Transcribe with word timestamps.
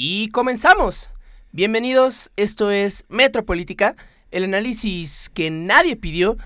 Y 0.00 0.28
comenzamos. 0.28 1.10
Bienvenidos, 1.50 2.30
esto 2.36 2.70
es 2.70 3.04
Metropolítica, 3.08 3.96
el 4.30 4.44
análisis 4.44 5.28
que 5.34 5.50
nadie 5.50 5.96
pidió. 5.96 6.36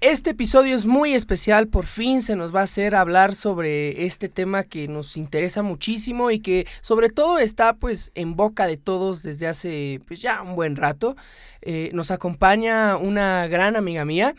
Este 0.00 0.30
episodio 0.30 0.76
es 0.76 0.86
muy 0.86 1.14
especial, 1.14 1.66
por 1.66 1.84
fin 1.86 2.22
se 2.22 2.36
nos 2.36 2.54
va 2.54 2.60
a 2.60 2.62
hacer 2.62 2.94
hablar 2.94 3.34
sobre 3.34 4.04
este 4.06 4.28
tema 4.28 4.62
que 4.62 4.86
nos 4.86 5.16
interesa 5.16 5.64
muchísimo 5.64 6.30
y 6.30 6.38
que 6.38 6.68
sobre 6.80 7.08
todo 7.08 7.40
está 7.40 7.74
pues 7.74 8.12
en 8.14 8.36
boca 8.36 8.68
de 8.68 8.76
todos 8.76 9.24
desde 9.24 9.48
hace 9.48 9.98
pues 10.06 10.22
ya 10.22 10.40
un 10.40 10.54
buen 10.54 10.76
rato. 10.76 11.16
Eh, 11.60 11.90
nos 11.92 12.12
acompaña 12.12 12.96
una 12.98 13.48
gran 13.48 13.74
amiga 13.74 14.04
mía. 14.04 14.36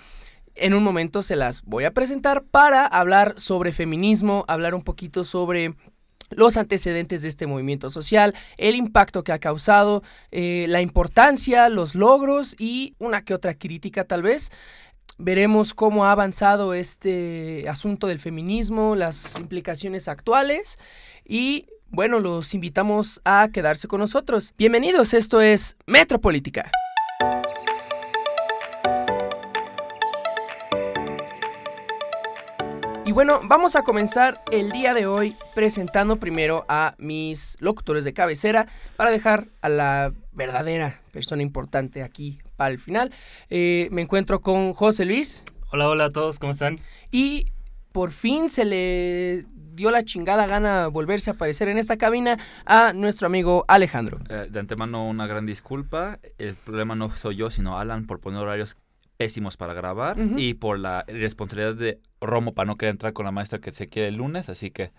En 0.55 0.73
un 0.73 0.83
momento 0.83 1.21
se 1.21 1.35
las 1.35 1.63
voy 1.63 1.83
a 1.83 1.91
presentar 1.91 2.45
para 2.45 2.87
hablar 2.87 3.33
sobre 3.35 3.73
feminismo, 3.73 4.45
hablar 4.47 4.73
un 4.73 4.83
poquito 4.83 5.25
sobre 5.25 5.75
los 6.29 6.57
antecedentes 6.57 7.21
de 7.21 7.29
este 7.29 7.47
movimiento 7.47 7.89
social, 7.89 8.33
el 8.57 8.75
impacto 8.75 9.23
que 9.23 9.31
ha 9.31 9.39
causado, 9.39 10.03
eh, 10.31 10.65
la 10.69 10.81
importancia, 10.81 11.69
los 11.69 11.95
logros 11.95 12.55
y 12.59 12.95
una 12.99 13.23
que 13.23 13.33
otra 13.33 13.53
crítica 13.53 14.03
tal 14.03 14.21
vez. 14.21 14.51
Veremos 15.17 15.73
cómo 15.73 16.05
ha 16.05 16.11
avanzado 16.11 16.73
este 16.73 17.65
asunto 17.69 18.07
del 18.07 18.19
feminismo, 18.19 18.95
las 18.95 19.37
implicaciones 19.37 20.07
actuales 20.09 20.77
y 21.23 21.67
bueno, 21.87 22.19
los 22.19 22.53
invitamos 22.53 23.21
a 23.23 23.47
quedarse 23.53 23.87
con 23.87 24.01
nosotros. 24.01 24.53
Bienvenidos, 24.57 25.13
esto 25.13 25.39
es 25.39 25.77
Metropolítica. 25.85 26.69
Bueno, 33.15 33.39
vamos 33.45 33.77
a 33.77 33.83
comenzar 33.83 34.41
el 34.51 34.73
día 34.73 34.93
de 34.93 35.07
hoy 35.07 35.37
presentando 35.55 36.17
primero 36.17 36.65
a 36.67 36.95
mis 36.97 37.55
locutores 37.61 38.03
de 38.03 38.11
cabecera 38.11 38.67
para 38.97 39.09
dejar 39.09 39.47
a 39.61 39.69
la 39.69 40.11
verdadera 40.33 40.99
persona 41.13 41.41
importante 41.41 42.03
aquí 42.03 42.39
para 42.57 42.71
el 42.71 42.77
final. 42.77 43.13
Eh, 43.49 43.87
me 43.93 44.01
encuentro 44.01 44.41
con 44.41 44.73
José 44.73 45.05
Luis. 45.05 45.45
Hola, 45.71 45.87
hola 45.87 46.05
a 46.05 46.09
todos, 46.09 46.39
¿cómo 46.39 46.51
están? 46.51 46.77
Y 47.09 47.53
por 47.93 48.11
fin 48.11 48.49
se 48.49 48.65
le 48.65 49.45
dio 49.55 49.91
la 49.91 50.03
chingada 50.03 50.45
gana 50.45 50.87
volverse 50.87 51.29
a 51.29 51.35
aparecer 51.35 51.69
en 51.69 51.77
esta 51.77 51.95
cabina 51.95 52.37
a 52.65 52.91
nuestro 52.91 53.27
amigo 53.27 53.63
Alejandro. 53.69 54.19
Eh, 54.27 54.49
de 54.51 54.59
antemano 54.59 55.07
una 55.07 55.25
gran 55.25 55.45
disculpa. 55.45 56.19
El 56.37 56.55
problema 56.55 56.95
no 56.95 57.09
soy 57.11 57.37
yo, 57.37 57.49
sino 57.49 57.79
Alan 57.79 58.07
por 58.07 58.19
poner 58.19 58.41
horarios 58.41 58.75
pésimos 59.17 59.57
para 59.57 59.73
grabar 59.73 60.17
y 60.37 60.53
por 60.55 60.77
la 60.79 61.03
responsabilidad 61.07 61.75
de 61.75 61.99
Romo 62.21 62.51
para 62.53 62.65
no 62.67 62.75
querer 62.77 62.91
entrar 62.93 63.13
con 63.13 63.25
la 63.25 63.31
maestra 63.31 63.59
que 63.59 63.71
se 63.71 63.87
quiere 63.87 64.09
el 64.09 64.15
lunes, 64.15 64.49
así 64.49 64.71
que 64.71 64.91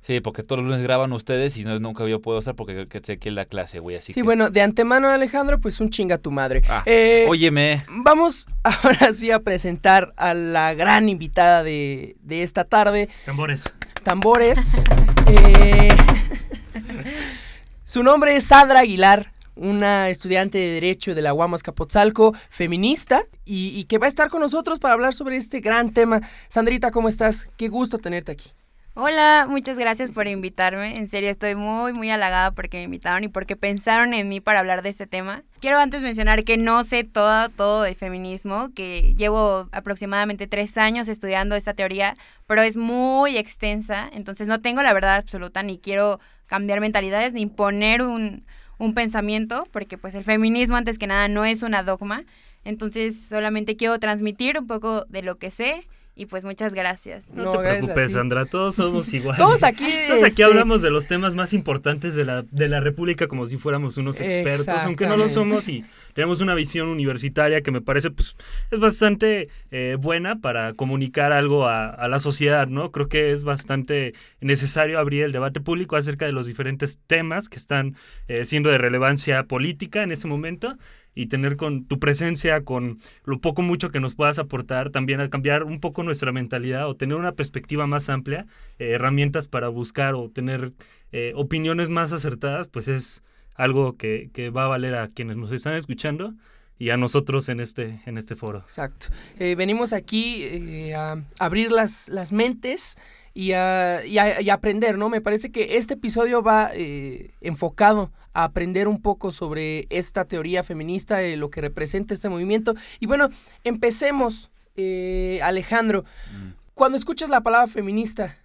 sí, 0.00 0.20
porque 0.20 0.42
todos 0.42 0.62
los 0.62 0.70
lunes 0.70 0.82
graban 0.82 1.12
ustedes 1.12 1.56
y 1.56 1.64
no, 1.64 1.78
nunca 1.78 2.06
yo 2.06 2.20
puedo 2.22 2.38
hacer 2.38 2.54
porque 2.54 2.86
que 2.86 3.00
se 3.02 3.18
quiere 3.18 3.34
la 3.34 3.44
clase, 3.44 3.78
güey, 3.80 3.96
así 3.96 4.12
Sí, 4.12 4.20
que 4.20 4.24
bueno, 4.24 4.50
de 4.50 4.62
antemano 4.62 5.08
Alejandro, 5.08 5.60
pues 5.60 5.80
un 5.80 5.90
chinga 5.90 6.18
tu 6.18 6.30
madre. 6.30 6.62
Ah, 6.68 6.82
Eh, 6.86 7.26
óyeme, 7.28 7.84
Vamos 7.88 8.46
ahora 8.62 9.12
sí 9.12 9.30
a 9.30 9.40
presentar 9.40 10.12
a 10.16 10.32
la 10.34 10.74
gran 10.74 11.08
invitada 11.08 11.62
de, 11.62 12.16
de 12.22 12.42
esta 12.42 12.64
tarde, 12.64 13.08
Tambores. 13.24 13.64
tambores. 14.02 14.84
Eh, 15.28 15.88
su 17.84 18.02
nombre 18.04 18.36
es 18.36 18.44
Sandra 18.44 18.80
Aguilar, 18.80 19.32
una 19.56 20.08
estudiante 20.10 20.58
de 20.58 20.72
Derecho 20.72 21.14
de 21.14 21.22
la 21.22 21.34
UAM 21.34 21.56
Capotzalco, 21.58 22.34
feminista, 22.50 23.24
y, 23.44 23.68
y 23.78 23.84
que 23.84 23.98
va 23.98 24.06
a 24.06 24.08
estar 24.08 24.28
con 24.28 24.40
nosotros 24.40 24.78
para 24.78 24.94
hablar 24.94 25.14
sobre 25.14 25.36
este 25.36 25.60
gran 25.60 25.92
tema. 25.92 26.20
Sandrita, 26.48 26.90
¿cómo 26.90 27.08
estás? 27.08 27.48
Qué 27.56 27.68
gusto 27.68 27.98
tenerte 27.98 28.32
aquí. 28.32 28.52
Hola, 28.98 29.46
muchas 29.46 29.76
gracias 29.76 30.10
por 30.10 30.26
invitarme. 30.26 30.96
En 30.96 31.06
serio, 31.06 31.28
estoy 31.28 31.54
muy, 31.54 31.92
muy 31.92 32.08
halagada 32.08 32.52
porque 32.52 32.78
me 32.78 32.84
invitaron 32.84 33.24
y 33.24 33.28
porque 33.28 33.54
pensaron 33.54 34.14
en 34.14 34.26
mí 34.30 34.40
para 34.40 34.60
hablar 34.60 34.80
de 34.80 34.88
este 34.88 35.06
tema. 35.06 35.42
Quiero 35.60 35.78
antes 35.78 36.00
mencionar 36.00 36.44
que 36.44 36.56
no 36.56 36.82
sé 36.82 37.04
todo, 37.04 37.50
todo 37.50 37.82
de 37.82 37.94
feminismo, 37.94 38.70
que 38.74 39.14
llevo 39.14 39.68
aproximadamente 39.72 40.46
tres 40.46 40.78
años 40.78 41.08
estudiando 41.08 41.56
esta 41.56 41.74
teoría, 41.74 42.14
pero 42.46 42.62
es 42.62 42.76
muy 42.76 43.36
extensa, 43.36 44.08
entonces 44.14 44.46
no 44.46 44.62
tengo 44.62 44.82
la 44.82 44.94
verdad 44.94 45.16
absoluta 45.16 45.62
ni 45.62 45.76
quiero 45.76 46.18
cambiar 46.46 46.80
mentalidades 46.80 47.34
ni 47.34 47.42
imponer 47.42 48.00
un, 48.00 48.46
un 48.78 48.94
pensamiento, 48.94 49.66
porque 49.72 49.98
pues 49.98 50.14
el 50.14 50.24
feminismo 50.24 50.76
antes 50.76 50.98
que 50.98 51.06
nada 51.06 51.28
no 51.28 51.44
es 51.44 51.62
una 51.62 51.82
dogma. 51.82 52.24
Entonces 52.64 53.16
solamente 53.28 53.76
quiero 53.76 53.98
transmitir 53.98 54.58
un 54.58 54.66
poco 54.66 55.04
de 55.08 55.22
lo 55.22 55.38
que 55.38 55.50
sé 55.50 55.86
y 56.16 56.26
pues 56.26 56.46
muchas 56.46 56.72
gracias. 56.72 57.28
No, 57.34 57.44
No, 57.44 57.50
te 57.50 57.58
preocupes. 57.58 58.12
Sandra, 58.12 58.46
todos 58.46 58.74
somos 58.74 59.12
iguales. 59.12 59.38
Todos 59.38 59.62
aquí, 59.62 59.84
Todos 60.08 60.22
aquí 60.22 60.28
este, 60.30 60.44
hablamos 60.44 60.80
de 60.80 60.90
los 60.90 61.06
temas 61.06 61.34
más 61.34 61.52
importantes 61.52 62.14
de 62.14 62.24
la, 62.24 62.42
de 62.42 62.68
la 62.68 62.80
República 62.80 63.28
como 63.28 63.44
si 63.44 63.58
fuéramos 63.58 63.98
unos 63.98 64.18
expertos, 64.18 64.82
aunque 64.82 65.06
no 65.06 65.18
lo 65.18 65.28
somos 65.28 65.68
y 65.68 65.84
tenemos 66.14 66.40
una 66.40 66.54
visión 66.54 66.88
universitaria 66.88 67.60
que 67.60 67.70
me 67.70 67.82
parece 67.82 68.10
pues 68.10 68.34
es 68.70 68.78
bastante 68.78 69.50
eh, 69.70 69.98
buena 70.00 70.40
para 70.40 70.72
comunicar 70.72 71.32
algo 71.32 71.66
a, 71.66 71.90
a 71.90 72.08
la 72.08 72.18
sociedad, 72.18 72.66
¿no? 72.66 72.90
Creo 72.92 73.08
que 73.08 73.32
es 73.32 73.42
bastante 73.42 74.14
necesario 74.40 74.98
abrir 74.98 75.22
el 75.22 75.32
debate 75.32 75.60
público 75.60 75.96
acerca 75.96 76.24
de 76.24 76.32
los 76.32 76.46
diferentes 76.46 76.98
temas 77.06 77.50
que 77.50 77.58
están 77.58 77.94
eh, 78.28 78.46
siendo 78.46 78.70
de 78.70 78.78
relevancia 78.78 79.44
política 79.44 80.02
en 80.02 80.12
ese 80.12 80.28
momento 80.28 80.78
y 81.16 81.26
tener 81.26 81.56
con 81.56 81.86
tu 81.86 81.98
presencia, 81.98 82.62
con 82.62 82.98
lo 83.24 83.40
poco 83.40 83.62
mucho 83.62 83.90
que 83.90 83.98
nos 83.98 84.14
puedas 84.14 84.38
aportar, 84.38 84.90
también 84.90 85.20
a 85.20 85.30
cambiar 85.30 85.64
un 85.64 85.80
poco 85.80 86.04
nuestra 86.04 86.30
mentalidad 86.30 86.88
o 86.88 86.94
tener 86.94 87.16
una 87.16 87.32
perspectiva 87.32 87.88
más 87.88 88.08
amplia, 88.08 88.46
eh, 88.78 88.90
herramientas 88.90 89.48
para 89.48 89.68
buscar 89.68 90.14
o 90.14 90.30
tener 90.30 90.72
eh, 91.10 91.32
opiniones 91.34 91.88
más 91.88 92.12
acertadas, 92.12 92.68
pues 92.68 92.86
es 92.86 93.24
algo 93.54 93.96
que, 93.96 94.30
que 94.34 94.50
va 94.50 94.66
a 94.66 94.68
valer 94.68 94.94
a 94.94 95.08
quienes 95.08 95.38
nos 95.38 95.50
están 95.50 95.74
escuchando 95.74 96.34
y 96.78 96.90
a 96.90 96.98
nosotros 96.98 97.48
en 97.48 97.60
este, 97.60 98.00
en 98.04 98.18
este 98.18 98.36
foro. 98.36 98.58
Exacto. 98.58 99.06
Eh, 99.38 99.54
venimos 99.54 99.94
aquí 99.94 100.92
a 100.92 101.22
abrir 101.38 101.72
las, 101.72 102.10
las 102.10 102.32
mentes 102.32 102.98
y 103.36 103.52
a, 103.52 104.04
y 104.06 104.16
a- 104.16 104.40
y 104.40 104.48
a 104.48 104.54
aprender, 104.54 104.96
¿no? 104.96 105.10
Me 105.10 105.20
parece 105.20 105.52
que 105.52 105.76
este 105.76 105.92
episodio 105.94 106.42
va 106.42 106.70
eh, 106.72 107.32
enfocado 107.42 108.10
a 108.32 108.44
aprender 108.44 108.88
un 108.88 109.02
poco 109.02 109.30
sobre 109.30 109.86
esta 109.90 110.24
teoría 110.24 110.64
feminista, 110.64 111.22
eh, 111.22 111.36
lo 111.36 111.50
que 111.50 111.60
representa 111.60 112.14
este 112.14 112.30
movimiento. 112.30 112.74
Y 112.98 113.06
bueno, 113.06 113.28
empecemos, 113.64 114.50
eh, 114.76 115.38
Alejandro. 115.42 116.04
Mm. 116.32 116.52
Cuando 116.74 116.96
escuchas 116.96 117.28
la 117.28 117.42
palabra 117.42 117.66
feminista, 117.66 118.38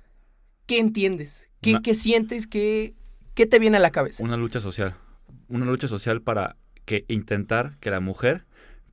¿qué 0.66 0.80
entiendes? 0.80 1.50
¿Qué, 1.62 1.72
Una- 1.72 1.82
qué 1.82 1.94
sientes? 1.94 2.48
¿Qué, 2.48 2.94
¿Qué 3.34 3.46
te 3.46 3.60
viene 3.60 3.78
a 3.78 3.80
la 3.80 3.92
cabeza? 3.92 4.22
una 4.24 4.36
lucha 4.38 4.60
social. 4.60 4.96
Una 5.48 5.66
lucha 5.66 5.88
social 5.88 6.22
para 6.22 6.58
que 6.86 7.06
intentar 7.08 7.78
que 7.80 7.92
la 7.92 8.00
mujer 8.02 8.46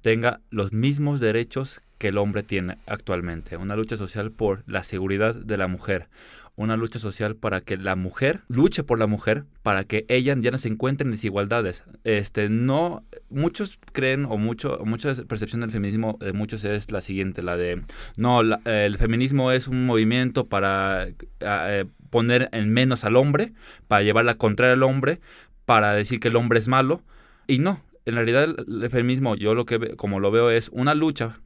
tenga 0.02 0.40
los 0.50 0.72
mismos 0.72 1.20
derechos 1.20 1.80
que 1.98 2.08
el 2.08 2.18
hombre 2.18 2.42
tiene 2.42 2.78
actualmente. 2.86 3.56
Una 3.56 3.76
lucha 3.76 3.96
social 3.96 4.30
por 4.30 4.62
la 4.66 4.82
seguridad 4.82 5.34
de 5.34 5.56
la 5.56 5.66
mujer. 5.68 6.08
Una 6.56 6.76
lucha 6.76 6.98
social 6.98 7.36
para 7.36 7.60
que 7.60 7.76
la 7.76 7.94
mujer 7.94 8.40
luche 8.48 8.82
por 8.82 8.98
la 8.98 9.06
mujer, 9.06 9.44
para 9.62 9.84
que 9.84 10.04
ella 10.08 10.34
ya 10.36 10.50
no 10.50 10.58
se 10.58 10.66
encuentre 10.66 11.04
en 11.04 11.12
desigualdades. 11.12 11.84
Este, 12.02 12.48
no, 12.48 13.04
muchos 13.30 13.78
creen 13.92 14.24
o 14.24 14.38
mucho, 14.38 14.80
mucha 14.84 15.14
percepción 15.28 15.60
del 15.60 15.70
feminismo 15.70 16.18
de 16.20 16.32
muchos 16.32 16.64
es 16.64 16.90
la 16.90 17.00
siguiente, 17.00 17.42
la 17.42 17.56
de, 17.56 17.82
no, 18.16 18.42
la- 18.42 18.60
el 18.64 18.98
feminismo 18.98 19.52
es 19.52 19.68
un 19.68 19.86
movimiento 19.86 20.48
para 20.48 21.06
eh, 21.38 21.84
poner 22.10 22.48
en 22.50 22.72
menos 22.72 23.04
al 23.04 23.14
hombre, 23.14 23.52
para 23.86 24.02
llevar 24.02 24.24
la 24.24 24.34
contraria 24.34 24.74
al 24.74 24.82
hombre, 24.82 25.20
para 25.64 25.92
decir 25.92 26.18
que 26.18 26.26
el 26.26 26.34
hombre 26.36 26.58
es 26.58 26.66
malo. 26.66 27.02
Y 27.46 27.60
no, 27.60 27.80
en 28.08 28.14
realidad 28.14 28.44
el, 28.44 28.82
el 28.82 28.90
feminismo, 28.90 29.36
yo 29.36 29.54
lo 29.54 29.66
que 29.66 29.96
como 29.96 30.20
lo 30.20 30.30
veo 30.30 30.50
es 30.50 30.68
una 30.70 30.94
lucha 30.94 31.40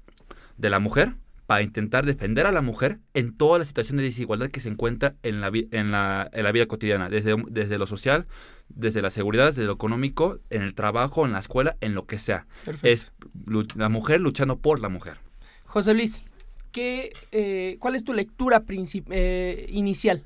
de 0.56 0.70
la 0.70 0.78
mujer 0.78 1.14
para 1.46 1.62
intentar 1.62 2.06
defender 2.06 2.46
a 2.46 2.52
la 2.52 2.62
mujer 2.62 3.00
en 3.14 3.36
toda 3.36 3.58
la 3.58 3.64
situación 3.64 3.98
de 3.98 4.04
desigualdad 4.04 4.48
que 4.48 4.60
se 4.60 4.68
encuentra 4.68 5.16
en 5.22 5.40
la, 5.40 5.50
en 5.52 5.90
la, 5.90 6.30
en 6.32 6.44
la 6.44 6.52
vida 6.52 6.66
cotidiana, 6.66 7.10
desde, 7.10 7.34
desde 7.48 7.78
lo 7.78 7.86
social, 7.86 8.26
desde 8.68 9.02
la 9.02 9.10
seguridad, 9.10 9.46
desde 9.46 9.64
lo 9.64 9.72
económico, 9.72 10.38
en 10.50 10.62
el 10.62 10.75
trabajo, 10.75 11.26
en 11.26 11.32
la 11.32 11.40
escuela, 11.40 11.76
en 11.81 11.94
lo 11.94 12.06
que 12.06 12.19
sea. 12.19 12.46
Perfecto. 12.64 12.88
Es 12.88 13.12
la 13.76 13.88
mujer 13.88 14.20
luchando 14.20 14.56
por 14.56 14.81
la 14.81 14.88
mujer. 14.88 15.19
José 15.64 15.94
Luis, 15.94 16.22
¿qué, 16.70 17.12
eh, 17.32 17.76
¿cuál 17.81 17.96
es 17.96 18.04
tu 18.04 18.14
lectura 18.14 18.62
eh, 19.10 19.66
inicial 19.70 20.22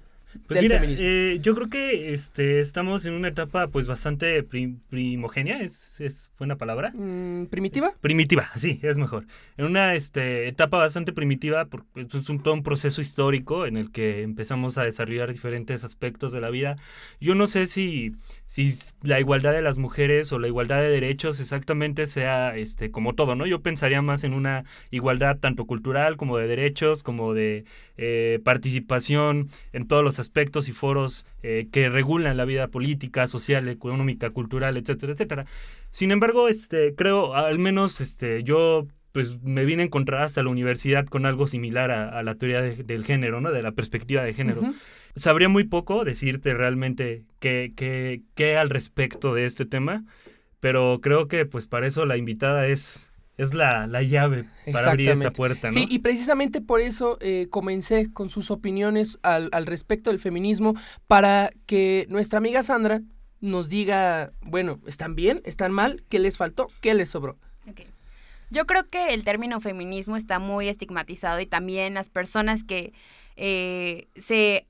Pues 0.46 0.56
del 0.58 0.64
mira, 0.64 0.76
feminismo? 0.76 1.06
eh, 1.06 1.38
yo 1.40 1.54
creo 1.54 1.68
que 1.68 2.14
este, 2.14 2.60
estamos 2.60 3.04
en 3.04 3.14
una 3.14 3.28
etapa 3.28 3.68
pues 3.68 3.86
bastante 3.86 4.42
prim- 4.42 4.80
primogénea, 4.88 5.60
¿es, 5.62 6.00
es 6.00 6.30
buena 6.38 6.56
palabra. 6.56 6.90
Mm, 6.94 7.46
¿Primitiva? 7.46 7.90
Primitiva, 8.00 8.48
sí, 8.56 8.80
es 8.82 8.98
mejor. 8.98 9.26
En 9.56 9.64
una 9.66 9.94
este, 9.94 10.48
etapa 10.48 10.78
bastante 10.78 11.12
primitiva, 11.12 11.64
porque 11.66 11.86
pues, 11.92 12.14
es 12.14 12.28
un, 12.28 12.40
todo 12.42 12.54
un 12.54 12.62
proceso 12.62 13.00
histórico 13.00 13.66
en 13.66 13.76
el 13.76 13.90
que 13.90 14.22
empezamos 14.22 14.78
a 14.78 14.82
desarrollar 14.84 15.32
diferentes 15.32 15.84
aspectos 15.84 16.32
de 16.32 16.40
la 16.40 16.50
vida. 16.50 16.76
Yo 17.20 17.34
no 17.34 17.46
sé 17.46 17.66
si, 17.66 18.12
si 18.46 18.72
la 19.02 19.20
igualdad 19.20 19.52
de 19.52 19.62
las 19.62 19.78
mujeres 19.78 20.32
o 20.32 20.38
la 20.38 20.48
igualdad 20.48 20.80
de 20.80 20.88
derechos 20.90 21.40
exactamente 21.40 22.06
sea 22.06 22.56
este, 22.56 22.90
como 22.90 23.14
todo, 23.14 23.34
¿no? 23.34 23.46
Yo 23.46 23.60
pensaría 23.62 24.02
más 24.02 24.24
en 24.24 24.32
una 24.34 24.64
igualdad 24.90 25.38
tanto 25.38 25.64
cultural 25.66 26.16
como 26.16 26.36
de 26.38 26.46
derechos, 26.46 27.02
como 27.02 27.34
de 27.34 27.64
eh, 27.96 28.40
participación 28.44 29.48
en 29.72 29.86
todos 29.86 30.04
los 30.04 30.18
aspectos 30.18 30.25
y 30.68 30.72
foros 30.72 31.26
eh, 31.42 31.68
que 31.70 31.88
regulan 31.88 32.36
la 32.36 32.44
vida 32.44 32.68
política, 32.68 33.26
social, 33.26 33.68
económica, 33.68 34.30
cultural, 34.30 34.76
etcétera, 34.76 35.12
etcétera. 35.12 35.46
Sin 35.90 36.10
embargo, 36.10 36.48
este, 36.48 36.94
creo, 36.94 37.34
al 37.34 37.58
menos 37.58 38.00
este, 38.00 38.42
yo 38.42 38.86
pues 39.12 39.42
me 39.42 39.64
vine 39.64 39.82
a 39.82 39.86
encontrar 39.86 40.22
hasta 40.22 40.42
la 40.42 40.50
universidad 40.50 41.06
con 41.06 41.24
algo 41.24 41.46
similar 41.46 41.90
a, 41.90 42.22
la 42.22 42.34
teoría 42.34 42.60
del 42.60 43.02
género, 43.02 43.40
¿no? 43.40 43.50
De 43.50 43.62
la 43.62 43.72
perspectiva 43.72 44.22
de 44.22 44.34
género. 44.34 44.60
Sabría 45.14 45.48
muy 45.48 45.64
poco 45.64 46.04
decirte 46.04 46.52
realmente 46.52 47.24
qué, 47.40 47.72
qué, 47.74 48.20
qué 48.34 48.58
al 48.58 48.68
respecto 48.68 49.32
de 49.32 49.46
este 49.46 49.64
tema, 49.64 50.04
pero 50.60 51.00
creo 51.00 51.28
que 51.28 51.46
pues 51.46 51.66
para 51.66 51.86
eso 51.86 52.04
la 52.04 52.18
invitada 52.18 52.66
es 52.66 53.10
es 53.36 53.54
la, 53.54 53.86
llave 54.02 54.48
para 54.72 54.90
abrir 54.90 55.10
esa 55.10 55.30
puerta, 55.30 55.68
¿no? 55.68 55.74
Sí, 55.74 55.86
y 55.90 55.98
precisamente 55.98 56.60
por 56.60 56.80
eso 56.80 57.18
eh, 57.20 57.48
comencé 57.50 58.12
con 58.12 58.30
sus 58.30 58.50
opiniones 58.50 59.18
al, 59.22 59.50
al, 59.52 59.66
respecto 59.66 60.10
del 60.10 60.20
feminismo, 60.20 60.74
para 61.06 61.50
que 61.66 62.06
nuestra 62.08 62.38
amiga 62.38 62.62
Sandra 62.62 63.02
nos 63.40 63.68
diga, 63.68 64.32
bueno, 64.42 64.80
¿están 64.86 65.14
bien? 65.14 65.42
¿Están 65.44 65.72
mal? 65.72 66.04
¿Qué 66.08 66.18
les 66.18 66.36
faltó? 66.36 66.68
¿Qué 66.80 66.94
les 66.94 67.10
sobró? 67.10 67.38
Yo 68.48 68.64
creo 68.64 68.88
que 68.88 69.12
el 69.12 69.24
término 69.24 69.60
feminismo 69.60 70.16
está 70.16 70.38
muy 70.38 70.68
estigmatizado 70.68 71.40
y 71.40 71.46
también 71.46 71.94
las 71.94 72.08
personas 72.08 72.62
que 72.62 72.92
eh, 73.34 74.06
se 74.14 74.68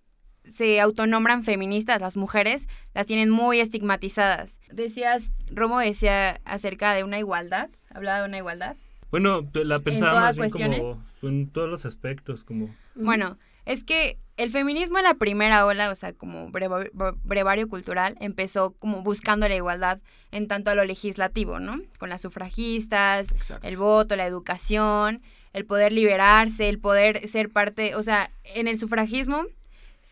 se 0.52 0.80
autonombran 0.80 1.44
feministas, 1.44 2.00
las 2.00 2.16
mujeres, 2.16 2.68
las 2.94 3.06
tienen 3.06 3.30
muy 3.30 3.60
estigmatizadas. 3.60 4.58
Decías, 4.70 5.30
Romo 5.50 5.80
decía 5.80 6.40
acerca 6.44 6.94
de 6.94 7.04
una 7.04 7.18
igualdad, 7.18 7.70
hablaba 7.90 8.20
de 8.20 8.28
una 8.28 8.38
igualdad. 8.38 8.76
Bueno, 9.10 9.48
la 9.54 9.80
pensaba 9.80 10.20
más 10.20 10.36
bien 10.36 10.50
como 10.50 11.02
en 11.22 11.48
todos 11.48 11.68
los 11.68 11.86
aspectos, 11.86 12.44
como... 12.44 12.74
Bueno, 12.94 13.38
es 13.64 13.84
que 13.84 14.18
el 14.36 14.50
feminismo 14.50 14.98
en 14.98 15.04
la 15.04 15.14
primera 15.14 15.64
ola, 15.64 15.90
o 15.90 15.94
sea, 15.94 16.12
como 16.12 16.50
brevario 16.50 17.68
cultural, 17.68 18.16
empezó 18.20 18.72
como 18.72 19.02
buscando 19.02 19.48
la 19.48 19.54
igualdad 19.54 20.00
en 20.30 20.46
tanto 20.46 20.70
a 20.70 20.74
lo 20.74 20.84
legislativo, 20.84 21.58
¿no? 21.58 21.80
Con 21.98 22.10
las 22.10 22.22
sufragistas, 22.22 23.28
el 23.62 23.76
voto, 23.76 24.14
la 24.16 24.26
educación, 24.26 25.22
el 25.52 25.64
poder 25.64 25.92
liberarse, 25.92 26.68
el 26.68 26.78
poder 26.78 27.26
ser 27.28 27.48
parte, 27.48 27.94
o 27.94 28.02
sea, 28.02 28.30
en 28.44 28.68
el 28.68 28.78
sufragismo 28.78 29.46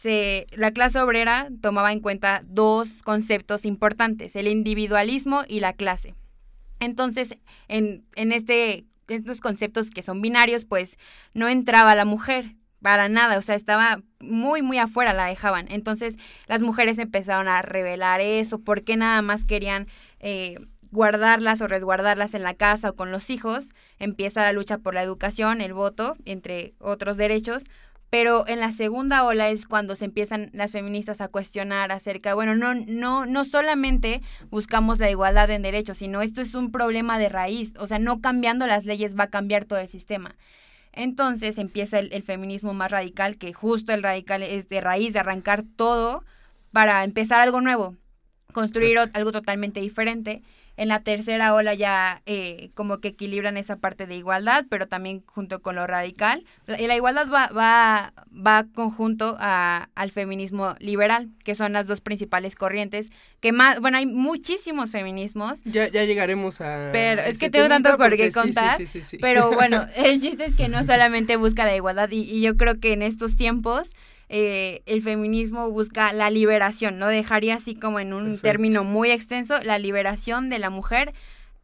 la 0.05 0.71
clase 0.73 1.01
obrera 1.01 1.49
tomaba 1.61 1.93
en 1.93 2.01
cuenta 2.01 2.43
dos 2.47 3.03
conceptos 3.03 3.65
importantes, 3.65 4.37
el 4.37 4.49
individualismo 4.49 5.43
y 5.49 5.61
la 5.61 5.73
clase. 5.73 6.15
Entonces, 6.81 7.37
en, 7.69 8.05
en 8.15 8.33
este, 8.33 8.85
estos 9.09 9.41
conceptos 9.41 9.91
que 9.91 10.03
son 10.03 10.21
binarios, 10.21 10.65
pues 10.65 10.99
no 11.33 11.49
entraba 11.49 11.95
la 11.95 12.05
mujer 12.05 12.57
para 12.83 13.09
nada, 13.09 13.39
o 13.39 13.43
sea, 13.43 13.55
estaba 13.55 14.03
muy, 14.21 14.61
muy 14.61 14.79
afuera, 14.79 15.15
la 15.15 15.27
dejaban. 15.27 15.67
Entonces, 15.71 16.17
las 16.47 16.61
mujeres 16.61 16.99
empezaron 16.99 17.49
a 17.49 17.63
revelar 17.63 18.21
eso, 18.21 18.59
porque 18.59 18.97
nada 18.97 19.23
más 19.23 19.45
querían... 19.45 19.89
Eh, 20.21 20.57
guardarlas 20.95 21.61
o 21.61 21.67
resguardarlas 21.67 22.35
en 22.35 22.45
la 22.45 22.55
casa 22.55 22.91
o 22.91 22.95
con 22.95 23.11
los 23.11 23.29
hijos, 23.29 23.71
empieza 23.99 24.43
la 24.43 24.53
lucha 24.53 24.79
por 24.79 24.95
la 24.95 25.03
educación, 25.03 25.61
el 25.61 25.75
voto, 25.75 26.17
entre 26.25 26.73
otros 26.79 27.17
derechos, 27.17 27.65
pero 28.11 28.47
en 28.47 28.61
la 28.61 28.71
segunda 28.71 29.25
ola 29.25 29.49
es 29.49 29.67
cuando 29.67 29.97
se 29.97 30.05
empiezan 30.05 30.51
las 30.53 30.73
feministas 30.73 31.21
a 31.21 31.29
cuestionar 31.29 31.91
acerca, 31.91 32.35
bueno, 32.35 32.55
no, 32.55 32.75
no, 32.75 33.27
no 33.27 33.45
solamente 33.45 34.23
buscamos 34.51 34.99
la 34.99 35.11
igualdad 35.11 35.51
en 35.51 35.63
derechos, 35.63 35.99
sino 35.99 36.23
esto 36.23 36.41
es 36.41 36.55
un 36.55 36.71
problema 36.71 37.19
de 37.19 37.29
raíz, 37.29 37.75
o 37.79 37.87
sea, 37.87 37.99
no 37.99 38.21
cambiando 38.21 38.67
las 38.67 38.85
leyes 38.85 39.19
va 39.19 39.25
a 39.25 39.31
cambiar 39.31 39.65
todo 39.65 39.79
el 39.79 39.89
sistema. 39.89 40.37
Entonces 40.97 41.59
empieza 41.59 41.99
el, 41.99 42.23
feminismo 42.23 42.73
más 42.73 42.91
radical, 42.91 43.37
que 43.37 43.53
justo 43.53 43.93
el 43.93 44.03
radical 44.03 44.43
es 44.43 44.69
de 44.69 44.81
raíz, 44.81 45.13
de 45.13 45.19
arrancar 45.19 45.65
todo 45.77 46.25
para 46.71 47.03
empezar 47.03 47.41
algo 47.41 47.61
nuevo, 47.61 47.97
construir 48.53 48.99
algo 49.13 49.33
totalmente 49.33 49.81
diferente. 49.81 50.43
En 50.77 50.89
la 50.89 51.01
tercera 51.03 51.55
ola 51.55 51.75
ya 51.75 52.23
eh, 52.27 52.71
como 52.75 52.99
que 52.99 53.09
equilibran 53.09 53.57
esa 53.57 53.77
parte 53.77 54.07
de 54.07 54.17
igualdad, 54.17 54.65
pero 54.69 54.89
también 54.89 55.23
junto 55.27 55.63
con 55.63 55.77
lo 55.77 55.87
radical. 55.87 56.45
La, 56.67 56.79
la 56.79 56.97
igualdad 56.97 57.29
va, 57.33 57.49
va, 57.49 58.13
va 58.35 58.67
conjunto 58.75 59.37
a, 59.39 59.89
al 59.95 60.11
feminismo 60.11 60.75
liberal, 60.81 61.29
que 61.45 61.55
son 61.55 61.73
las 61.73 61.87
dos 61.87 62.01
principales 62.01 62.57
corrientes, 62.57 63.11
que 63.41 63.53
más, 63.53 63.81
bueno, 63.81 63.99
hay 63.99 64.07
muchísimos 64.07 64.91
feminismos. 64.91 65.63
Ya, 65.65 65.89
ya 65.89 66.05
llegaremos 66.05 66.61
a... 66.61 66.91
Pero 66.93 67.23
es 67.23 67.39
que 67.39 67.51
tengo 67.51 67.69
tanto 67.69 67.97
por 67.97 68.17
qué 68.17 68.33
contar. 68.33 68.79
pero 69.21 69.53
bueno, 69.53 69.87
el 69.97 70.21
chiste 70.21 70.47
es 70.47 70.55
que 70.55 70.69
no 70.69 70.83
solamente 70.83 71.37
busca 71.37 71.65
la 71.65 71.77
igualdad 71.77 72.11
y, 72.11 72.23
y 72.23 72.41
yo 72.41 72.57
creo 72.57 72.81
que 72.81 72.93
en 72.93 73.03
estos 73.03 73.37
tiempos 73.37 73.91
eh, 74.37 74.83
el 74.87 75.01
feminismo 75.01 75.71
busca 75.71 76.13
la 76.13 76.29
liberación, 76.29 76.99
¿no? 76.99 77.07
Dejaría 77.07 77.55
así 77.55 77.77
como 77.77 78.01
en 78.01 78.13
un 78.13 78.37
término 78.41 78.83
muy 78.83 79.13
extenso, 79.13 79.63
la 79.63 79.79
liberación 79.79 80.49
de 80.49 80.59
la 80.59 80.71
mujer 80.71 81.15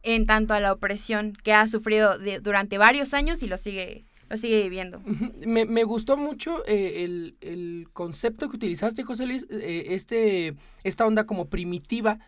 en 0.03 0.25
tanto 0.25 0.53
a 0.53 0.61
la 0.61 0.71
opresión 0.71 1.33
que 1.43 1.51
ha 1.51 1.67
sufrido 1.67 2.17
durante 2.41 2.77
varios 2.77 3.13
años 3.13 3.43
y 3.43 3.47
lo 3.47 3.57
sigue 3.57 4.05
lo 4.29 4.37
sigue 4.37 4.63
viviendo. 4.63 5.01
me, 5.45 5.65
me, 5.65 5.83
gustó 5.83 6.15
mucho 6.15 6.63
eh, 6.65 7.03
el, 7.03 7.35
el, 7.41 7.89
concepto 7.91 8.47
que 8.47 8.55
utilizaste, 8.55 9.03
José 9.03 9.25
Luis, 9.25 9.45
eh, 9.49 9.87
este, 9.89 10.55
esta 10.85 11.05
onda 11.05 11.25
como 11.25 11.49
primitiva 11.49 12.19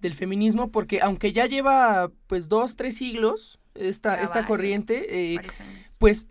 del 0.00 0.14
feminismo, 0.14 0.72
porque 0.72 1.00
aunque 1.00 1.32
ya 1.32 1.46
lleva 1.46 2.10
pues 2.26 2.48
dos, 2.48 2.74
tres 2.74 2.96
siglos 2.96 3.60
esta, 3.76 4.20
esta 4.20 4.46
corriente, 4.46 5.38
pues, 5.98 6.26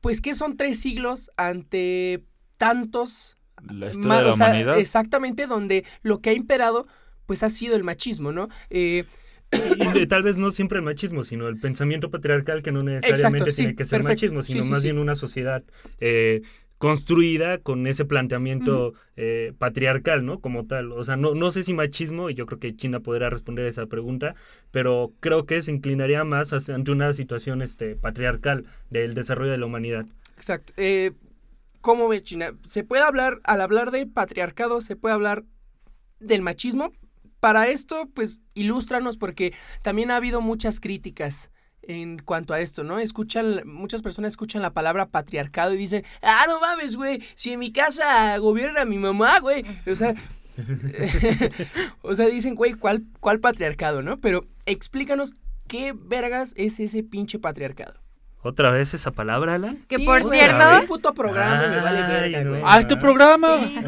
pues 0.00 0.22
¿qué 0.22 0.34
son 0.34 0.56
tres 0.56 0.80
siglos 0.80 1.30
ante 1.36 2.24
tantos... 2.60 3.38
La 3.70 3.90
historia 3.90 4.16
de 4.16 4.22
la 4.22 4.34
humanidad. 4.34 4.78
exactamente, 4.78 5.46
donde 5.46 5.84
lo 6.02 6.20
que 6.20 6.30
ha 6.30 6.32
imperado, 6.32 6.86
pues 7.26 7.42
ha 7.42 7.50
sido 7.50 7.76
el 7.76 7.84
machismo, 7.84 8.32
¿no? 8.32 8.48
Eh, 8.70 9.04
y, 9.52 10.06
tal 10.06 10.22
vez 10.22 10.38
no 10.38 10.50
siempre 10.50 10.78
el 10.78 10.84
machismo, 10.84 11.24
sino 11.24 11.48
el 11.48 11.58
pensamiento 11.58 12.10
patriarcal 12.10 12.62
que 12.62 12.72
no 12.72 12.82
necesariamente 12.82 13.52
tiene 13.52 13.74
que 13.74 13.84
ser 13.84 14.02
machismo, 14.02 14.42
sino 14.42 14.64
más 14.66 14.82
bien 14.82 14.98
una 14.98 15.14
sociedad 15.14 15.62
eh, 16.00 16.42
construida 16.78 17.58
con 17.58 17.86
ese 17.86 18.06
planteamiento 18.06 18.94
eh, 19.16 19.52
patriarcal, 19.58 20.24
¿no? 20.24 20.40
Como 20.40 20.66
tal. 20.66 20.92
O 20.92 21.04
sea, 21.04 21.16
no, 21.16 21.34
no 21.34 21.50
sé 21.50 21.62
si 21.62 21.74
machismo, 21.74 22.30
y 22.30 22.34
yo 22.34 22.46
creo 22.46 22.58
que 22.58 22.74
China 22.74 23.00
podrá 23.00 23.28
responder 23.28 23.66
esa 23.66 23.84
pregunta, 23.86 24.34
pero 24.70 25.12
creo 25.20 25.44
que 25.44 25.60
se 25.60 25.72
inclinaría 25.72 26.24
más 26.24 26.52
ante 26.70 26.90
una 26.90 27.12
situación 27.12 27.60
este, 27.60 27.96
patriarcal 27.96 28.64
del 28.88 29.14
desarrollo 29.14 29.50
de 29.50 29.58
la 29.58 29.66
humanidad. 29.66 30.06
Exacto. 30.36 30.72
Eh, 30.78 31.12
¿Cómo 31.80 32.08
ves, 32.08 32.22
China? 32.22 32.52
Se 32.66 32.84
puede 32.84 33.02
hablar, 33.02 33.40
al 33.44 33.60
hablar 33.60 33.90
de 33.90 34.06
patriarcado, 34.06 34.80
se 34.80 34.96
puede 34.96 35.14
hablar 35.14 35.44
del 36.18 36.42
machismo. 36.42 36.92
Para 37.40 37.68
esto, 37.68 38.08
pues, 38.14 38.42
ilústranos, 38.54 39.16
porque 39.16 39.54
también 39.82 40.10
ha 40.10 40.16
habido 40.16 40.40
muchas 40.40 40.78
críticas 40.78 41.50
en 41.82 42.18
cuanto 42.18 42.52
a 42.52 42.60
esto, 42.60 42.84
¿no? 42.84 42.98
Escuchan, 42.98 43.62
muchas 43.64 44.02
personas 44.02 44.32
escuchan 44.32 44.60
la 44.60 44.74
palabra 44.74 45.08
patriarcado 45.08 45.72
y 45.72 45.78
dicen, 45.78 46.04
ah, 46.22 46.44
no 46.46 46.60
mames, 46.60 46.96
güey, 46.96 47.22
si 47.34 47.52
en 47.52 47.58
mi 47.58 47.72
casa 47.72 48.36
gobierna 48.38 48.84
mi 48.84 48.98
mamá, 48.98 49.40
güey. 49.40 49.64
O 49.86 49.94
sea, 49.94 50.14
o 52.02 52.14
sea, 52.14 52.26
dicen, 52.26 52.54
güey, 52.54 52.74
¿cuál, 52.74 53.04
¿cuál 53.20 53.40
patriarcado, 53.40 54.02
no? 54.02 54.20
Pero 54.20 54.46
explícanos 54.66 55.34
qué 55.66 55.94
vergas 55.96 56.52
es 56.56 56.80
ese 56.80 57.02
pinche 57.02 57.38
patriarcado. 57.38 58.00
¿Otra 58.42 58.70
vez 58.70 58.94
esa 58.94 59.10
palabra, 59.10 59.52
Alan? 59.54 59.84
Que 59.86 59.98
por 59.98 60.24
cierto. 60.24 60.80
Es 60.80 60.86
puto 60.86 61.12
programa, 61.12 61.68
me 61.68 61.80
vale 61.80 62.00
verga, 62.02 62.42
güey. 62.48 62.62
¡Ah, 62.64 62.80
este 62.80 62.96
programa! 62.96 63.58
Sí, 63.58 63.78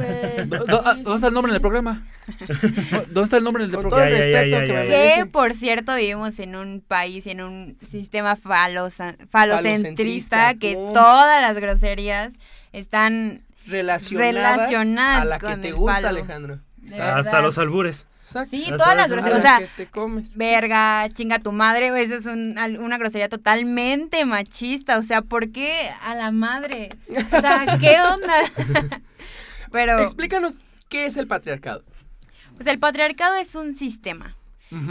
¿Dónde 0.46 1.14
está 1.14 1.28
el 1.28 1.34
nombre 1.34 1.52
del 1.52 1.62
programa? 1.62 2.06
¿Dónde 3.08 3.22
está 3.22 3.38
el 3.38 3.44
nombre 3.44 3.62
del 3.62 3.70
programa? 3.72 3.88
Con 3.88 3.98
todo 3.98 4.02
el 4.02 4.12
respeto 4.12 4.60
que 4.60 4.72
me 4.72 4.86
Que, 4.86 5.24
por 5.26 5.54
cierto, 5.54 5.94
vivimos 5.94 6.38
en 6.38 6.56
un 6.56 6.82
país, 6.86 7.26
en 7.26 7.40
un 7.40 7.78
sistema 7.90 8.36
falocentrista, 8.36 10.52
que 10.54 10.74
todas 10.74 11.40
las 11.40 11.58
groserías 11.58 12.34
están 12.72 13.40
relacionadas, 13.66 15.22
a 15.22 15.24
la 15.24 15.38
que 15.38 15.56
te 15.56 15.72
gusta, 15.72 16.10
Alejandro. 16.10 16.58
Hasta 17.00 17.40
los 17.40 17.56
albures. 17.56 18.06
Sí, 18.50 18.66
todas 18.68 18.96
las 18.96 19.10
groserías. 19.10 19.38
O 19.38 19.42
sea, 19.42 19.60
verga, 20.34 21.08
chinga 21.12 21.38
tu 21.38 21.52
madre, 21.52 21.88
eso 22.02 22.14
es 22.14 22.26
una 22.26 22.98
grosería 22.98 23.28
totalmente 23.28 24.24
machista. 24.24 24.98
O 24.98 25.02
sea, 25.02 25.22
¿por 25.22 25.50
qué 25.50 25.90
a 26.02 26.14
la 26.14 26.30
madre? 26.30 26.88
O 27.08 27.40
sea, 27.40 27.78
¿qué 27.80 27.96
onda? 28.12 28.34
Pero. 29.72 30.00
Explícanos, 30.00 30.58
¿qué 30.88 31.06
es 31.06 31.16
el 31.16 31.26
patriarcado? 31.26 31.84
Pues 32.56 32.66
el 32.66 32.78
patriarcado 32.78 33.36
es 33.36 33.54
un 33.54 33.76
sistema. 33.76 34.36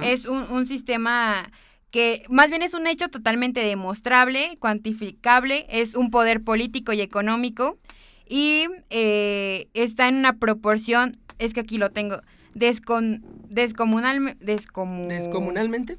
Es 0.04 0.28
un, 0.28 0.44
un 0.52 0.68
sistema 0.68 1.50
que 1.90 2.24
más 2.30 2.50
bien 2.50 2.62
es 2.62 2.76
un 2.76 2.86
hecho 2.86 3.10
totalmente 3.10 3.62
demostrable, 3.62 4.58
cuantificable, 4.60 5.66
es 5.70 5.96
un 5.96 6.12
poder 6.12 6.44
político 6.44 6.94
y 6.94 7.02
económico 7.02 7.80
y 8.28 8.68
eh, 8.92 9.68
está 9.74 10.08
en 10.08 10.16
una 10.16 10.38
proporción, 10.38 11.18
es 11.38 11.54
que 11.54 11.60
aquí 11.60 11.78
lo 11.78 11.90
tengo, 11.90 12.22
descon, 12.54 13.24
descomunal, 13.50 14.38
descomunalmente. 14.40 15.98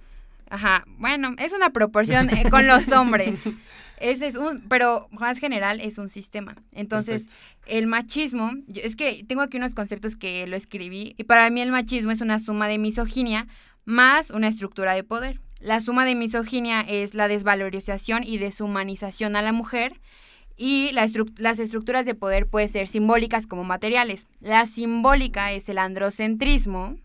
Ajá, 0.50 0.84
bueno, 0.98 1.34
es 1.38 1.52
una 1.52 1.70
proporción 1.70 2.28
eh, 2.30 2.44
con 2.50 2.66
los 2.66 2.88
hombres. 2.92 3.40
Ese 4.00 4.26
es 4.26 4.34
un, 4.34 4.60
pero 4.68 5.08
más 5.12 5.38
general 5.38 5.80
es 5.80 5.96
un 5.96 6.08
sistema. 6.08 6.56
Entonces, 6.72 7.26
el 7.66 7.86
machismo, 7.86 8.50
yo- 8.66 8.82
es 8.82 8.96
que 8.96 9.22
tengo 9.26 9.42
aquí 9.42 9.56
unos 9.56 9.74
conceptos 9.74 10.16
que 10.16 10.46
lo 10.48 10.56
escribí 10.56 11.14
y 11.16 11.24
para 11.24 11.48
mí 11.50 11.60
el 11.60 11.70
machismo 11.70 12.10
es 12.10 12.20
una 12.20 12.38
suma 12.40 12.66
de 12.68 12.78
misoginia 12.78 13.46
más 13.84 14.30
una 14.30 14.48
estructura 14.48 14.94
de 14.94 15.04
poder. 15.04 15.40
La 15.60 15.80
suma 15.80 16.04
de 16.04 16.16
misoginia 16.16 16.80
es 16.80 17.14
la 17.14 17.28
desvalorización 17.28 18.24
y 18.26 18.38
deshumanización 18.38 19.36
a 19.36 19.42
la 19.42 19.52
mujer 19.52 20.00
y 20.56 20.90
la 20.92 21.04
estru- 21.06 21.32
las 21.38 21.58
estructuras 21.58 22.04
de 22.04 22.14
poder 22.14 22.46
pueden 22.46 22.68
ser 22.68 22.86
simbólicas 22.88 23.46
como 23.46 23.64
materiales. 23.64 24.26
La 24.40 24.66
simbólica 24.66 25.52
es 25.52 25.68
el 25.68 25.78
androcentrismo, 25.78 26.96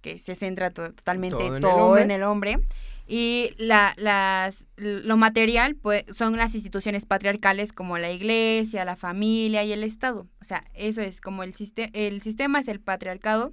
que 0.00 0.18
se 0.18 0.34
centra 0.34 0.70
to- 0.70 0.92
totalmente 0.92 1.36
Todo 1.36 1.46
en 1.48 1.54
el 1.56 1.60
todo 1.62 1.86
hombre. 1.86 2.02
en 2.02 2.10
el 2.10 2.22
hombre. 2.22 2.58
Y 3.06 3.50
la, 3.58 3.92
las, 3.98 4.66
lo 4.76 5.16
material 5.18 5.74
pues, 5.76 6.04
son 6.10 6.36
las 6.38 6.54
instituciones 6.54 7.04
patriarcales 7.04 7.72
como 7.74 7.98
la 7.98 8.10
iglesia, 8.10 8.84
la 8.86 8.96
familia 8.96 9.62
y 9.64 9.72
el 9.72 9.84
Estado. 9.84 10.26
O 10.40 10.44
sea, 10.44 10.64
eso 10.74 11.02
es 11.02 11.20
como 11.20 11.42
el, 11.42 11.52
siste- 11.54 11.90
el 11.92 12.22
sistema 12.22 12.60
es 12.60 12.68
el 12.68 12.80
patriarcado 12.80 13.52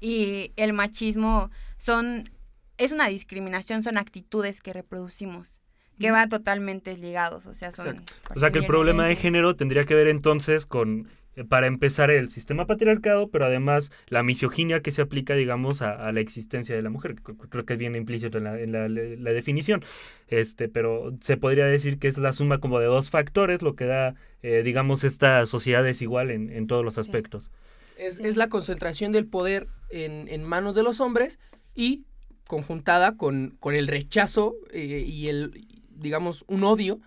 y 0.00 0.52
el 0.56 0.72
machismo 0.72 1.50
son 1.78 2.30
es 2.76 2.92
una 2.92 3.08
discriminación, 3.08 3.82
son 3.82 3.98
actitudes 3.98 4.60
que 4.60 4.72
reproducimos, 4.72 5.60
que 5.98 6.10
van 6.10 6.28
totalmente 6.28 6.96
ligados, 6.96 7.46
o 7.46 7.54
sea, 7.54 7.72
son... 7.72 7.88
Exacto. 7.88 8.32
O 8.34 8.38
sea 8.38 8.50
que 8.50 8.58
el 8.60 8.66
problema 8.66 9.06
de 9.06 9.16
género 9.16 9.56
tendría 9.56 9.84
que 9.84 9.94
ver 9.94 10.08
entonces 10.08 10.66
con, 10.66 11.08
eh, 11.36 11.44
para 11.44 11.66
empezar, 11.66 12.10
el 12.10 12.28
sistema 12.28 12.66
patriarcado, 12.66 13.28
pero 13.30 13.46
además 13.46 13.90
la 14.08 14.22
misoginia 14.22 14.80
que 14.80 14.90
se 14.90 15.02
aplica, 15.02 15.34
digamos, 15.34 15.82
a, 15.82 15.92
a 15.94 16.12
la 16.12 16.20
existencia 16.20 16.74
de 16.74 16.82
la 16.82 16.90
mujer. 16.90 17.16
Creo 17.50 17.64
que 17.64 17.76
viene 17.76 17.98
implícito 17.98 18.38
en, 18.38 18.44
la, 18.44 18.60
en 18.60 18.72
la- 18.72 18.88
la 18.88 19.32
definición. 19.32 19.82
Este, 20.28 20.68
pero 20.68 21.16
se 21.20 21.36
podría 21.36 21.66
decir 21.66 21.98
que 21.98 22.08
es 22.08 22.18
la 22.18 22.32
suma 22.32 22.58
como 22.58 22.78
de 22.80 22.86
dos 22.86 23.10
factores, 23.10 23.62
lo 23.62 23.74
que 23.74 23.86
da, 23.86 24.14
eh, 24.42 24.62
digamos, 24.62 25.04
esta 25.04 25.44
sociedad 25.46 25.82
desigual 25.82 26.30
en, 26.30 26.50
en 26.50 26.66
todos 26.66 26.84
los 26.84 26.98
aspectos. 26.98 27.50
Es, 27.96 28.20
es 28.20 28.36
la 28.36 28.48
concentración 28.48 29.10
del 29.12 29.26
poder 29.26 29.66
en, 29.90 30.28
en 30.28 30.44
manos 30.44 30.74
de 30.74 30.82
los 30.84 31.00
hombres 31.00 31.40
y 31.74 32.04
conjuntada 32.46 33.16
con, 33.16 33.56
con 33.58 33.74
el 33.74 33.88
rechazo 33.88 34.54
eh, 34.72 35.04
y 35.06 35.28
el, 35.28 35.66
digamos, 35.98 36.44
un 36.48 36.64
odio 36.64 37.00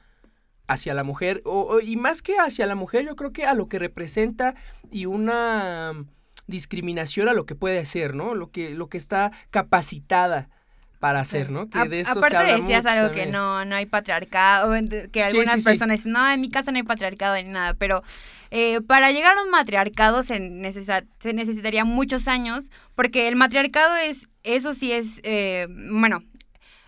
hacia 0.68 0.94
la 0.94 1.04
mujer, 1.04 1.42
o, 1.46 1.62
o- 1.62 1.80
y 1.82 1.96
más 1.98 2.22
que 2.22 2.38
hacia 2.38 2.66
la 2.68 2.76
mujer, 2.76 3.06
yo 3.06 3.16
creo 3.16 3.34
que 3.34 3.46
a 3.46 3.54
lo 3.54 3.68
que 3.68 3.80
representa 3.80 4.56
y 4.92 5.06
una 5.06 5.94
discriminación 6.48 7.28
a 7.30 7.34
lo 7.34 7.46
que 7.46 7.56
puede 7.56 7.80
hacer, 7.80 8.16
¿no? 8.16 8.36
Lo 8.36 8.52
que, 8.52 8.72
lo 8.72 8.88
que 8.90 8.98
está 8.98 9.32
capacitada 9.52 10.50
para 11.00 11.20
hacer, 11.20 11.50
¿no? 11.50 11.68
Que 11.70 11.90
de 11.90 12.00
esto 12.02 12.14
se 12.14 12.20
aparte 12.20 12.38
habla 12.38 12.58
decías 12.58 12.84
mucho 12.84 12.90
algo 12.94 13.08
también. 13.08 13.26
que 13.28 13.32
no, 13.32 13.66
no 13.66 13.76
hay 13.76 13.86
patriarcado, 13.88 14.74
que 15.12 15.24
algunas 15.24 15.56
sí, 15.56 15.62
sí. 15.62 15.66
personas 15.66 15.98
dicen, 16.00 16.12
no, 16.12 16.30
en 16.30 16.40
mi 16.40 16.50
casa 16.50 16.72
no 16.72 16.78
hay 16.78 16.84
patriarcado 16.84 17.36
ni 17.36 17.46
nada, 17.46 17.74
pero 17.74 18.04
eh, 18.52 18.82
para 18.82 19.12
llegar 19.12 19.36
a 19.38 19.44
un 19.44 19.50
matriarcado 19.50 20.22
se, 20.24 20.40
necesa- 20.40 21.06
se 21.20 21.34
necesitaría 21.34 21.86
muchos 21.86 22.28
años, 22.28 22.70
porque 22.96 23.28
el 23.28 23.36
matriarcado 23.36 23.96
es, 23.98 24.28
eso 24.44 24.74
sí 24.76 24.92
es, 24.92 25.20
eh, 25.24 25.68
bueno, 25.92 26.24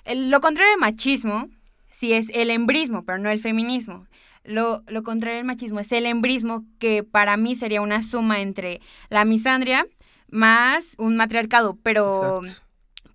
el- 0.06 0.30
lo 0.30 0.42
contrario 0.42 0.72
de 0.74 0.78
machismo, 0.78 1.50
sí 1.94 2.12
es 2.14 2.28
el 2.34 2.50
embrismo, 2.50 3.06
pero 3.06 3.18
no 3.20 3.30
el 3.30 3.40
feminismo. 3.40 4.06
Lo, 4.44 4.84
lo 4.88 5.04
contrario 5.04 5.38
del 5.38 5.46
machismo 5.46 5.80
es 5.80 5.90
el 5.94 6.06
embrismo, 6.06 6.66
que 6.80 7.04
para 7.04 7.38
mí 7.38 7.56
sería 7.56 7.80
una 7.80 8.04
suma 8.04 8.42
entre 8.42 8.82
la 9.10 9.24
misandria 9.24 9.88
más 10.30 10.96
un 10.98 11.16
matriarcado, 11.16 11.78
pero 11.82 12.42
Exacto. 12.44 12.64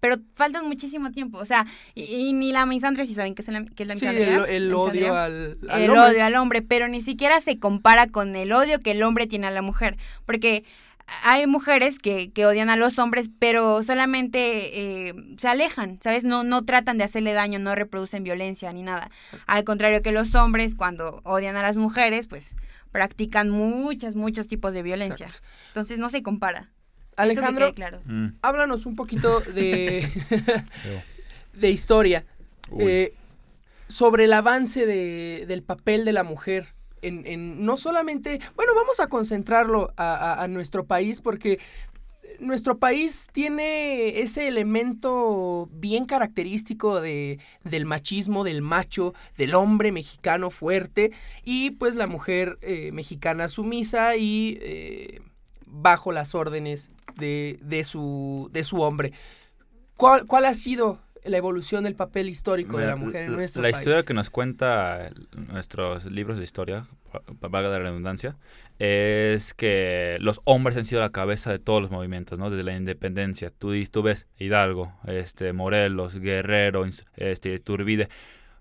pero 0.01 0.17
faltan 0.35 0.67
muchísimo 0.69 1.11
tiempo, 1.11 1.39
o 1.39 1.45
sea, 1.45 1.67
y, 1.95 2.05
y 2.05 2.33
ni 2.33 2.53
la 2.53 2.65
misandria 2.65 3.05
si 3.05 3.13
saben 3.15 3.35
qué 3.35 3.43
es 3.43 3.49
la, 3.49 3.65
qué 3.65 3.83
es 3.83 3.89
la 3.89 3.97
Sí, 3.97 4.07
misandria. 4.07 4.45
el, 4.45 4.51
el 4.55 4.71
La 4.71 4.77
odio 4.79 4.93
misandria. 5.13 5.25
al, 5.25 5.57
al 5.69 5.83
el 5.83 5.91
hombre. 5.91 6.07
odio 6.13 6.25
al 6.25 6.35
hombre, 6.37 6.63
pero 6.63 6.89
ni 6.89 7.03
siquiera 7.03 7.41
se 7.43 7.59
compara 7.59 8.07
con 8.07 8.37
el 8.37 8.53
odio 8.53 8.79
que 8.81 8.93
el 8.93 9.03
hombre 9.03 9.27
tiene 9.27 9.49
a 9.49 9.51
la 9.51 9.61
mujer, 9.63 9.97
porque 10.25 10.65
hay 11.25 11.47
mujeres 11.47 11.99
que, 11.99 12.31
que 12.33 12.45
odian 12.47 12.71
a 12.71 12.77
los 12.77 12.99
hombres, 12.99 13.31
pero 13.39 13.83
solamente 13.83 15.09
eh, 15.09 15.15
se 15.39 15.49
alejan, 15.49 15.99
¿sabes? 16.03 16.25
No, 16.25 16.45
no 16.45 16.65
tratan 16.65 16.99
de 16.99 17.05
hacerle 17.05 17.33
daño, 17.33 17.59
no 17.59 17.75
reproducen 17.75 18.25
violencia 18.25 18.71
ni 18.73 18.83
nada. 18.83 19.09
Al 19.47 19.65
contrario 19.65 20.03
que 20.03 20.13
los 20.13 20.35
hombres, 20.35 20.75
cuando 20.75 21.21
odian 21.25 21.57
a 21.57 21.63
las 21.63 21.77
mujeres, 21.77 22.27
pues 22.27 22.55
practican 22.93 23.51
muchos, 23.51 24.15
muchos 24.17 24.49
tipos 24.49 24.73
de 24.73 24.83
violencia. 24.83 25.27
Exacto. 25.27 25.47
Entonces 25.69 25.99
no 25.99 26.09
se 26.09 26.23
compara. 26.23 26.71
Que 27.17 27.23
Alejandro, 27.23 27.75
claro. 27.75 28.01
Mm, 28.05 28.29
háblanos 28.43 28.87
un 28.87 28.95
poquito 28.97 29.41
de, 29.41 30.07
de 31.55 31.71
historia. 31.71 32.25
Eh, 32.79 33.15
sobre 33.89 34.25
el 34.25 34.33
avance 34.35 34.85
de- 34.87 35.45
del 35.49 35.63
papel 35.63 36.05
de 36.05 36.13
la 36.13 36.23
mujer 36.23 36.75
en, 37.03 37.27
en- 37.27 37.65
no 37.65 37.77
solamente, 37.77 38.41
bueno, 38.57 38.73
vamos 38.75 39.01
a 39.01 39.09
concentrarlo 39.09 39.93
a, 39.97 40.43
a- 40.43 40.49
nuestro 40.49 40.85
país 40.87 41.21
porque 41.21 41.59
nuestro 42.41 42.79
país 42.79 43.27
tiene 43.33 44.21
ese 44.21 44.47
elemento 44.47 45.69
bien 45.73 46.07
característico 46.07 47.01
de, 47.01 47.41
del 47.65 47.85
machismo, 47.85 48.45
del 48.45 48.63
macho, 48.63 49.13
del 49.37 49.55
hombre 49.55 49.91
mexicano 49.91 50.51
fuerte 50.51 51.11
y 51.45 51.73
pues 51.73 51.97
la 51.97 52.07
mujer 52.07 52.59
eh, 52.63 52.93
mexicana 52.93 53.49
sumisa 53.49 54.17
y 54.17 54.59
eh, 54.61 55.21
bajo 55.67 56.13
las 56.13 56.35
órdenes 56.35 56.91
de, 57.17 57.59
de 57.63 57.83
su, 57.83 58.49
de 58.53 58.63
su 58.63 58.83
hombre. 58.83 59.13
¿Cuál, 59.97 60.27
¿Cuál 60.27 60.45
ha 60.45 60.55
sido 60.55 61.01
la 61.29 61.37
evolución 61.37 61.85
del 61.85 61.95
papel 61.95 62.29
histórico 62.29 62.79
de 62.79 62.87
la 62.87 62.97
mujer 62.97 63.25
en 63.27 63.31
la- 63.33 63.37
nuestro 63.39 63.63
La 63.63 63.69
país? 63.71 63.79
historia 63.79 64.03
que 64.03 64.15
nos 64.15 64.31
cuenta 64.31 65.11
nuestros 65.53 66.07
libros 66.07 66.39
de 66.39 66.45
historia, 66.45 66.87
valga 67.41 67.69
la 67.69 67.79
redundancia, 67.79 68.37
es 68.79 69.55
que 69.55 70.19
los 70.21 70.41
hombres 70.45 70.77
han 70.77 70.85
sido 70.85 71.01
la 71.01 71.11
cabeza 71.11 71.51
de 71.51 71.59
todos 71.59 71.83
los 71.83 71.91
movimientos, 71.91 72.39
¿no? 72.39 72.51
Desde 72.51 72.65
la 72.65 72.77
independencia. 72.77 73.51
Tú, 73.51 73.73
tú 73.91 74.03
ves 74.03 74.27
Hidalgo, 74.39 74.93
este, 75.07 75.53
Morelos, 75.53 76.19
Guerrero, 76.19 76.85
este, 77.17 77.59
Turbide, 77.59 78.09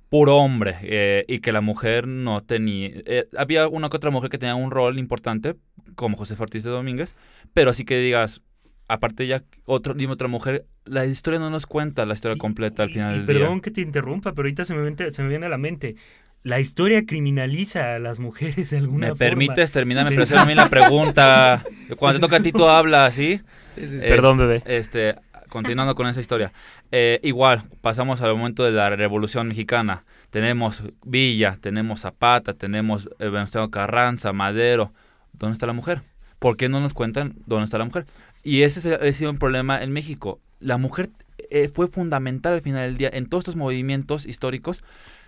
puro 0.09 0.37
hombre. 0.37 0.77
eh, 0.81 1.25
y 1.27 1.39
que 1.39 1.51
la 1.51 1.61
mujer 1.61 2.07
no 2.07 2.41
tenía... 2.43 2.89
eh, 3.05 3.27
había 3.37 3.67
una 3.67 3.89
que 3.89 3.97
otra 3.97 4.11
mujer 4.11 4.29
que 4.29 4.37
tenía 4.37 4.55
un 4.55 4.71
rol 4.71 4.97
importante, 4.97 5.55
como 5.95 6.17
José 6.17 6.35
Ortiz 6.39 6.63
de 6.63 6.69
Domínguez, 6.71 7.13
pero 7.53 7.69
así 7.71 7.85
que 7.85 7.97
digas... 7.99 8.41
Aparte 8.87 9.27
ya 9.27 9.43
otro, 9.65 9.93
dime 9.93 10.13
otra 10.13 10.27
mujer, 10.27 10.65
la 10.85 11.05
historia 11.05 11.39
no 11.39 11.49
nos 11.49 11.65
cuenta 11.65 12.05
la 12.05 12.13
historia 12.13 12.35
Y- 12.35 12.39
completa 12.39 12.83
al 12.83 12.89
y- 12.89 12.93
final 12.93 13.15
y 13.15 13.17
del 13.19 13.27
día. 13.27 13.39
perdón 13.39 13.61
que 13.61 13.71
te 13.71 13.81
interrumpa, 13.81 14.31
pero 14.33 14.45
ahorita 14.47 14.63
se 14.65 14.73
me, 14.73 14.81
viene- 14.81 15.11
se 15.11 15.21
me 15.23 15.29
viene 15.29 15.45
a 15.45 15.49
la 15.49 15.57
mente. 15.57 15.95
La 16.43 16.59
historia 16.61 17.05
criminaliza 17.05 17.95
a 17.95 17.99
las 17.99 18.19
mujeres 18.19 18.69
de 18.69 18.77
alguna 18.77 19.07
¿Me 19.07 19.15
forma. 19.15 19.19
permites 19.19 19.71
terminar? 19.71 20.05
Me 20.09 20.11
parece 20.15 20.37
a 20.37 20.45
mí 20.45 20.55
la 20.55 20.69
pregunta. 20.69 21.65
Cuando 21.97 22.19
te 22.19 22.25
toca 22.25 22.37
a 22.37 22.39
ti, 22.39 22.51
tú 22.53 22.65
hablas, 22.65 23.15
¿sí? 23.15 23.41
Sí, 23.75 23.81
sí, 23.81 23.89
sí. 23.89 23.95
Eh, 23.97 24.09
Perdón, 24.09 24.37
bebé. 24.37 24.63
Este, 24.65 25.15
continuando 25.49 25.93
con 25.95 26.07
esa 26.07 26.21
historia. 26.21 26.53
Eh, 26.91 27.19
igual, 27.23 27.63
pasamos 27.81 28.21
al 28.21 28.35
momento 28.37 28.63
de 28.63 28.71
la 28.71 28.89
Revolución 28.95 29.47
Mexicana. 29.49 30.05
Tenemos 30.29 30.83
Villa, 31.03 31.57
tenemos 31.59 32.01
Zapata, 32.01 32.53
tenemos 32.53 33.09
eh, 33.19 33.27
Venustiano 33.29 33.69
Carranza, 33.69 34.31
Madero. 34.31 34.93
¿Dónde 35.33 35.53
está 35.53 35.65
la 35.65 35.73
mujer? 35.73 36.01
¿Por 36.39 36.55
qué 36.55 36.69
no 36.69 36.79
nos 36.79 36.93
cuentan 36.93 37.33
dónde 37.47 37.65
está 37.65 37.77
la 37.79 37.85
mujer? 37.85 38.05
Y 38.47 38.61
ese 38.61 38.95
ha 38.95 39.11
sido 39.11 39.29
un 39.29 39.39
problema 39.39 39.83
en 39.83 39.91
México. 39.91 40.39
La 40.61 40.77
mujer 40.77 41.09
eh, 41.49 41.67
fue 41.67 41.89
fundamental 41.89 42.53
al 42.53 42.61
final 42.61 42.87
del 42.87 42.97
día 42.97 43.09
en 43.11 43.27
todos 43.27 43.41
estos 43.41 43.57
movimientos 43.57 44.25
históricos. 44.25 44.85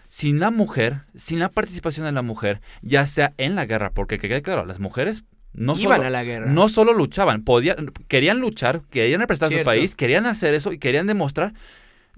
Sin 0.07 0.39
la 0.39 0.51
mujer, 0.51 1.01
sin 1.15 1.39
la 1.39 1.49
participación 1.49 2.05
de 2.05 2.13
la 2.13 2.21
mujer, 2.21 2.61
ya 2.81 3.05
sea 3.07 3.33
en 3.37 3.55
la 3.55 3.65
guerra, 3.65 3.91
porque 3.91 4.19
que 4.19 4.29
quede 4.29 4.41
claro, 4.41 4.65
las 4.65 4.79
mujeres 4.79 5.25
no 5.51 5.73
Iban 5.77 5.97
solo, 5.97 6.07
a 6.07 6.09
la 6.09 6.23
guerra. 6.23 6.45
no 6.49 6.69
solo 6.69 6.93
luchaban, 6.93 7.43
podían, 7.43 7.91
querían 8.07 8.39
luchar, 8.39 8.83
querían 8.89 9.19
representar 9.19 9.47
a 9.47 9.49
su 9.49 9.53
Cierto. 9.55 9.69
país, 9.69 9.95
querían 9.95 10.25
hacer 10.25 10.53
eso 10.53 10.71
y 10.71 10.77
querían 10.77 11.05
demostrar, 11.05 11.53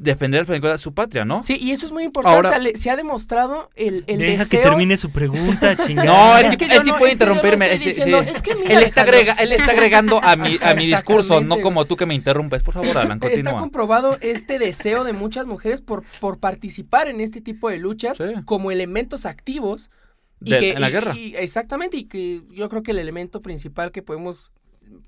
defender 0.03 0.39
al 0.41 0.45
final 0.47 0.57
de 0.57 0.61
cuentas 0.61 0.81
su 0.81 0.93
patria, 0.93 1.25
¿no? 1.25 1.43
Sí, 1.43 1.57
y 1.61 1.71
eso 1.71 1.85
es 1.85 1.91
muy 1.91 2.03
importante. 2.03 2.35
Ahora- 2.35 2.55
Ale- 2.55 2.75
se 2.75 2.89
ha 2.89 2.95
demostrado 2.95 3.69
el, 3.75 4.03
el 4.07 4.17
Deja 4.19 4.43
deseo. 4.43 4.59
que 4.61 4.67
termine 4.69 4.97
su 4.97 5.11
pregunta, 5.11 5.75
chingada. 5.85 6.05
No, 6.05 6.37
es 6.37 6.47
Es 6.53 6.57
que, 6.57 6.67
que 6.67 6.75
él 6.75 6.81
sí 6.83 6.89
no- 6.91 6.97
puede 6.97 7.11
es 7.11 7.17
que 7.17 7.23
yo 7.25 7.29
no 7.29 7.35
interrumpirme. 7.35 7.73
es- 7.73 7.81
sí, 7.81 7.89
diciendo- 7.89 8.23
sí. 8.23 8.29
es 8.35 8.41
que 8.41 8.55
mira, 8.55 8.73
él, 8.77 8.83
está 8.83 9.03
agrega- 9.03 9.35
él 9.39 9.51
está 9.51 9.71
agregando 9.71 10.19
a 10.23 10.35
mi, 10.35 10.57
a 10.61 10.73
mi 10.73 10.87
discurso, 10.87 11.41
no 11.41 11.61
como 11.61 11.85
tú 11.85 11.95
que 11.97 12.05
me 12.05 12.15
interrumpes. 12.15 12.63
Por 12.63 12.73
favor, 12.73 12.97
Alan, 12.97 13.17
Está 13.21 13.27
continúa. 13.29 13.59
comprobado 13.59 14.17
este 14.21 14.57
deseo 14.59 15.03
de 15.03 15.13
muchas 15.13 15.45
mujeres 15.45 15.81
por, 15.81 16.03
por 16.19 16.39
participar 16.39 17.07
en 17.07 17.21
este 17.21 17.39
tipo 17.41 17.69
de 17.69 17.77
luchas 17.77 18.17
Sí. 18.17 18.23
como 18.45 18.71
elementos 18.71 19.25
activos. 19.25 19.89
De- 20.39 20.71
en 20.71 20.81
la 20.81 20.89
y- 20.89 20.91
guerra. 20.91 21.13
y- 21.15 21.35
exactamente, 21.35 21.97
y 21.97 22.05
que 22.05 22.41
yo 22.51 22.67
creo 22.69 22.81
que 22.81 22.89
el 22.91 22.97
elemento 22.99 23.43
principal 23.43 23.91
que 23.91 24.01
podemos 24.01 24.51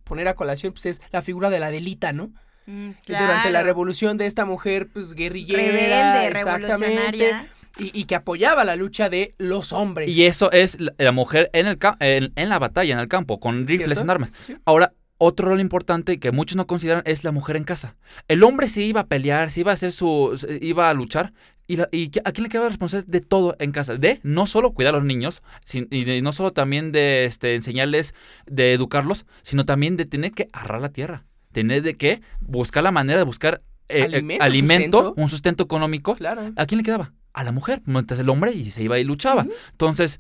poner 0.03 0.27
a 0.27 0.35
colación 0.35 0.73
pues, 0.73 0.85
es 0.85 1.01
la 1.11 1.23
figura 1.23 1.49
de 1.49 1.59
la 1.59 1.71
delita, 1.71 2.13
¿no? 2.13 2.31
Mm, 2.65 2.91
Que 3.05 3.13
Durante 3.13 3.51
la 3.51 3.63
revolución 3.63 4.17
de 4.17 4.25
esta 4.25 4.45
mujer, 4.45 4.87
pues 4.91 5.13
guerrillera, 5.13 5.61
Rebelde, 5.63 6.27
exactamente, 6.27 7.35
y, 7.77 7.91
y 7.99 8.05
que 8.05 8.15
apoyaba 8.15 8.63
la 8.63 8.75
lucha 8.75 9.09
de 9.09 9.33
los 9.37 9.73
hombres. 9.73 10.09
Y 10.09 10.25
eso 10.25 10.51
es 10.51 10.79
la, 10.79 10.93
la 10.97 11.11
mujer 11.11 11.49
en, 11.53 11.67
el 11.67 11.77
ca- 11.77 11.97
en, 11.99 12.31
en 12.35 12.49
la 12.49 12.59
batalla, 12.59 12.93
en 12.93 12.99
el 12.99 13.07
campo, 13.07 13.39
con 13.39 13.67
rifles 13.67 13.99
en 13.99 14.09
armas. 14.09 14.31
Sí. 14.45 14.55
Ahora, 14.65 14.93
otro 15.17 15.49
rol 15.49 15.59
importante 15.59 16.19
que 16.19 16.31
muchos 16.31 16.55
no 16.57 16.67
consideran 16.67 17.01
es 17.05 17.23
la 17.23 17.31
mujer 17.31 17.55
en 17.57 17.63
casa. 17.63 17.95
El 18.27 18.43
hombre 18.43 18.67
se 18.67 18.81
iba 18.81 19.01
a 19.01 19.07
pelear, 19.07 19.51
se 19.51 19.61
iba 19.61 19.71
a 19.71 19.73
hacer 19.73 19.91
su, 19.91 20.35
se 20.37 20.59
iba 20.61 20.89
a 20.89 20.93
luchar. 20.93 21.33
¿Y, 21.65 21.77
la- 21.77 21.87
y 21.93 22.11
a 22.25 22.31
quién 22.33 22.43
le 22.43 22.49
quedaba 22.49 22.67
responsable 22.67 23.05
de 23.07 23.21
todo 23.21 23.55
en 23.59 23.71
casa? 23.71 23.95
De 23.95 24.19
no 24.23 24.45
solo 24.45 24.71
cuidar 24.73 24.93
a 24.93 24.97
los 24.97 25.05
niños, 25.05 25.41
sin- 25.65 25.87
y 25.91 26.03
de 26.03 26.21
no 26.21 26.33
solo 26.33 26.51
también 26.51 26.91
de 26.91 27.23
este, 27.25 27.55
enseñarles, 27.55 28.13
de 28.45 28.73
educarlos, 28.73 29.25
sino 29.43 29.63
también 29.65 29.95
de 29.95 30.05
tener 30.05 30.31
que 30.33 30.49
arrar 30.51 30.81
la 30.81 30.89
tierra. 30.89 31.23
Tener 31.53 31.81
de 31.81 31.95
que 31.95 32.21
buscar 32.41 32.83
la 32.83 32.91
manera 32.91 33.19
de 33.19 33.25
buscar 33.25 33.61
eh, 33.89 34.07
eh, 34.11 34.37
Alimento, 34.41 34.97
sustento. 34.99 35.13
un 35.21 35.29
sustento 35.29 35.63
económico. 35.63 36.15
Claro. 36.15 36.51
¿A 36.55 36.65
quién 36.65 36.77
le 36.79 36.83
quedaba? 36.83 37.13
A 37.33 37.43
la 37.43 37.51
mujer, 37.51 37.81
mientras 37.85 38.19
el 38.19 38.29
hombre 38.29 38.51
y 38.51 38.69
se 38.71 38.83
iba 38.83 38.99
y 38.99 39.03
luchaba. 39.03 39.45
Entonces, 39.71 40.19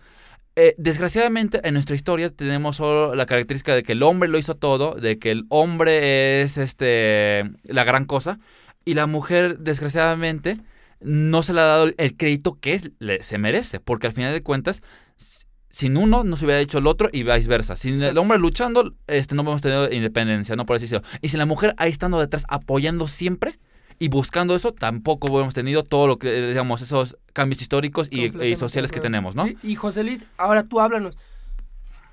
eh, 0.55 0.75
desgraciadamente 0.77 1.59
en 1.67 1.73
nuestra 1.73 1.95
historia 1.95 2.29
tenemos 2.29 2.77
solo 2.77 3.15
la 3.15 3.25
característica 3.25 3.73
de 3.75 3.83
que 3.83 3.93
el 3.93 4.03
hombre 4.03 4.29
lo 4.29 4.37
hizo 4.37 4.55
todo, 4.55 4.93
de 4.95 5.17
que 5.19 5.31
el 5.31 5.45
hombre 5.49 6.41
es 6.43 6.57
este 6.57 7.43
la 7.63 7.83
gran 7.83 8.05
cosa 8.05 8.39
y 8.85 8.93
la 8.93 9.07
mujer 9.07 9.59
desgraciadamente 9.59 10.59
no 11.01 11.43
se 11.43 11.53
le 11.53 11.59
ha 11.61 11.65
dado 11.65 11.91
el 11.97 12.15
crédito 12.17 12.57
que 12.59 12.73
es- 12.75 12.91
le- 12.99 13.23
se 13.23 13.37
merece, 13.37 13.79
porque 13.79 14.07
al 14.07 14.13
final 14.13 14.31
de 14.33 14.41
cuentas 14.43 14.81
sin 15.73 15.97
uno 15.97 16.23
no 16.23 16.37
se 16.37 16.45
hubiera 16.45 16.61
hecho 16.61 16.77
el 16.77 16.85
otro 16.85 17.09
y 17.11 17.23
viceversa. 17.23 17.75
Sin 17.75 18.01
el 18.03 18.15
hombre 18.19 18.37
luchando, 18.37 18.93
este, 19.07 19.33
no 19.33 19.41
hemos 19.41 19.63
tenido 19.63 19.91
independencia, 19.91 20.55
no 20.55 20.67
por 20.67 20.75
así 20.75 20.83
decirlo. 20.85 21.03
Y 21.19 21.29
sin 21.29 21.39
la 21.39 21.47
mujer 21.47 21.73
ahí 21.77 21.89
estando 21.89 22.19
detrás 22.19 22.45
apoyando 22.47 23.07
siempre 23.07 23.57
y 23.97 24.09
buscando 24.09 24.55
eso, 24.55 24.71
tampoco 24.71 25.29
hubiéramos 25.29 25.55
tenido 25.55 25.83
todo 25.83 26.05
lo 26.05 26.19
que, 26.19 26.27
eh, 26.27 26.47
digamos, 26.49 26.83
esos 26.83 27.17
cambios 27.33 27.59
históricos 27.63 28.07
y, 28.11 28.17
y 28.17 28.21
Completamente 28.21 28.55
sociales 28.57 28.91
que 28.91 28.99
tenemos, 28.99 29.35
¿no? 29.35 29.47
Sí, 29.47 29.57
y 29.63 29.73
José 29.73 30.03
Luis, 30.03 30.23
ahora 30.37 30.61
tú 30.61 30.79
háblanos. 30.79 31.17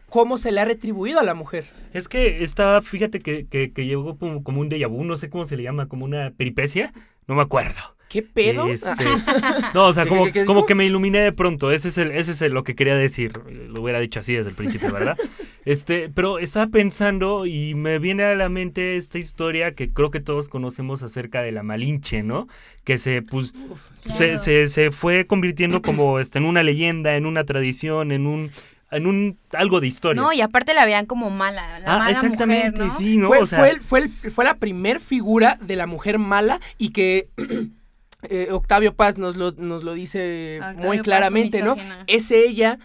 ¿Cómo 0.08 0.38
se 0.38 0.52
le 0.52 0.60
ha 0.60 0.64
retribuido 0.64 1.20
a 1.20 1.22
la 1.22 1.34
mujer? 1.34 1.70
Es 1.92 2.08
que 2.08 2.42
estaba, 2.42 2.80
fíjate 2.80 3.20
que, 3.20 3.46
que, 3.46 3.72
que 3.72 3.84
llegó 3.84 4.16
como, 4.16 4.42
como 4.42 4.62
un 4.62 4.70
déjà 4.70 4.88
vu, 4.88 5.04
no 5.04 5.18
sé 5.18 5.28
cómo 5.28 5.44
se 5.44 5.58
le 5.58 5.64
llama, 5.64 5.86
como 5.86 6.06
una 6.06 6.32
peripecia, 6.34 6.94
no 7.28 7.34
me 7.34 7.42
acuerdo. 7.42 7.94
¿Qué 8.10 8.22
pedo? 8.22 8.66
Este, 8.68 8.88
no, 9.74 9.86
o 9.86 9.92
sea, 9.92 10.02
¿Qué- 10.02 10.08
como, 10.10 10.24
qué- 10.26 10.32
qué 10.32 10.44
como 10.44 10.66
que 10.66 10.74
me 10.74 10.84
iluminé 10.84 11.20
de 11.20 11.32
pronto. 11.32 11.70
Ese 11.70 11.88
es 11.88 11.96
el, 11.96 12.10
ese 12.10 12.32
es 12.32 12.42
el- 12.42 12.52
lo 12.52 12.64
que 12.64 12.74
quería 12.74 12.96
decir. 12.96 13.32
Lo 13.68 13.80
hubiera 13.80 14.00
dicho 14.00 14.18
así 14.20 14.34
desde 14.34 14.50
el 14.50 14.56
principio, 14.56 14.92
¿verdad? 14.92 15.16
Este, 15.66 16.08
pero 16.08 16.38
estaba 16.38 16.68
pensando 16.68 17.44
y 17.44 17.74
me 17.74 17.98
viene 17.98 18.24
a 18.24 18.34
la 18.34 18.48
mente 18.48 18.96
esta 18.96 19.18
historia 19.18 19.74
que 19.74 19.92
creo 19.92 20.10
que 20.10 20.18
todos 20.18 20.48
conocemos 20.48 21.02
acerca 21.02 21.42
de 21.42 21.52
la 21.52 21.62
Malinche, 21.62 22.22
¿no? 22.22 22.48
Que 22.82 22.96
se, 22.96 23.20
pues, 23.20 23.52
se, 23.94 24.08
Claro. 24.14 24.38
se, 24.38 24.68
se 24.68 24.90
fue 24.90 25.26
convirtiendo 25.26 25.82
como 25.82 26.18
este, 26.18 26.38
en 26.38 26.46
una 26.46 26.62
leyenda, 26.62 27.14
en 27.14 27.26
una 27.26 27.44
tradición, 27.44 28.10
en 28.10 28.26
un, 28.26 28.50
en 28.90 29.06
un 29.06 29.38
algo 29.52 29.80
de 29.82 29.86
historia. 29.88 30.20
No, 30.22 30.32
y 30.32 30.40
aparte 30.40 30.72
la 30.72 30.86
veían 30.86 31.04
como 31.04 31.28
mala, 31.28 31.78
la 31.80 31.94
ah, 31.94 31.98
mala 31.98 32.10
exactamente, 32.10 32.82
mujer, 32.82 32.92
¿no? 32.94 32.98
sí, 32.98 33.16
¿no? 33.18 33.26
fue, 33.26 33.38
O 33.40 33.46
sea, 33.46 33.58
fue, 33.58 33.68
el- 33.70 33.80
fue, 33.82 33.98
el- 34.00 34.30
fue 34.30 34.44
la 34.46 34.54
primer 34.54 34.98
figura 34.98 35.58
de 35.60 35.76
la 35.76 35.86
mujer 35.86 36.18
mala 36.18 36.58
y 36.78 36.88
que 36.92 37.28
eh, 38.28 38.48
Octavio 38.50 38.94
Paz 38.94 39.18
nos 39.18 39.36
lo, 39.36 39.52
nos 39.52 39.84
lo 39.84 39.94
dice 39.94 40.58
Octavio 40.60 40.86
muy 40.86 40.96
Paz, 40.98 41.04
claramente, 41.04 41.62
¿no? 41.62 41.76
Es 42.06 42.30
ella 42.30 42.78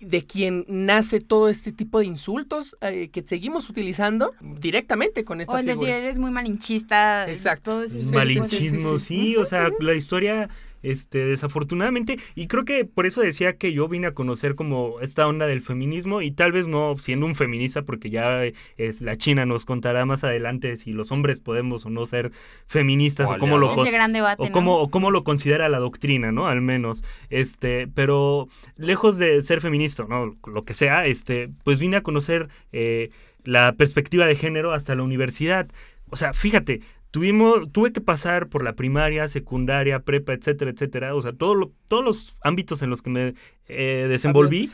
de 0.00 0.22
quien 0.24 0.64
nace 0.68 1.20
todo 1.20 1.48
este 1.48 1.72
tipo 1.72 1.98
de 1.98 2.06
insultos 2.06 2.76
eh, 2.82 3.08
que 3.10 3.24
seguimos 3.26 3.68
utilizando 3.68 4.32
directamente 4.40 5.24
con 5.24 5.40
esta 5.40 5.54
O 5.54 5.58
el 5.58 5.66
decir, 5.66 5.80
figura. 5.80 5.96
eres 5.96 6.18
muy 6.20 6.30
malinchista. 6.30 7.28
Exacto. 7.28 7.72
todo 7.72 7.82
ese 7.82 8.12
malinchismo, 8.12 8.96
sí, 8.98 9.04
sí, 9.06 9.14
sí, 9.16 9.32
sí. 9.32 9.36
o 9.36 9.44
sea, 9.44 9.70
la 9.80 9.94
historia, 9.94 10.48
este, 10.82 11.24
desafortunadamente, 11.26 12.18
y 12.34 12.46
creo 12.46 12.64
que 12.64 12.84
por 12.84 13.06
eso 13.06 13.20
decía 13.20 13.56
que 13.56 13.72
yo 13.72 13.88
vine 13.88 14.06
a 14.08 14.14
conocer 14.14 14.54
como 14.54 15.00
esta 15.00 15.26
onda 15.26 15.46
del 15.46 15.60
feminismo, 15.60 16.22
y 16.22 16.30
tal 16.30 16.52
vez 16.52 16.66
no 16.66 16.96
siendo 16.98 17.26
un 17.26 17.34
feminista, 17.34 17.82
porque 17.82 18.10
ya 18.10 18.42
es 18.76 19.00
la 19.00 19.16
China 19.16 19.46
nos 19.46 19.64
contará 19.66 20.04
más 20.06 20.24
adelante 20.24 20.76
si 20.76 20.92
los 20.92 21.10
hombres 21.12 21.40
podemos 21.40 21.84
o 21.86 21.90
no 21.90 22.06
ser 22.06 22.32
feministas, 22.66 23.30
O 23.30 23.34
o 23.34 23.38
cómo 23.38 23.58
lo, 23.58 23.66
aliados. 23.66 23.76
con- 23.76 23.86
Ese 23.86 23.96
gran 23.96 24.12
debate, 24.12 24.42
o 24.42 24.46
¿no? 24.46 24.52
cómo, 24.52 24.78
o 24.78 24.88
cómo 24.90 25.10
lo 25.10 25.24
considera 25.24 25.68
la 25.68 25.78
doctrina, 25.78 26.32
¿no? 26.32 26.46
Al 26.46 26.60
menos. 26.60 27.02
Este, 27.30 27.88
pero 27.88 28.48
lejos 28.76 29.18
de 29.18 29.42
ser 29.42 29.60
feminista, 29.60 30.06
¿no? 30.08 30.36
Lo 30.46 30.64
que 30.64 30.74
sea, 30.74 31.06
este, 31.06 31.50
pues 31.64 31.78
vine 31.78 31.96
a 31.96 32.02
conocer 32.02 32.48
eh, 32.72 33.10
la 33.44 33.72
perspectiva 33.72 34.26
de 34.26 34.36
género 34.36 34.72
hasta 34.72 34.94
la 34.94 35.02
universidad. 35.02 35.66
O 36.10 36.16
sea, 36.16 36.32
fíjate, 36.32 36.80
tuvimos, 37.10 37.70
tuve 37.72 37.92
que 37.92 38.00
pasar 38.00 38.48
por 38.48 38.64
la 38.64 38.74
primaria, 38.74 39.28
secundaria, 39.28 40.00
prepa, 40.00 40.32
etcétera, 40.32 40.70
etcétera. 40.70 41.14
O 41.14 41.20
sea, 41.20 41.32
todos 41.32 41.56
los 42.04 42.38
ámbitos 42.42 42.82
en 42.82 42.90
los 42.90 43.02
que 43.02 43.10
me 43.10 43.34
eh, 43.68 44.06
desenvolví, 44.08 44.68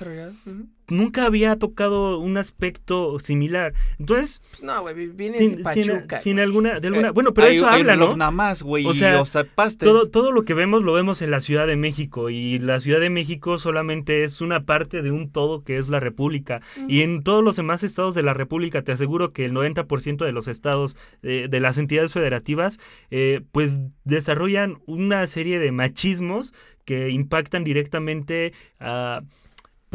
nunca 0.89 1.25
había 1.25 1.57
tocado 1.57 2.19
un 2.19 2.37
aspecto 2.37 3.19
similar. 3.19 3.73
Entonces, 3.99 4.43
Pues 4.51 4.63
no, 4.63 4.83
güey, 4.83 5.07
vienes 5.09 5.39
sin, 5.41 5.57
de 5.57 5.63
Pachuca. 5.63 6.21
sin 6.21 6.39
alguna, 6.39 6.79
de 6.79 6.89
alguna, 6.89 7.09
Eh, 7.09 7.13
bueno, 7.13 7.33
pero 7.33 7.47
hay- 7.49 7.57
eso 7.57 7.67
hay 7.67 7.81
habla, 7.81 7.97
¿no? 7.97 8.15
Nada 8.17 8.31
más, 8.31 8.63
güey. 8.63 8.85
O 8.85 8.91
O 8.91 8.95
sea, 8.95 9.25
pastes. 9.55 9.89
Todo, 9.89 10.11
todo 10.11 10.31
lo 10.31 10.45
que 10.45 10.53
vemos 10.53 10.83
lo 10.83 10.93
vemos 10.93 11.23
en 11.23 11.31
la 11.31 11.41
Ciudad 11.41 11.67
de 11.67 11.77
México 11.77 12.29
y 12.29 12.59
la 12.59 12.81
Ciudad 12.81 13.01
de 13.01 13.09
México 13.11 13.57
solamente 13.57 14.25
es 14.25 14.41
una 14.43 14.65
parte 14.65 15.01
de 15.01 15.11
un 15.11 15.31
todo 15.31 15.63
que 15.63 15.79
es 15.79 15.89
la 15.89 16.01
República. 16.01 16.61
Y 16.87 17.01
en 17.01 17.23
todos 17.23 17.43
los 17.43 17.57
demás 17.57 17.83
estados 17.83 18.15
de 18.15 18.23
la 18.23 18.35
República 18.35 18.83
te 18.83 18.93
aseguro 18.93 19.33
que 19.33 19.47
el 19.47 19.53
90% 19.53 20.25
de 20.27 20.33
los 20.33 20.49
estados 20.49 20.97
eh, 21.23 21.47
de 21.51 21.61
las 21.61 21.79
entidades 21.79 22.13
federativas 22.13 22.79
eh, 23.11 23.41
pues 23.53 23.81
desarrollan 24.05 24.79
una 24.87 25.27
serie 25.27 25.59
de 25.59 25.73
machismos 25.73 26.53
que 26.85 27.11
impactan 27.11 27.65
directamente 27.65 28.53
a 28.81 29.23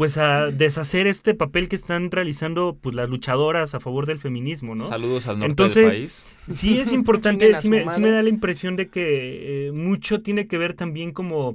pues 0.00 0.16
a 0.16 0.50
deshacer 0.50 1.06
este 1.06 1.34
papel 1.34 1.68
que 1.68 1.76
están 1.76 2.10
realizando 2.10 2.74
pues 2.80 2.94
las 2.94 3.10
luchadoras 3.10 3.74
a 3.74 3.80
favor 3.80 4.06
del 4.06 4.18
feminismo, 4.18 4.74
¿no? 4.74 4.88
Saludos 4.88 5.26
al 5.26 5.40
norte 5.40 5.50
Entonces, 5.50 5.84
del 5.84 6.00
país. 6.00 6.24
Sí 6.48 6.78
es 6.78 6.92
importante, 6.94 7.54
sí 7.56 7.68
me 7.68 7.84
da 7.84 8.22
la 8.22 8.30
impresión 8.30 8.76
de 8.76 8.88
que 8.88 9.66
eh, 9.66 9.72
mucho 9.72 10.22
tiene 10.22 10.46
que 10.46 10.56
ver 10.56 10.72
también 10.72 11.12
como 11.12 11.54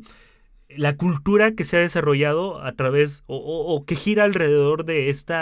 la 0.77 0.95
cultura 0.97 1.53
que 1.53 1.63
se 1.63 1.77
ha 1.77 1.79
desarrollado 1.79 2.61
a 2.63 2.71
través 2.73 3.23
o, 3.27 3.37
o- 3.37 3.75
o 3.75 3.85
que 3.85 3.95
gira 3.95 4.23
alrededor 4.23 4.85
de 4.85 5.09
este 5.09 5.35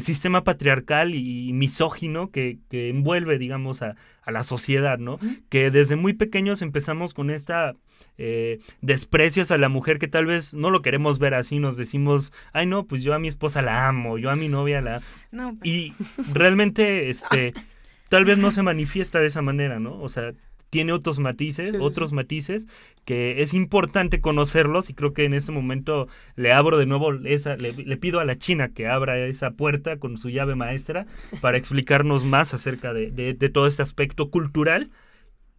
sistema 0.00 0.44
patriarcal 0.44 1.14
y 1.14 1.52
misógino 1.52 2.30
que, 2.30 2.58
que 2.70 2.88
envuelve, 2.88 3.38
digamos, 3.38 3.82
a, 3.82 3.96
a 4.22 4.30
la 4.32 4.42
sociedad, 4.44 4.98
¿no? 4.98 5.18
Que 5.48 5.70
desde 5.70 5.96
muy 5.96 6.12
pequeños 6.14 6.62
empezamos 6.62 7.14
con 7.14 7.30
esta 7.30 7.74
eh, 8.18 8.58
desprecios 8.80 9.50
a 9.50 9.58
la 9.58 9.68
mujer 9.68 9.98
que 9.98 10.08
tal 10.08 10.26
vez 10.26 10.54
no 10.54 10.70
lo 10.70 10.82
queremos 10.82 11.18
ver 11.18 11.34
así, 11.34 11.58
nos 11.58 11.76
decimos, 11.76 12.32
ay 12.52 12.66
no, 12.66 12.86
pues 12.86 13.02
yo 13.02 13.12
a 13.14 13.18
mi 13.18 13.28
esposa 13.28 13.60
la 13.62 13.86
amo, 13.88 14.18
yo 14.18 14.30
a 14.30 14.34
mi 14.34 14.48
novia 14.48 14.80
la... 14.80 15.02
No, 15.30 15.56
Y 15.62 15.92
realmente, 16.32 17.10
este, 17.10 17.52
tal 18.08 18.24
vez 18.24 18.38
no 18.38 18.50
se 18.50 18.62
manifiesta 18.62 19.18
de 19.20 19.26
esa 19.26 19.42
manera, 19.42 19.78
¿no? 19.80 20.00
O 20.00 20.08
sea, 20.08 20.32
tiene 20.74 20.92
otros 20.92 21.20
matices, 21.20 21.70
Sí, 21.70 21.76
sí, 21.76 21.82
otros 21.82 22.12
matices, 22.12 22.66
que 23.04 23.40
es 23.40 23.54
importante 23.54 24.20
conocerlos 24.20 24.90
y 24.90 24.94
creo 24.94 25.12
que 25.12 25.24
en 25.24 25.32
este 25.34 25.52
momento 25.52 26.08
le 26.36 26.52
abro 26.52 26.78
de 26.78 26.86
nuevo 26.86 27.12
esa, 27.24 27.56
le, 27.56 27.72
le 27.72 27.96
pido 27.96 28.18
a 28.18 28.24
la 28.24 28.36
China 28.36 28.70
que 28.74 28.88
abra 28.88 29.16
esa 29.18 29.52
puerta 29.52 29.98
con 29.98 30.16
su 30.16 30.30
llave 30.30 30.56
maestra 30.56 31.06
para 31.40 31.56
explicarnos 31.58 32.24
más 32.24 32.54
acerca 32.54 32.92
de, 32.92 33.10
de- 33.12 33.34
de 33.34 33.48
todo 33.50 33.66
este 33.68 33.82
aspecto 33.82 34.30
cultural 34.30 34.90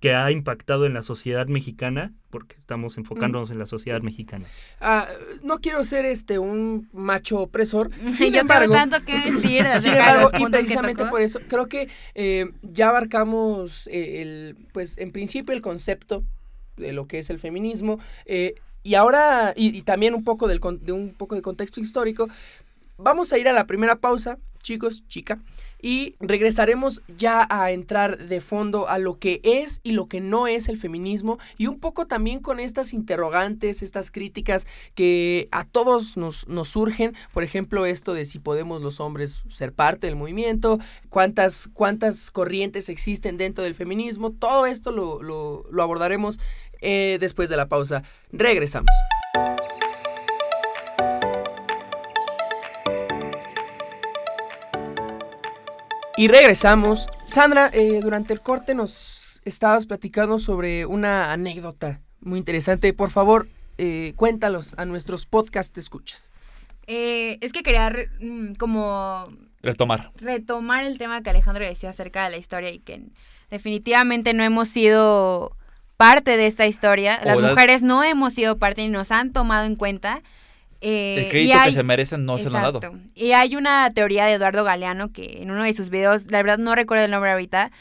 que 0.06 0.14
ha 0.14 0.30
impactado 0.30 0.86
en 0.86 0.94
la 0.94 1.02
sociedad 1.02 1.48
mexicana, 1.48 2.14
porque 2.30 2.56
estamos 2.60 2.96
enfocándonos 3.00 3.50
en 3.50 3.58
la 3.58 3.66
sociedad 3.66 4.02
mexicana. 4.02 4.46
Ah, 4.80 5.08
no 5.42 5.60
quiero 5.62 5.84
ser 5.84 6.06
este 6.06 6.38
un 6.38 6.88
macho 6.94 7.40
opresor. 7.40 7.90
Sin 8.12 8.34
yo 8.34 8.42
embargo, 8.42 8.74
tengo 8.76 8.92
tanto 8.92 9.04
que 9.04 9.32
decir 9.32 9.66
Sin 9.80 9.94
embargo, 9.94 10.30
y 10.38 10.46
precisamente 10.46 11.06
por 11.06 11.24
eso, 11.24 11.40
creo 11.48 11.66
que 11.68 11.90
eh, 12.14 12.52
ya 12.62 12.90
abarcamos 12.90 13.88
eh, 13.88 14.22
el, 14.22 14.58
pues 14.74 14.96
en 15.00 15.12
principio 15.12 15.56
el 15.56 15.64
concepto 15.64 16.24
de 16.78 16.94
lo 16.94 17.08
que 17.08 17.18
es 17.18 17.32
el 17.32 17.40
feminismo 17.40 18.00
eh, 18.28 18.54
y 18.84 18.94
ahora 18.94 19.54
y, 19.56 19.76
y 19.76 19.82
también 19.82 20.14
un 20.14 20.24
poco 20.24 20.48
del 20.48 20.60
con- 20.60 20.86
de 20.86 20.92
un 20.92 21.16
poco 21.16 21.34
de 21.34 21.42
contexto 21.42 21.82
histórico. 21.82 22.30
Vamos 23.00 23.34
a 23.34 23.40
ir 23.40 23.50
a 23.50 23.54
la 23.54 23.66
primera 23.66 23.96
pausa, 23.96 24.38
chicos, 24.66 25.04
chica, 25.08 25.40
y 25.80 26.16
regresaremos 26.20 27.04
ya 27.16 27.46
a 27.52 27.70
entrar 27.70 28.18
de 28.28 28.42
fondo 28.42 28.90
a 28.90 28.98
lo 28.98 29.20
que 29.20 29.40
es 29.44 29.80
y 29.84 29.92
lo 29.92 30.08
que 30.08 30.22
no 30.22 30.48
es 30.48 30.68
el 30.70 30.80
feminismo 30.80 31.38
y 31.60 31.68
un 31.68 31.80
poco 31.80 32.08
también 32.08 32.40
con 32.40 32.60
estas 32.60 32.92
interrogantes, 32.92 33.84
estas 33.84 34.10
críticas 34.10 34.66
que 34.96 35.48
a 35.52 35.64
todos 35.66 36.18
nos, 36.18 36.48
nos 36.48 36.70
surgen, 36.70 37.14
por 37.32 37.44
ejemplo, 37.44 37.86
esto 37.86 38.16
de 38.16 38.26
si 38.26 38.40
podemos 38.40 38.82
los 38.82 39.00
hombres 39.00 39.44
ser 39.50 39.72
parte 39.74 40.08
del 40.08 40.16
movimiento, 40.16 40.80
cuántas, 41.10 41.70
cuántas 41.74 42.32
corrientes 42.32 42.90
existen 42.90 43.38
dentro 43.38 43.64
del 43.64 43.76
feminismo, 43.76 44.32
todo 44.32 44.66
esto 44.66 44.92
lo, 44.92 45.22
lo- 45.22 45.84
abordaremos 45.84 46.40
eh, 46.82 47.18
después 47.20 47.48
de 47.50 47.58
la 47.58 47.68
pausa. 47.68 48.02
Regresamos. 48.32 48.90
Y 56.18 56.28
regresamos. 56.28 57.08
Sandra, 57.26 57.70
eh, 57.74 58.00
durante 58.02 58.34
el 58.34 58.42
corte 58.42 58.74
nos 58.74 59.42
estabas 59.44 59.86
platicando 59.86 60.40
sobre 60.40 60.86
una 60.86 61.34
anécdota 61.34 62.00
muy 62.22 62.40
interesante. 62.40 62.94
Por 62.94 63.12
favor, 63.12 63.48
eh, 63.78 64.14
cuéntalos 64.16 64.74
a 64.78 64.86
nuestros 64.86 65.26
podcast 65.26 65.78
escuchas. 65.78 66.32
Eh, 66.88 67.38
es 67.42 67.52
que 67.52 67.64
quería 67.64 67.90
re- 67.90 68.10
mm, 68.22 68.54
como 68.56 69.28
Retomar. 69.62 70.12
retomar 70.16 70.84
el 70.86 70.98
tema 70.98 71.22
que 71.22 71.32
Alejandro 71.32 71.66
decía 71.66 71.90
acerca 71.90 72.24
de 72.26 72.30
la 72.32 72.38
historia 72.38 72.70
y 72.72 72.80
que 72.80 73.02
definitivamente 73.50 74.34
no 74.34 74.44
hemos 74.44 74.70
sido 74.70 75.56
parte 75.98 76.38
de 76.38 76.48
esta 76.48 76.66
historia. 76.66 77.20
Las 77.24 77.40
mujeres 77.42 77.82
no 77.82 78.04
hemos 78.04 78.34
sido 78.34 78.58
parte 78.58 78.84
y 78.84 78.88
nos 78.88 79.12
han 79.12 79.34
tomado 79.34 79.66
en 79.66 79.76
cuenta. 79.76 80.22
Eh, 80.88 81.16
El 81.18 81.26
y 81.26 81.30
crédito 81.30 81.58
hay- 81.60 81.70
que 81.72 81.76
se 81.78 81.84
merecen 81.84 82.26
no 82.26 82.38
se 82.38 82.50
lo 82.52 82.58
han 82.58 82.64
dado. 82.64 82.80
Y 83.16 83.32
hay 83.32 83.56
una 83.56 83.90
teoría 83.92 84.26
de 84.26 84.34
Eduardo 84.34 84.64
Galeano 84.64 85.12
que 85.12 85.40
en 85.42 85.50
uno 85.50 85.64
de 85.64 85.74
sus 85.74 85.90
videos, 85.90 86.26
la 86.30 86.44
verdad 86.44 86.60
no 86.60 86.76
recuerdo 86.76 87.04
el 87.06 87.12
nombre 87.12 87.32
ahorita, 87.32 87.72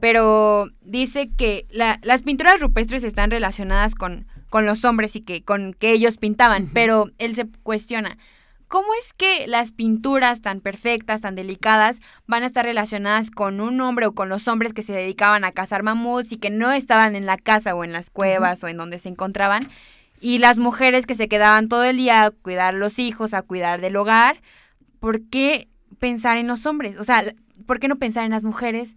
pero 0.00 0.68
dice 0.82 1.30
que 1.36 1.66
la- 1.70 1.98
las 2.02 2.22
pinturas 2.22 2.60
rupestres 2.60 3.04
están 3.04 3.30
relacionadas 3.30 3.94
con, 3.94 4.26
con 4.50 4.66
los 4.66 4.84
hombres 4.84 5.14
y 5.16 5.20
que 5.20 5.42
con 5.42 5.74
que 5.74 5.92
ellos 5.92 6.16
pintaban, 6.16 6.70
pero 6.72 7.10
él 7.18 7.34
se 7.34 7.46
cuestiona. 7.62 8.16
¿Cómo 8.66 8.86
es 9.00 9.12
que 9.12 9.46
las 9.46 9.72
pinturas 9.72 10.40
tan 10.40 10.60
perfectas, 10.60 11.20
tan 11.20 11.34
delicadas, 11.34 12.00
van 12.26 12.42
a 12.42 12.46
estar 12.46 12.64
relacionadas 12.64 13.30
con 13.30 13.60
un 13.60 13.80
hombre 13.80 14.06
o 14.06 14.14
con 14.14 14.28
los 14.28 14.48
hombres 14.48 14.72
que 14.72 14.82
se 14.82 14.92
dedicaban 14.92 15.44
a 15.44 15.52
cazar 15.52 15.82
mamuts 15.82 16.32
y 16.32 16.38
que 16.38 16.50
no 16.50 16.72
estaban 16.72 17.14
en 17.14 17.26
la 17.26 17.36
casa 17.36 17.74
o 17.74 17.84
en 17.84 17.92
las 17.92 18.10
cuevas 18.10 18.64
o 18.64 18.68
en 18.68 18.76
donde 18.78 18.98
se 18.98 19.10
encontraban? 19.10 19.68
Y 20.24 20.38
las 20.38 20.56
mujeres 20.56 21.04
que 21.04 21.14
se 21.14 21.28
quedaban 21.28 21.68
todo 21.68 21.84
el 21.84 21.98
día 21.98 22.24
a 22.24 22.30
cuidar 22.30 22.72
los 22.72 22.98
hijos, 22.98 23.34
a 23.34 23.42
cuidar 23.42 23.82
del 23.82 23.94
hogar, 23.96 24.40
¿por 24.98 25.20
qué 25.28 25.68
pensar 25.98 26.38
en 26.38 26.46
los 26.46 26.64
hombres? 26.64 26.98
O 26.98 27.04
sea, 27.04 27.24
¿por 27.66 27.78
qué 27.78 27.88
no 27.88 27.96
pensar 27.96 28.24
en 28.24 28.30
las 28.30 28.42
mujeres 28.42 28.96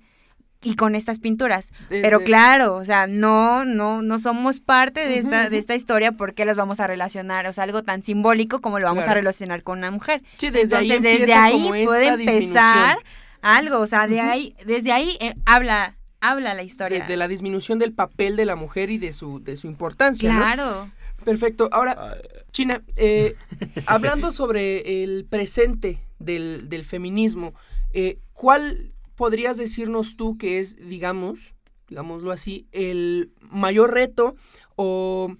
y 0.63 0.75
con 0.77 0.95
estas 0.95 1.19
pinturas? 1.19 1.71
Pero 1.89 2.19
Desde- 2.19 2.23
claro, 2.31 2.75
o 2.77 2.85
sea, 2.85 3.07
no, 3.07 3.65
no, 3.65 4.01
no 4.01 4.19
somos 4.19 4.61
parte 4.61 5.01
de 5.05 5.17
esta, 5.19 5.41
Ujú, 5.41 5.49
de 5.49 5.57
esta 5.57 5.75
historia, 5.75 6.13
¿por 6.13 6.33
qué 6.33 6.45
las 6.45 6.55
vamos 6.55 6.79
a 6.79 6.87
relacionar? 6.87 7.45
O 7.47 7.51
sea, 7.51 7.65
algo 7.65 7.83
tan 7.83 8.03
simbólico 8.03 8.61
como 8.61 8.79
lo 8.79 8.85
vamos 8.85 9.03
Claro. 9.03 9.17
a 9.17 9.21
relacionar 9.21 9.63
con 9.63 9.79
una 9.79 9.91
mujer. 9.91 10.23
Sí, 10.37 10.49
desde 10.49 10.77
ahí 10.77 10.91
Entonces, 10.93 11.19
desde 11.19 11.33
ahí 11.33 11.61
como 11.61 11.75
esta 11.75 11.85
puede 11.87 12.07
empezar 12.07 12.97
algo, 13.41 13.79
o 13.79 13.87
sea, 13.87 14.07
de 14.07 14.21
ahí, 14.21 14.55
desde 14.65 14.93
ahí 14.93 15.17
eh, 15.19 15.35
habla, 15.45 15.97
habla 16.21 16.53
la 16.53 16.63
historia. 16.63 17.01
De, 17.01 17.05
de 17.05 17.17
la 17.17 17.27
disminución 17.27 17.79
del 17.79 17.91
papel 17.91 18.37
de 18.37 18.45
la 18.45 18.55
mujer 18.55 18.89
y 18.89 18.97
de 18.97 19.11
su, 19.11 19.43
de 19.43 19.57
su 19.57 19.67
importancia, 19.67 20.55
¿no? 20.55 20.89
Perfecto. 21.27 21.67
Ahora, 21.73 21.93
Ah, 21.97 22.15
China, 22.53 22.83
eh, 22.95 23.35
hablando 23.85 24.31
sobre 24.31 25.03
el 25.03 25.25
presente 25.25 25.99
del, 26.19 26.69
del 26.69 26.85
feminismo, 26.85 27.53
eh, 27.91 28.19
¿cuál 28.31 28.93
podrías 29.15 29.57
decirnos 29.57 30.15
tú 30.15 30.37
que 30.37 30.59
es, 30.59 30.77
digamos, 30.77 31.53
digámoslo 31.89 32.31
así, 32.31 32.65
el 32.71 33.33
mayor 33.41 33.93
reto 33.93 34.37
o 34.77 35.35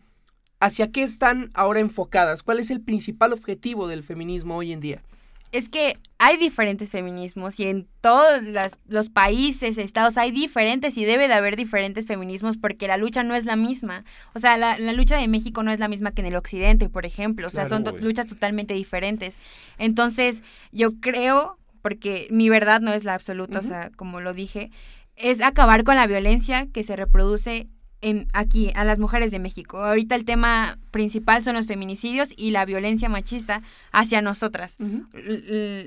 hacia 0.60 0.92
qué 0.92 1.04
están 1.04 1.52
ahora 1.54 1.80
enfocadas? 1.80 2.44
¿Cuál 2.44 2.60
es 2.60 2.70
el 2.70 2.82
principal 2.82 3.32
objetivo 3.32 3.88
del 3.88 4.04
feminismo 4.04 4.58
hoy 4.58 4.74
en 4.74 4.82
día? 4.82 5.02
Es 5.52 5.70
que 5.70 5.98
hay 6.20 6.36
diferentes 6.38 6.90
feminismos 6.92 7.60
y 7.60 7.68
en 7.68 7.88
todos 8.02 8.44
las- 8.44 8.78
los 8.88 9.10
países, 9.10 9.78
estados, 9.78 10.18
hay 10.18 10.32
diferentes 10.32 10.98
y 10.98 11.06
debe 11.06 11.28
de 11.28 11.34
haber 11.36 11.56
diferentes 11.56 12.06
feminismos 12.06 12.58
porque 12.58 12.88
la 12.88 12.98
lucha 12.98 13.24
no 13.24 13.34
es 13.36 13.46
la 13.46 13.56
misma. 13.56 14.04
O 14.34 14.40
sea, 14.40 14.58
la, 14.58 14.78
la 14.78 14.94
lucha 14.94 15.18
de 15.18 15.28
México 15.28 15.64
no 15.64 15.72
es 15.72 15.80
la 15.80 15.88
misma 15.88 16.12
que 16.12 16.22
en 16.22 16.28
el 16.28 16.36
occidente, 16.36 16.90
por 16.90 17.06
ejemplo. 17.06 17.48
O 17.48 17.50
sea, 17.50 17.66
Claro, 17.66 17.76
son 17.76 17.84
to- 17.86 17.98
luchas 18.04 18.28
totalmente 18.28 18.74
diferentes. 18.74 19.38
Entonces, 19.78 20.42
yo 20.72 20.90
creo, 21.00 21.58
porque 21.82 22.28
mi 22.32 22.50
verdad 22.50 22.82
no 22.82 22.92
es 22.94 23.04
la 23.04 23.14
absoluta, 23.14 23.60
o 23.60 23.64
sea, 23.64 23.90
como 23.96 24.20
lo 24.22 24.34
dije, 24.34 24.72
es 25.16 25.42
acabar 25.42 25.84
con 25.84 25.96
la 25.96 26.08
violencia 26.08 26.68
que 26.74 26.84
se 26.84 26.96
reproduce 26.96 27.68
en, 28.02 28.28
aquí, 28.34 28.72
a 28.76 28.86
las 28.86 29.00
mujeres 29.00 29.32
de 29.32 29.40
México. 29.40 29.78
Ahorita 29.84 30.16
el 30.16 30.24
tema 30.26 30.78
principal 30.92 31.44
son 31.44 31.56
los 31.56 31.66
feminicidios 31.68 32.30
y 32.38 32.52
la 32.52 32.64
violencia 32.66 33.10
machista 33.10 33.62
hacia 33.92 34.22
nosotras 34.22 34.78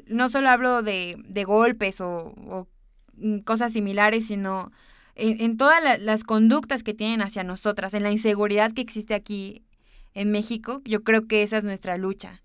no 0.09 0.29
solo 0.29 0.49
hablo 0.49 0.83
de, 0.83 1.17
de 1.27 1.45
golpes 1.45 2.01
o, 2.01 2.35
o, 2.37 2.69
mm, 3.17 3.39
cosas 3.41 3.73
similares, 3.73 4.27
sino 4.27 4.73
en, 5.15 5.41
en 5.41 5.57
todas 5.57 5.83
la- 5.83 5.99
las 5.99 6.25
conductas 6.25 6.83
que 6.83 6.95
tienen 6.95 7.23
hacia 7.23 7.45
nosotras, 7.45 7.95
en 7.95 8.03
la 8.03 8.11
inseguridad 8.13 8.73
que 8.73 8.81
existe 8.83 9.15
aquí 9.15 9.63
en 10.13 10.33
México, 10.33 10.83
yo 10.85 11.05
creo 11.05 11.29
que 11.29 11.45
esa 11.45 11.57
es 11.59 11.63
nuestra 11.65 11.97
lucha. 11.97 12.43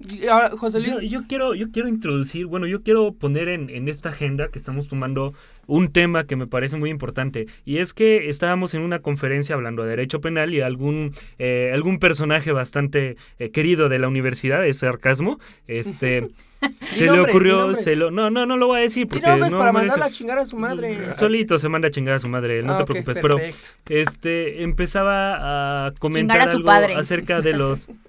Y 0.00 0.26
ahora, 0.26 0.50
José 0.50 0.80
Luis, 0.80 0.92
Yo, 0.94 1.00
yo 1.00 1.26
quiero, 1.26 1.54
yo 1.54 1.70
quiero 1.70 1.88
introducir, 1.88 2.44
bueno, 2.44 2.66
yo 2.66 2.82
quiero 2.82 3.12
poner 3.14 3.48
en, 3.48 3.70
en 3.70 3.88
esta 3.88 4.10
agenda 4.10 4.48
que 4.48 4.58
estamos 4.58 4.86
tomando 4.88 5.32
un 5.66 5.92
tema 5.92 6.24
que 6.24 6.36
me 6.36 6.46
parece 6.46 6.76
muy 6.76 6.90
importante. 6.90 7.46
Y 7.64 7.78
es 7.78 7.94
que 7.94 8.28
estábamos 8.28 8.74
en 8.74 8.82
una 8.82 9.00
conferencia 9.00 9.54
hablando 9.54 9.82
de 9.82 9.90
derecho 9.90 10.20
penal 10.20 10.54
y 10.54 10.60
algún, 10.60 11.12
eh, 11.38 11.70
algún 11.74 11.98
personaje 11.98 12.52
bastante 12.52 13.16
eh, 13.38 13.50
querido 13.50 13.88
de 13.88 13.98
la 13.98 14.08
universidad, 14.08 14.66
es 14.66 14.78
sarcasmo, 14.78 15.38
este, 15.66 16.28
se 16.92 17.04
le 17.04 17.20
ocurrió, 17.20 17.74
se 17.74 17.96
lo, 17.96 18.10
no, 18.10 18.30
no, 18.30 18.46
no 18.46 18.56
lo 18.56 18.68
voy 18.68 18.78
a 18.78 18.82
decir 18.82 19.06
porque 19.08 19.26
no, 19.26 19.58
para 19.58 19.72
mandarla 19.72 20.06
a 20.06 20.10
chingar 20.10 20.38
a 20.38 20.44
su 20.44 20.56
madre. 20.56 20.98
Solito 21.16 21.58
se 21.58 21.68
manda 21.68 21.88
a 21.88 21.90
chingar 21.90 22.14
a 22.14 22.18
su 22.18 22.28
madre, 22.28 22.62
no 22.62 22.74
Ah, 22.74 22.78
te 22.78 22.84
preocupes, 22.84 23.18
pero 23.20 23.36
este 23.88 24.62
empezaba 24.62 25.86
a 25.86 25.92
comentar 25.98 26.40
a 26.40 26.50
algo 26.52 26.64
padre. 26.64 26.94
acerca 26.94 27.40
de 27.40 27.52
los 27.54 27.88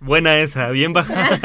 Buena 0.00 0.38
esa, 0.40 0.70
bien 0.70 0.92
bajada. 0.94 1.38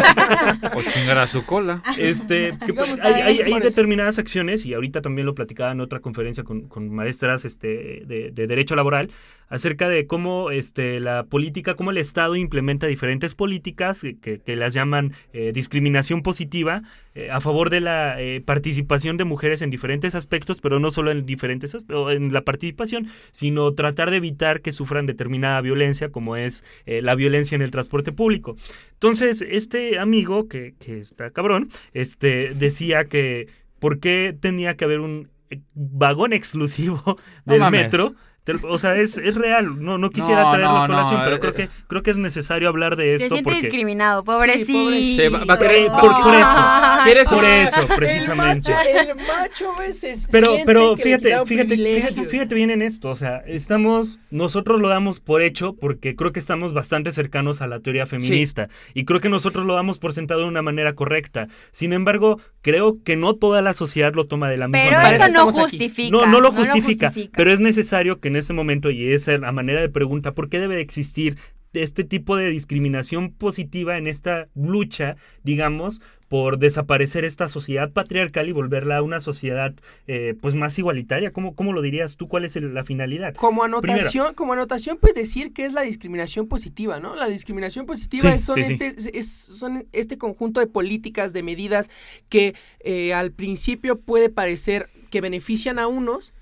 O 0.76 0.82
chingar 0.82 1.18
a 1.18 1.28
su 1.28 1.46
cola. 1.46 1.84
Este, 1.98 2.58
que 2.66 2.68
Digamos, 2.68 3.00
hay, 3.02 3.14
hay- 3.22 3.42
hay 3.42 3.60
determinadas 3.60 4.18
acciones, 4.18 4.66
y 4.66 4.74
ahorita 4.74 5.02
también 5.02 5.26
lo 5.26 5.36
platicaba 5.36 5.72
en 5.74 5.82
otra 5.82 6.00
conferencia 6.00 6.44
con, 6.44 6.68
con 6.70 6.90
maestras 6.90 7.44
este, 7.46 8.04
de, 8.06 8.32
de 8.32 8.48
derecho 8.48 8.76
laboral, 8.76 9.10
acerca 9.50 9.88
de 9.90 10.08
cómo 10.08 10.52
este, 10.52 11.00
la 11.00 11.24
política, 11.26 11.76
cómo 11.76 11.92
el 11.92 11.98
Estado 11.98 12.36
implementa 12.36 12.88
diferentes 12.88 13.36
políticas 13.36 14.02
que, 14.02 14.18
que- 14.18 14.40
que 14.40 14.56
las 14.56 14.74
llaman 14.74 15.14
eh, 15.34 15.52
discriminación 15.54 16.22
positiva 16.22 16.82
eh, 17.14 17.30
a 17.32 17.40
favor 17.42 17.70
de 17.70 17.80
la 17.80 18.22
eh, 18.22 18.42
participación 18.42 19.18
de 19.18 19.24
mujeres 19.24 19.62
en 19.62 19.70
diferentes 19.70 20.16
aspectos, 20.16 20.62
pero 20.62 20.80
no 20.80 20.92
solo 20.92 21.12
en 21.12 21.26
diferentes 21.26 21.76
en 22.10 22.34
la 22.34 22.42
participación, 22.42 23.08
sino 23.32 23.74
tratar 23.74 24.12
de 24.12 24.18
evitar 24.18 24.62
que 24.62 24.72
sufran 24.72 25.06
determinada 25.06 25.62
violencia, 25.62 26.10
como 26.10 26.36
es 26.36 26.66
eh, 26.86 27.02
la 27.02 27.16
violencia 27.16 27.56
en 27.56 27.62
el 27.62 27.72
transporte 27.72 28.12
público. 28.12 28.56
Entonces, 28.94 29.44
este 29.48 30.00
amigo, 30.00 30.48
que, 30.48 30.74
que 30.80 31.00
está 31.00 31.30
cabrón, 31.32 31.70
este, 31.94 32.54
decía 32.56 33.06
que 33.06 33.48
por 33.80 34.00
qué 34.00 34.36
tenía 34.40 34.76
que 34.76 34.86
haber 34.86 35.00
un 35.00 35.30
eh, 35.50 35.60
vagón 35.74 36.34
exclusivo 36.40 37.18
del 37.46 37.60
metro. 37.84 38.16
Te- 38.46 38.54
O 38.64 38.78
sea, 38.78 38.96
es, 38.96 39.18
es 39.18 39.36
real. 39.36 39.84
No, 39.84 39.98
no 39.98 40.10
quisiera 40.12 40.44
No, 40.44 40.52
traerlo 40.52 40.78
a 40.78 40.88
no, 40.88 40.94
colación, 40.94 41.20
no, 41.20 41.24
pero 41.26 41.36
eh, 41.36 41.40
creo 41.40 41.54
que 41.54 41.70
creo 41.88 42.04
que 42.04 42.12
es 42.12 42.18
necesario 42.18 42.70
hablar 42.70 42.96
de 42.96 43.18
Se 43.18 43.26
esto 43.26 43.36
siente 43.36 43.44
porque 43.44 43.62
discriminado, 43.64 44.24
pobrecito. 44.24 45.22
Se 45.22 45.30
va- 45.30 45.44
va 45.46 45.54
a 45.56 45.60
querer- 45.60 45.92
Por- 45.92 46.22
por 46.22 46.34
eso. 46.36 47.04
¿Quieres 47.04 47.28
por 47.30 47.44
eso, 47.44 47.88
precisamente. 47.96 48.72
El 48.72 48.78
macho, 48.78 49.12
el 49.12 49.16
macho 49.28 49.82
ese 49.82 50.16
Pero, 50.32 50.56
pero 50.66 50.96
fíjate, 50.96 51.30
fíjate, 51.46 51.76
fíjate, 51.76 52.26
fíjate 52.28 52.56
bien 52.56 52.70
en 52.70 52.82
esto. 52.82 53.10
O 53.10 53.16
sea, 53.16 53.38
estamos, 53.48 54.20
nosotros 54.30 54.80
lo 54.80 54.90
damos 54.90 55.20
por 55.20 55.42
hecho 55.42 55.74
porque 55.76 56.16
creo 56.16 56.32
que 56.32 56.40
estamos 56.40 56.74
bastante 56.74 57.12
cercanos 57.12 57.62
a 57.62 57.68
la 57.68 57.80
teoría 57.80 58.06
feminista. 58.06 58.70
Y 58.94 59.06
creo 59.06 59.20
que 59.20 59.30
nosotros 59.30 59.66
lo 59.66 59.74
damos 59.76 60.00
por 60.00 60.14
sentado 60.14 60.42
de 60.42 60.48
una 60.48 60.62
manera 60.62 60.94
correcta. 60.94 61.48
Sin 61.72 61.94
embargo, 61.94 62.40
creo 62.66 62.98
que 63.04 63.16
no 63.16 63.36
toda 63.36 63.62
la 63.62 63.74
sociedad 63.74 64.16
lo 64.16 64.26
toma 64.26 64.50
de 64.50 64.58
la 64.58 64.68
misma 64.68 64.80
Pero 64.80 64.98
manera. 64.98 65.20
Para 65.20 65.28
eso 65.28 65.46
no 65.46 65.52
justifica. 65.52 66.10
No, 66.18 66.26
no 66.26 66.42
lo 66.42 66.52
justifica, 66.52 67.10
justifica. 67.10 67.38
pero 67.38 67.54
es 67.54 67.60
necesario 67.60 68.20
que 68.20 68.30
en 68.30 68.38
este 68.38 68.54
momento, 68.54 68.90
y 68.90 69.14
esa 69.14 69.36
es 69.36 69.42
la 69.42 69.52
manera 69.52 69.82
de 69.82 69.90
pregunta, 69.90 70.34
¿por 70.34 70.50
qué 70.50 70.60
debe 70.60 70.74
de 70.74 70.82
existir 70.82 71.38
este 71.76 72.04
tipo 72.04 72.36
de 72.36 72.50
discriminación 72.50 73.32
positiva 73.32 73.98
en 73.98 74.08
esta 74.08 74.48
lucha, 74.56 75.16
digamos, 75.44 76.02
por 76.28 76.58
desaparecer 76.58 77.24
esta 77.24 77.48
sociedad 77.48 77.92
patriarcal 77.92 78.50
y 78.50 78.52
volverla 78.52 78.98
a 78.98 79.02
una 79.04 79.20
sociedad 79.20 79.74
eh, 80.08 80.34
pues 80.42 80.56
más 80.56 80.78
igualitaria? 80.80 81.32
¿Cómo, 81.32 81.56
¿Cómo 81.56 81.72
lo 81.72 81.82
dirías 81.84 82.16
tú? 82.18 82.28
¿Cuál 82.28 82.46
es 82.46 82.56
el- 82.56 82.74
la 82.74 82.84
finalidad? 82.84 83.36
Como 83.36 83.64
anotación, 83.64 84.34
como 84.34 84.54
anotación, 84.54 84.98
pues 85.00 85.14
decir 85.14 85.54
que 85.54 85.66
es 85.66 85.74
la 85.74 85.82
discriminación 85.84 86.48
positiva, 86.48 87.00
¿no? 87.00 87.16
La 87.16 87.28
discriminación 87.28 87.86
positiva 87.86 88.30
Sí, 88.32 88.36
es- 88.36 88.44
son, 88.44 88.56
sí, 88.56 88.64
sí. 88.66 88.72
Este, 88.84 89.20
es- 89.20 89.30
son 89.32 89.88
este 89.92 90.18
conjunto 90.18 90.60
de 90.60 90.68
políticas, 90.68 91.32
de 91.32 91.44
medidas 91.44 91.90
que 92.30 92.56
eh, 92.80 93.14
al 93.14 93.32
principio 93.32 93.96
puede 93.96 94.30
parecer 94.30 94.88
que 95.12 95.22
benefician 95.22 95.78
a 95.80 95.88
unos 95.88 96.34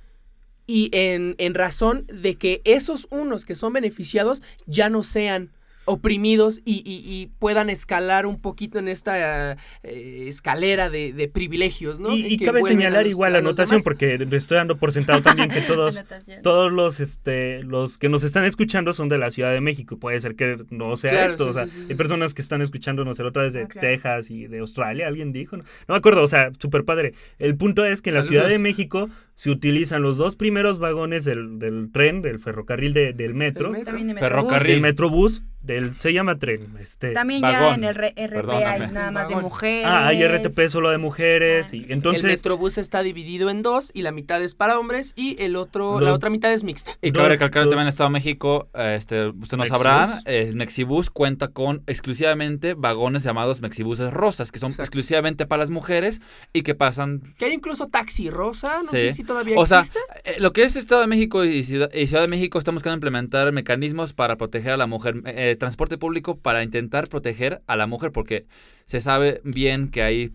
y 0.67 0.89
en, 0.93 1.36
en 1.38 1.54
razón 1.54 2.06
de 2.08 2.36
que 2.36 2.62
esos 2.65 3.08
unos 3.12 3.45
que 3.45 3.56
son 3.56 3.73
beneficiados 3.73 4.41
ya 4.65 4.89
no 4.89 5.04
sean 5.04 5.52
oprimidos 5.86 6.62
y, 6.63 6.76
y- 6.86 7.04
y 7.13 7.28
puedan 7.39 7.69
escalar 7.69 8.26
un 8.26 8.39
poquito 8.39 8.80
en 8.80 8.88
esta 8.88 9.58
eh, 9.84 10.26
escalera 10.30 10.89
de, 10.89 11.12
de 11.12 11.28
privilegios, 11.28 11.99
¿no? 11.99 12.15
y, 12.15 12.26
y 12.26 12.38
que 12.38 12.45
cabe 12.45 12.62
señalar 12.63 13.04
los- 13.04 13.12
igual 13.12 13.34
la 13.34 13.39
anotación, 13.39 13.82
porque 13.84 14.17
le 14.17 14.38
estoy 14.38 14.56
dando 14.56 14.78
por 14.78 14.93
sentado 14.93 15.21
también 15.21 15.49
que 15.49 15.60
todos, 15.67 16.02
todos 16.41 16.71
los 16.71 17.02
este 17.02 17.63
los 17.63 17.97
que 17.97 18.08
nos 18.08 18.23
están 18.23 18.45
escuchando 18.45 18.93
son 18.93 19.10
de 19.10 19.17
la 19.17 19.30
Ciudad 19.30 19.52
de 19.52 19.60
México. 19.60 19.97
Puede 19.97 20.21
ser 20.21 20.36
que 20.36 20.58
no 20.69 20.95
sea 20.95 21.12
Claro, 21.12 21.32
esto. 21.32 21.43
sí, 21.43 21.49
o 21.49 21.54
sea, 21.54 21.67
sí, 21.67 21.71
sí, 21.71 21.80
sí, 21.82 21.88
hay 21.91 21.97
personas 21.97 22.34
que 22.34 22.41
están 22.41 22.62
escuchándonos 22.62 23.19
el 23.19 23.26
otra 23.26 23.43
vez 23.43 23.52
de 23.52 23.63
Ah, 23.63 23.67
claro. 23.67 23.86
Texas 23.89 24.32
y 24.32 24.47
de 24.47 24.60
Australia, 24.60 25.08
alguien 25.10 25.34
dijo. 25.34 25.58
No, 25.58 25.63
No 25.89 25.95
me 25.95 25.97
acuerdo, 25.97 26.23
o 26.23 26.28
sea, 26.30 26.49
súper 26.60 26.86
padre. 26.86 27.13
El 27.39 27.58
punto 27.58 27.84
es 27.84 28.02
que 28.02 28.10
en 28.12 28.15
la 28.15 28.23
Ciudad 28.23 28.47
de. 28.47 28.58
México 28.58 29.10
se 29.36 29.50
utilizan 29.50 30.02
los 30.02 30.17
dos 30.17 30.36
primeros 30.36 30.80
vagones 30.80 31.26
del, 31.26 31.60
del 31.60 31.91
tren, 31.91 32.22
del 32.22 32.39
ferrocarril 32.39 32.93
de- 32.93 33.13
del 33.13 33.34
metro. 33.34 33.72
También 33.84 34.08
de 34.10 34.15
Ferrocarril. 34.15 34.80
Metrobús. 34.82 35.34
Del 35.41 35.43
Metrobús, 35.43 35.43
del 35.63 35.96
se 36.00 36.12
llama 36.13 36.38
tren. 36.39 36.76
Este, 36.80 37.13
También 37.13 37.41
ya 37.41 37.52
Vagón. 37.62 37.76
en 37.76 37.84
el 37.86 37.96
RP 37.96 38.50
hay 38.65 38.91
nada 38.91 39.12
más 39.12 39.30
de 39.30 39.36
mujeres. 39.38 39.86
ah, 39.88 40.08
hay 40.08 40.22
RTP 40.28 40.67
solo 40.67 40.91
de 40.91 40.98
mujeres. 40.98 41.69
Ah. 41.72 41.76
Y 41.78 41.84
el 41.86 41.91
entonces, 41.93 42.24
Metrobús 42.26 42.78
está 42.78 43.02
dividido 43.02 43.50
en 43.50 43.62
dos 43.63 43.89
y 43.93 44.02
la 44.02 44.12
mitad 44.12 44.43
es 44.43 44.56
para 44.56 44.78
hombres 44.78 45.13
y 45.15 45.41
el 45.41 45.56
otro, 45.56 46.00
la 46.02 46.13
otra 46.13 46.30
mitad 46.30 46.52
es 46.52 46.63
mixta. 46.65 46.98
Y 47.02 47.12
cabe 47.12 47.30
recalcar 47.30 47.63
también 47.63 47.82
en 47.84 47.88
Estado 47.88 48.10
de 48.10 48.13
México, 48.13 48.69
eh, 48.76 48.96
este, 48.98 49.28
usted 49.30 49.58
no 49.58 49.63
Mexibus. 49.63 49.82
sabrá, 49.84 50.22
el 50.26 50.56
Mexibus 50.56 51.10
cuenta 51.10 51.48
con 51.48 51.82
exclusivamente 51.88 52.74
vagones 52.76 53.24
llamados 53.24 53.62
Mexibuses 53.62 54.12
rosas, 54.12 54.52
que 54.52 54.60
son 54.60 54.72
Exacto. 54.72 54.84
exclusivamente 54.84 55.46
para 55.48 55.62
las 55.62 55.69
mujeres 55.69 56.22
y 56.52 56.62
que 56.63 56.76
pasan... 56.76 57.22
Que 57.38 57.46
hay 57.46 57.54
incluso 57.54 57.88
taxi 57.88 58.30
rosa, 58.30 58.80
no 58.84 58.91
Sí. 58.91 58.98
sé 58.98 59.10
si 59.12 59.23
todavía 59.24 59.56
O 59.58 59.66
sea, 59.66 59.80
existe. 59.80 60.00
eh, 60.26 60.36
lo 60.40 60.54
que 60.54 60.64
es 60.64 60.76
Estado 60.76 61.02
de 61.02 61.08
México 61.08 61.44
y 61.46 61.64
Ciudad, 61.64 61.92
y 61.94 62.08
Ciudad 62.08 62.22
de 62.24 62.28
México 62.30 62.60
están 62.60 62.76
buscando 62.76 62.96
implementar 62.96 63.52
mecanismos 63.52 64.14
para 64.14 64.36
proteger 64.38 64.72
a 64.74 64.78
la 64.78 64.88
mujer, 64.88 65.18
eh, 65.26 65.52
eh, 65.52 65.56
transporte 65.56 65.98
público 65.98 66.38
para 66.38 66.64
intentar 66.64 67.08
proteger 67.08 67.62
a 67.68 67.76
la 67.76 67.88
mujer, 67.88 68.12
porque 68.12 68.46
se 68.86 69.02
sabe 69.02 69.42
bien 69.44 69.90
que 69.90 70.02
hay, 70.04 70.32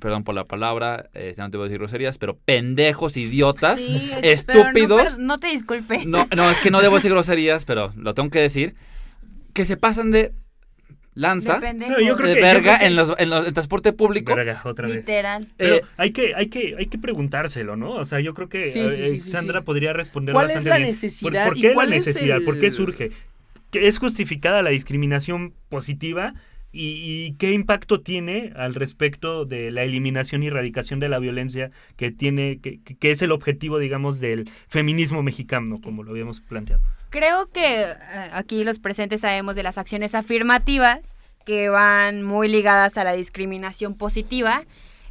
perdón 0.00 0.24
por 0.24 0.34
la 0.34 0.44
palabra, 0.44 1.08
eh, 1.14 1.34
no 1.38 1.50
te 1.50 1.56
voy 1.56 1.64
a 1.64 1.68
decir 1.68 1.78
groserías, 1.78 2.18
pero 2.18 2.36
pendejos, 2.44 3.16
idiotas, 3.16 3.78
Sí, 3.80 4.10
es- 4.22 4.44
pero 4.44 4.58
no, 4.64 4.68
estúpidos. 4.70 5.02
per- 5.02 5.18
no 5.18 5.38
te 5.40 5.46
disculpe. 5.48 6.04
No, 6.06 6.26
no, 6.36 6.50
es 6.50 6.58
que 6.60 6.70
no 6.70 6.82
debo 6.82 6.96
decir 6.96 7.10
groserías, 7.10 7.64
pero 7.64 7.92
lo 7.96 8.14
tengo 8.14 8.30
que 8.30 8.40
decir. 8.40 8.74
Que 9.52 9.64
se 9.64 9.76
pasan 9.76 10.10
de 10.10 10.32
lanza, 11.14 11.54
Depende. 11.54 11.88
No, 11.88 12.00
yo 12.00 12.16
creo 12.16 12.28
de 12.28 12.34
que- 12.36 12.40
verga 12.40 12.60
creo 12.76 12.78
que- 12.80 12.86
en, 12.86 12.96
los, 12.96 13.14
en 13.18 13.30
los- 13.30 13.46
en 13.46 13.54
transporte 13.54 13.92
público. 13.92 14.34
verga, 14.34 14.60
otra 14.64 14.88
vez. 14.88 14.96
Literal. 14.96 15.46
Pero 15.56 15.76
Eh, 15.76 15.82
hay 15.96 16.10
que, 16.12 16.34
hay 16.34 16.48
que, 16.48 16.74
hay 16.78 16.86
que, 16.86 16.98
preguntárselo, 16.98 17.76
¿no? 17.76 17.92
O 17.92 18.04
sea, 18.04 18.20
yo 18.20 18.34
creo 18.34 18.48
que 18.48 18.62
Sí, 18.62 18.80
eh, 18.80 18.90
sí, 18.90 19.20
sí, 19.20 19.30
Sandra 19.30 19.60
sí. 19.60 19.64
podría 19.64 19.92
responder 19.92 20.32
¿Cuál 20.32 20.46
es 20.46 20.54
bastante 20.56 20.70
la 20.70 20.76
bien. 20.76 20.88
necesidad 20.88 21.44
¿Por, 21.44 21.52
por 21.54 21.60
qué 21.62 21.68
la 21.68 21.74
cuál 21.74 21.92
es 21.92 22.06
necesidad? 22.06 22.40
¿Por 22.44 22.58
qué 22.58 22.70
surge? 22.70 23.10
¿Que 23.70 23.86
¿Es 23.88 23.98
justificada 23.98 24.62
la 24.62 24.70
discriminación 24.70 25.52
positiva? 25.68 26.34
¿Y, 26.76 26.88
y 27.28 27.34
qué 27.38 27.52
impacto 27.52 28.00
tiene 28.00 28.52
al 28.56 28.74
respecto 28.74 29.44
de 29.44 29.70
la 29.70 29.84
eliminación 29.84 30.42
y 30.42 30.48
erradicación 30.48 30.98
de 30.98 31.08
la 31.08 31.20
violencia 31.20 31.70
que 31.96 32.10
tiene, 32.10 32.58
que, 32.60 32.80
que- 32.82 32.96
que 32.96 33.12
es 33.12 33.22
el 33.22 33.30
objetivo, 33.30 33.78
digamos, 33.78 34.18
del 34.18 34.50
feminismo 34.66 35.22
mexicano, 35.22 35.80
como 35.80 36.02
lo 36.02 36.10
habíamos 36.10 36.40
planteado? 36.40 36.82
Creo 37.14 37.46
que 37.46 37.82
eh, 37.82 37.96
aquí 38.32 38.64
los 38.64 38.80
presentes 38.80 39.20
sabemos 39.20 39.54
de 39.54 39.62
las 39.62 39.78
acciones 39.78 40.16
afirmativas 40.16 40.98
que 41.46 41.68
van 41.68 42.24
muy 42.24 42.48
ligadas 42.48 42.98
a 42.98 43.04
la 43.04 43.12
discriminación 43.12 43.94
positiva. 43.94 44.64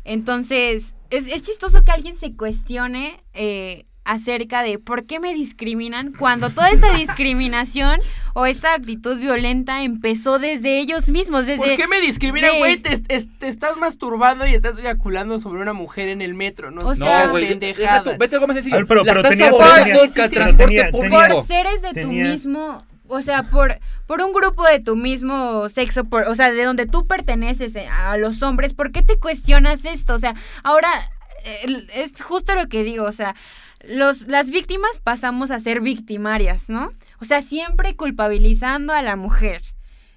Entonces, 0.04 0.94
es, 1.12 1.28
es 1.28 1.44
chistoso 1.44 1.86
que 1.86 1.94
alguien 1.94 2.18
se 2.18 2.36
cuestione 2.36 3.18
eh, 3.34 3.86
acerca 4.06 4.64
de 4.64 4.80
por 4.80 5.06
qué 5.06 5.20
me 5.20 5.34
discriminan 5.34 6.14
cuando 6.18 6.50
toda 6.50 6.70
esta 6.70 6.92
discriminación 6.98 8.00
o 8.34 8.46
esta 8.46 8.74
actitud 8.74 9.18
violenta 9.18 9.84
empezó 9.84 10.40
desde 10.40 10.80
ellos 10.80 11.08
mismos, 11.10 11.46
desde... 11.46 11.58
¿Por 11.66 11.76
qué 11.78 11.88
me 11.88 12.02
discriminan, 12.02 12.52
de- 12.54 12.58
güey? 12.60 12.78
Te, 12.78 12.94
es- 13.08 13.28
te 13.40 13.48
estás 13.48 13.78
masturbando 13.78 14.46
y 14.48 14.54
estás 14.56 14.78
eyaculando 14.80 15.40
sobre 15.40 15.62
una 15.62 15.74
mujer 15.74 16.10
en 16.10 16.22
el 16.22 16.34
metro. 16.34 16.72
No, 16.72 16.82
O 16.82 16.96
no 16.96 17.06
sea- 17.06 17.26
no, 17.26 17.32
güey, 17.32 17.54
vete 17.58 18.36
algo 18.36 18.48
más 18.48 18.56
sencillo. 18.56 18.76
A 18.76 18.80
ver, 18.80 18.88
pero- 18.88 19.04
la 19.04 19.12
pero 19.14 19.20
estás 19.22 19.32
tenía- 19.32 19.48
abordando 19.48 19.84
tenía- 19.86 19.94
el 20.04 20.10
sí, 20.10 20.22
sí, 20.22 20.28
sí, 20.30 20.36
transporte 20.36 20.66
tenía- 20.66 20.92
público. 20.92 21.18
por 21.18 21.48
seres 21.48 21.82
de 21.82 21.94
Tenía- 21.94 22.24
tu 22.26 22.30
mismo, 22.32 22.86
o 23.08 23.22
sea, 23.22 23.44
por, 23.44 23.80
por 24.08 24.22
un 24.22 24.34
grupo 24.34 24.66
de 24.66 24.80
tu 24.80 24.96
mismo 24.96 25.70
sexo, 25.70 26.06
por, 26.06 26.28
o 26.28 26.36
sea, 26.36 26.52
de 26.52 26.64
donde 26.64 26.88
tú 26.88 27.06
perteneces 27.08 27.76
eh, 27.76 27.88
a 27.88 28.18
los 28.18 28.42
hombres, 28.44 28.74
¿por 28.74 28.92
qué 28.92 29.02
te 29.02 29.18
cuestionas 29.20 29.86
esto? 29.86 30.16
O 30.16 30.20
sea, 30.20 30.34
ahora 30.64 30.90
el- 31.64 31.90
es 31.94 32.22
justo 32.22 32.56
lo 32.56 32.68
que 32.68 32.84
digo, 32.84 33.04
o 33.06 33.12
sea, 33.12 33.36
los, 33.84 34.28
las 34.28 34.50
víctimas 34.50 35.00
pasamos 35.04 35.52
a 35.52 35.60
ser 35.60 35.82
victimarias, 35.82 36.70
¿no? 36.70 36.92
O 37.20 37.26
sea, 37.26 37.42
siempre 37.42 37.96
culpabilizando 37.96 38.94
a 38.94 39.02
la 39.02 39.16
mujer. 39.16 39.62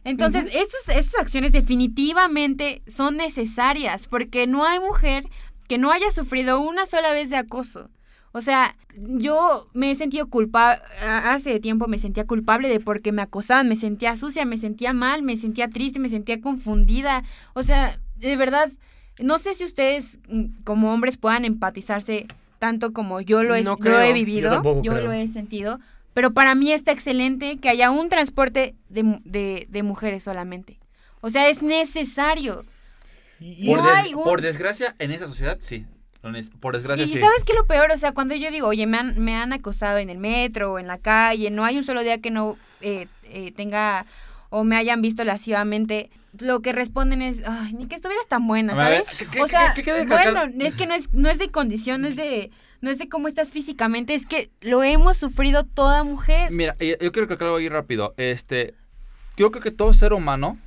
Entonces, 0.05 0.45
estas, 0.55 0.97
estas 0.97 1.21
acciones 1.21 1.51
definitivamente 1.51 2.81
son 2.87 3.17
necesarias 3.17 4.07
porque 4.07 4.47
no 4.47 4.65
hay 4.65 4.79
mujer 4.79 5.29
que 5.67 5.79
no 5.79 5.91
haya 5.91 6.13
sufrido 6.13 6.61
una 6.61 6.87
sola 6.87 7.11
vez 7.11 7.29
de 7.29 7.37
acoso. 7.37 7.91
O 8.31 8.41
sea, 8.41 8.77
yo 8.95 9.69
me 9.73 9.91
he 9.91 9.95
sentido 9.97 10.29
culpable, 10.29 10.81
hace 11.03 11.59
tiempo 11.59 11.89
me 11.89 11.99
sentía 11.99 12.27
culpable 12.27 12.69
de 12.69 12.81
porque 12.81 13.11
me 13.11 13.23
acosaban, 13.23 13.69
me 13.69 13.77
sentía 13.77 14.15
sucia, 14.15 14.45
me 14.45 14.59
sentía 14.59 14.93
mal, 14.93 15.23
me 15.23 15.37
sentía 15.37 15.69
triste, 15.69 15.99
me 15.99 16.09
sentía 16.09 16.41
confundida. 16.41 17.25
O 17.55 17.63
sea, 17.63 17.99
de 18.17 18.37
verdad, 18.37 18.71
no 19.19 19.39
sé 19.39 19.55
si 19.55 19.65
ustedes 19.65 20.19
mm, 20.29 20.63
como 20.65 20.93
hombres 20.93 21.17
puedan 21.17 21.45
empatizarse 21.45 22.27
tanto 22.59 22.93
como 22.93 23.21
yo 23.21 23.43
lo 23.43 23.55
he, 23.55 23.63
No 23.63 23.73
lo 23.73 23.79
creo. 23.79 24.01
he 24.01 24.09
Yo 24.09 24.15
vivido, 24.15 24.63
yo 24.83 24.93
creo. 24.93 25.05
lo 25.05 25.13
he 25.13 25.29
sentido, 25.29 25.79
pero 26.15 26.33
para 26.33 26.55
mí 26.55 26.73
está 26.73 26.93
excelente 26.93 27.59
que 27.59 27.69
haya 27.69 27.91
un 27.91 28.09
transporte 28.09 28.75
de, 28.89 29.03
mu- 29.03 29.21
de, 29.25 29.67
de 29.71 29.83
mujeres 29.83 30.23
solamente. 30.25 30.79
O 31.21 31.31
sea, 31.31 31.49
es 31.49 31.63
necesario. 31.63 32.65
Por, 33.39 33.79
No 33.79 33.79
es- 33.79 33.85
des- 33.85 34.05
hay 34.07 34.15
un- 34.15 34.25
por 34.25 34.41
desgracia, 34.41 34.95
en 34.99 35.13
esa 35.13 35.27
sociedad, 35.29 35.59
sí. 35.61 35.87
Por 36.61 36.75
desgracia, 36.75 37.05
Y 37.05 37.09
sí. 37.09 37.21
sabes 37.21 37.45
qué 37.45 37.53
lo 37.55 37.67
peor, 37.67 37.93
o 37.93 37.99
sea, 37.99 38.11
cuando 38.13 38.35
yo 38.35 38.51
digo, 38.51 38.67
oye, 38.67 38.85
me 38.87 38.99
han, 38.99 39.17
me 39.23 39.37
han 39.37 39.53
acosado 39.53 39.99
en 39.99 40.11
el 40.11 40.19
metro 40.19 40.73
o 40.73 40.79
en 40.81 40.89
la 40.89 40.99
calle, 40.99 41.51
no 41.51 41.65
hay 41.65 41.77
un 41.79 41.85
solo 41.85 42.03
día 42.03 42.19
que 42.21 42.33
no 42.33 42.57
eh, 42.81 43.07
eh, 43.25 43.53
tenga 43.53 44.07
o 44.51 44.65
me 44.65 44.77
hayan 44.77 45.03
visto 45.03 45.23
lascivamente, 45.23 46.11
lo 46.41 46.61
que 46.63 46.73
responden 46.73 47.23
es, 47.23 47.39
ay, 47.47 47.73
ni 47.75 47.87
que 47.87 47.97
estuvieras 47.97 48.27
tan 48.29 48.47
buena, 48.47 48.75
ver, 48.75 49.03
¿sabes? 49.05 49.29
¿qué- 49.31 49.43
o 49.43 49.49
sea, 49.49 49.73
qué- 49.75 49.83
qué 49.83 50.05
bueno, 50.05 50.43
es 50.61 50.75
que 50.75 50.87
no 50.87 50.95
es, 50.95 51.13
no 51.13 51.29
es 51.29 51.39
de 51.39 51.51
condición, 51.51 52.03
no 52.03 52.09
es 52.09 52.17
de, 52.17 52.51
no 52.81 52.91
es 52.91 52.99
de 52.99 53.09
cómo 53.09 53.29
estás 53.29 53.51
físicamente, 53.53 54.15
es 54.15 54.27
que 54.27 54.51
lo 54.61 54.83
hemos 54.83 55.17
sufrido 55.17 55.65
toda 55.65 56.05
mujer. 56.05 56.51
Mira, 56.53 56.75
yo, 56.79 57.13
quiero 57.13 57.27
que 57.29 57.35
algo 57.45 57.57
ahí 57.57 57.69
rápido. 57.69 58.15
Este, 58.17 58.75
yo 59.37 59.51
creo 59.51 59.63
que 59.63 59.71
todo 59.71 59.93
ser 59.95 60.13
humano, 60.13 60.59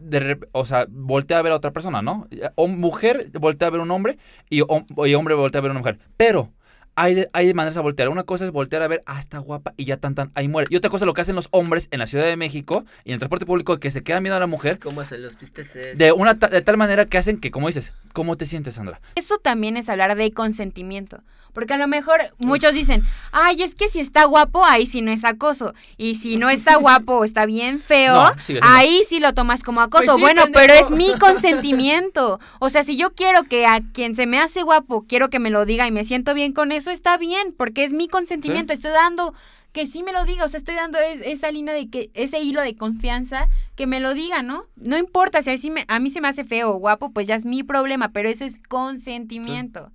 de 0.00 0.38
o 0.52 0.64
sea, 0.64 0.86
voltea 0.88 1.38
a 1.38 1.42
ver 1.42 1.52
a 1.52 1.56
otra 1.56 1.72
persona, 1.72 2.00
¿no? 2.00 2.26
O 2.54 2.66
mujer 2.68 3.30
voltea 3.38 3.68
a 3.68 3.70
ver 3.70 3.80
a 3.80 3.84
un 3.84 3.90
hombre 3.90 4.18
y, 4.48 4.60
hom- 4.60 4.86
y 5.06 5.14
hombre 5.14 5.34
voltea 5.34 5.58
a 5.58 5.62
ver 5.62 5.70
a 5.70 5.72
una 5.72 5.80
mujer. 5.80 5.98
Pero 6.16 6.52
hay, 6.96 7.14
de- 7.14 7.30
hay 7.32 7.52
maneras 7.54 7.76
a 7.76 7.80
voltear. 7.80 8.08
Una 8.08 8.22
cosa 8.24 8.44
es 8.44 8.50
voltear 8.52 8.82
a 8.82 8.88
ver, 8.88 9.02
ah, 9.06 9.18
está 9.18 9.38
guapa 9.38 9.74
y 9.76 9.84
ya 9.84 9.96
tan 9.96 10.14
tan, 10.14 10.30
ahí 10.34 10.48
muere. 10.48 10.68
Y 10.70 10.76
otra 10.76 10.90
cosa 10.90 11.04
es 11.04 11.06
lo 11.06 11.14
que 11.14 11.20
hacen 11.20 11.34
los 11.34 11.48
hombres 11.50 11.88
en 11.90 11.98
la 11.98 12.06
Ciudad 12.06 12.24
de 12.26 12.36
México 12.36 12.84
y 13.04 13.10
en 13.10 13.14
el 13.14 13.18
transporte 13.18 13.46
público 13.46 13.78
que 13.78 13.90
se 13.90 14.02
quedan 14.02 14.22
viendo 14.22 14.36
a 14.36 14.40
la 14.40 14.46
mujer 14.46 14.78
¿Cómo 14.78 15.04
se 15.04 15.18
los 15.18 15.38
viste 15.38 15.64
de 15.94 16.12
una 16.12 16.38
ta- 16.38 16.48
de 16.48 16.62
tal 16.62 16.76
manera 16.76 17.04
que 17.06 17.18
hacen 17.18 17.38
que, 17.40 17.50
como 17.50 17.66
dices, 17.66 17.92
¿cómo 18.12 18.36
te 18.36 18.46
sientes, 18.46 18.74
Sandra? 18.74 19.00
Eso 19.14 19.38
también 19.38 19.76
es 19.76 19.88
hablar 19.88 20.14
de 20.16 20.30
consentimiento. 20.32 21.22
Porque 21.54 21.72
a 21.72 21.78
lo 21.78 21.86
mejor 21.88 22.20
muchos 22.38 22.74
dicen, 22.74 23.02
ay, 23.32 23.62
es 23.62 23.74
que 23.74 23.88
si 23.88 24.00
está 24.00 24.24
guapo, 24.24 24.64
ahí 24.66 24.86
sí 24.86 25.00
no 25.00 25.10
es 25.12 25.24
acoso. 25.24 25.72
Y 25.96 26.16
si 26.16 26.36
no 26.36 26.50
está 26.50 26.76
guapo 26.76 27.14
o 27.18 27.24
está 27.24 27.46
bien 27.46 27.80
feo, 27.80 28.12
No, 28.14 28.32
ahí 28.62 29.00
sí 29.08 29.20
lo 29.20 29.32
tomas 29.32 29.62
como 29.62 29.80
acoso. 29.80 30.04
Pues 30.04 30.14
sí, 30.16 30.20
bueno, 30.20 30.42
pendejo. 30.42 30.66
pero 30.66 30.74
es 30.74 30.90
mi 30.90 31.16
consentimiento. 31.18 32.40
O 32.58 32.70
sea, 32.70 32.84
si 32.84 32.96
yo 32.96 33.14
quiero 33.14 33.44
que 33.44 33.66
a 33.66 33.80
quien 33.92 34.16
se 34.16 34.26
me 34.26 34.38
hace 34.40 34.62
guapo, 34.62 35.04
quiero 35.08 35.30
que 35.30 35.38
me 35.38 35.50
lo 35.50 35.64
diga 35.64 35.86
y 35.86 35.90
me 35.92 36.04
siento 36.04 36.34
bien 36.34 36.52
con 36.52 36.72
eso, 36.72 36.90
está 36.90 37.16
bien, 37.16 37.54
porque 37.56 37.84
es 37.84 37.92
mi 37.92 38.08
consentimiento. 38.08 38.72
Estoy 38.72 38.90
dando 38.90 39.32
que 39.72 39.86
sí 39.88 40.04
me 40.04 40.12
lo 40.12 40.24
diga, 40.24 40.44
o 40.44 40.48
sea, 40.48 40.58
estoy 40.58 40.76
dando 40.76 40.98
es- 41.00 41.20
esa 41.26 41.50
línea 41.50 41.74
de 41.74 41.88
que, 41.90 42.10
ese 42.14 42.38
hilo 42.38 42.60
de 42.60 42.76
confianza, 42.76 43.48
que 43.74 43.88
me 43.88 43.98
lo 43.98 44.14
diga, 44.14 44.40
¿no? 44.42 44.66
No 44.76 44.96
importa 44.96 45.42
si 45.42 45.50
a 45.50 45.54
mí, 45.72 45.80
a 45.88 45.98
mí 45.98 46.10
se 46.10 46.20
me 46.20 46.28
hace 46.28 46.44
feo 46.44 46.70
o 46.70 46.74
guapo, 46.78 47.10
pues 47.10 47.26
ya 47.26 47.34
es 47.34 47.44
mi 47.44 47.64
problema, 47.64 48.10
pero 48.12 48.28
eso 48.28 48.44
es 48.44 48.58
consentimiento. 48.68 49.90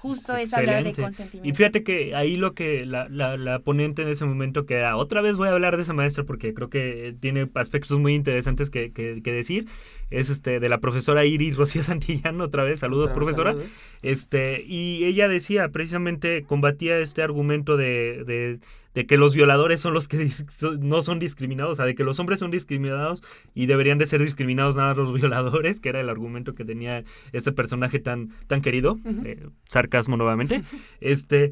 Justo 0.00 0.34
es 0.36 0.54
hablar 0.54 0.82
de 0.82 0.92
consentimiento. 0.94 1.48
Y 1.48 1.54
fíjate 1.54 1.82
que 1.82 2.14
ahí 2.14 2.36
lo 2.36 2.54
que 2.54 2.86
la, 2.86 3.08
la, 3.10 3.36
la 3.36 3.58
ponente 3.58 4.02
en 4.02 4.08
ese 4.08 4.24
momento 4.24 4.64
que 4.64 4.74
era, 4.74 4.96
otra 4.96 5.20
vez 5.20 5.36
voy 5.36 5.48
a 5.48 5.52
hablar 5.52 5.76
de 5.76 5.82
esa 5.82 5.92
maestra 5.92 6.24
porque 6.24 6.54
creo 6.54 6.70
que 6.70 7.14
tiene 7.20 7.48
aspectos 7.54 7.98
muy 7.98 8.14
interesantes 8.14 8.70
que, 8.70 8.92
que- 8.92 9.20
que 9.22 9.32
decir, 9.32 9.66
es 10.10 10.30
este 10.30 10.58
de 10.58 10.68
la 10.68 10.78
profesora 10.78 11.24
Iris 11.26 11.56
Rocío 11.56 11.82
Santillano, 11.84 12.44
otra 12.44 12.64
vez, 12.64 12.80
saludos 12.80 13.10
Otra 13.10 13.14
vez, 13.14 13.24
profesora. 13.24 13.50
saludos. 13.52 13.70
Este, 14.02 14.62
y 14.66 15.04
ella 15.04 15.28
decía, 15.28 15.68
precisamente 15.68 16.44
combatía 16.44 16.98
este 16.98 17.22
argumento 17.22 17.76
de, 17.76 18.24
de, 18.26 18.58
de 18.94 19.06
que 19.06 19.16
los 19.16 19.34
violadores 19.34 19.80
son 19.80 19.94
los 19.94 20.08
que 20.08 20.28
no 20.80 21.02
son 21.02 21.18
discriminados, 21.18 21.72
o 21.72 21.74
sea, 21.76 21.84
de 21.84 21.94
que 21.94 22.04
los 22.04 22.18
hombres 22.18 22.40
son 22.40 22.50
discriminados 22.50 23.22
y 23.54 23.66
deberían 23.66 23.98
de 23.98 24.06
ser 24.06 24.22
discriminados 24.22 24.76
nada 24.76 24.88
más 24.88 24.98
los 24.98 25.12
violadores, 25.20 25.80
que 25.80 25.88
era 25.90 26.00
el 26.00 26.08
argumento 26.08 26.54
que 26.54 26.64
tenía 26.64 27.04
este 27.32 27.52
personaje 27.52 27.98
tan, 27.98 28.30
tan 28.46 28.60
querido, 28.62 28.98
eh, 29.24 29.46
sarcasmo 29.68 30.16
nuevamente. 30.16 30.62
Este, 31.00 31.50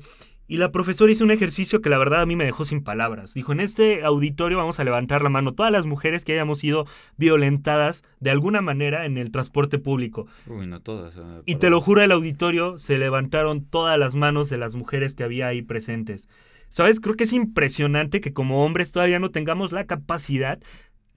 y 0.51 0.57
la 0.57 0.73
profesora 0.73 1.13
hizo 1.13 1.25
un 1.25 1.31
ejercicio 1.31 1.83
que 1.83 1.91
la 1.91 1.99
verdad 1.99 2.23
a 2.23 2.27
mí 2.27 2.35
me 2.35 2.47
dejó 2.47 2.65
sin 2.65 2.83
palabras. 2.83 3.35
Dijo, 3.35 3.53
en 3.53 3.61
este 3.61 4.03
auditorio 4.03 4.57
vamos 4.57 4.81
a 4.81 4.85
levantar 4.85 5.21
la 5.23 5.29
mano 5.29 5.53
todas 5.53 5.71
las 5.71 5.85
mujeres 5.85 6.25
que 6.25 6.33
hayamos 6.33 6.59
sido 6.61 6.87
violentadas 7.19 8.03
de 8.21 8.31
alguna 8.31 8.61
manera 8.63 9.05
en 9.05 9.19
el 9.19 9.31
transporte 9.31 9.79
público. 9.79 10.27
Uy, 10.47 10.67
no 10.67 10.81
todas. 10.81 11.17
eh, 11.17 11.43
Y 11.45 11.57
te 11.57 11.69
lo 11.71 11.81
juro, 11.83 12.01
el 12.03 12.13
auditorio 12.13 12.79
se 12.79 12.97
levantaron 12.99 13.65
todas 13.65 13.99
las 13.99 14.15
manos 14.15 14.49
de 14.49 14.57
las 14.57 14.75
mujeres 14.75 15.15
que 15.15 15.25
había 15.25 15.49
ahí 15.49 15.61
presentes. 15.63 16.29
¿Sabes? 16.69 17.01
Creo 17.01 17.15
que 17.15 17.25
es 17.25 17.33
impresionante 17.33 18.21
que 18.21 18.33
como 18.33 18.65
hombres 18.65 18.93
todavía 18.93 19.19
no 19.19 19.31
tengamos 19.31 19.73
la 19.73 19.87
capacidad, 19.87 20.61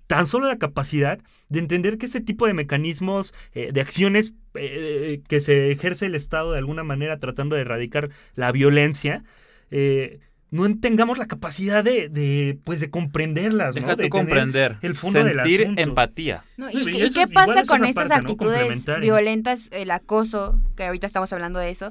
tan 0.08 0.28
solo 0.28 0.48
la 0.48 0.58
capacidad, 0.58 1.20
de 1.50 1.60
entender 1.60 1.98
que 1.98 2.06
este 2.06 2.22
tipo 2.22 2.48
de 2.48 2.54
mecanismos, 2.54 3.34
eh, 3.54 3.72
de 3.72 3.82
acciones 3.82 4.34
eh, 4.56 5.22
que 5.28 5.40
se 5.40 5.72
ejerce 5.72 6.06
el 6.06 6.16
Estado 6.16 6.52
de 6.52 6.58
alguna 6.58 6.84
manera 6.84 7.20
tratando 7.20 7.56
de 7.56 7.62
erradicar 7.62 8.10
la 8.36 8.52
violencia, 8.52 9.24
eh, 9.72 10.20
no 10.52 10.68
tengamos 10.80 11.18
la 11.18 11.28
capacidad 11.28 11.82
de, 11.84 12.10
de 12.10 12.60
pues 12.66 12.80
de 12.82 12.90
comprenderlas, 12.90 13.74
Deja 13.74 13.88
¿no? 13.88 13.96
tú 13.96 14.02
De 14.04 14.10
comprender. 14.10 14.78
el 14.82 14.96
fondo 14.96 15.24
sentir 15.26 15.74
empatía. 15.78 16.44
No, 16.58 16.70
Sí, 16.70 16.78
¿Y, 16.78 16.82
y 16.82 16.86
qué- 16.86 16.92
y 16.92 17.02
eso 17.04 17.14
qué 17.16 17.24
es- 17.24 17.30
igual 17.32 17.46
pasa 17.48 17.64
con 17.66 17.86
estas 17.86 18.12
actitudes 18.12 18.86
violentas, 19.00 19.68
el 19.72 19.92
acoso, 19.92 20.60
que 20.76 20.84
ahorita 20.86 21.08
estamos 21.08 21.32
hablando 21.34 21.58
de 21.60 21.70
eso? 21.72 21.90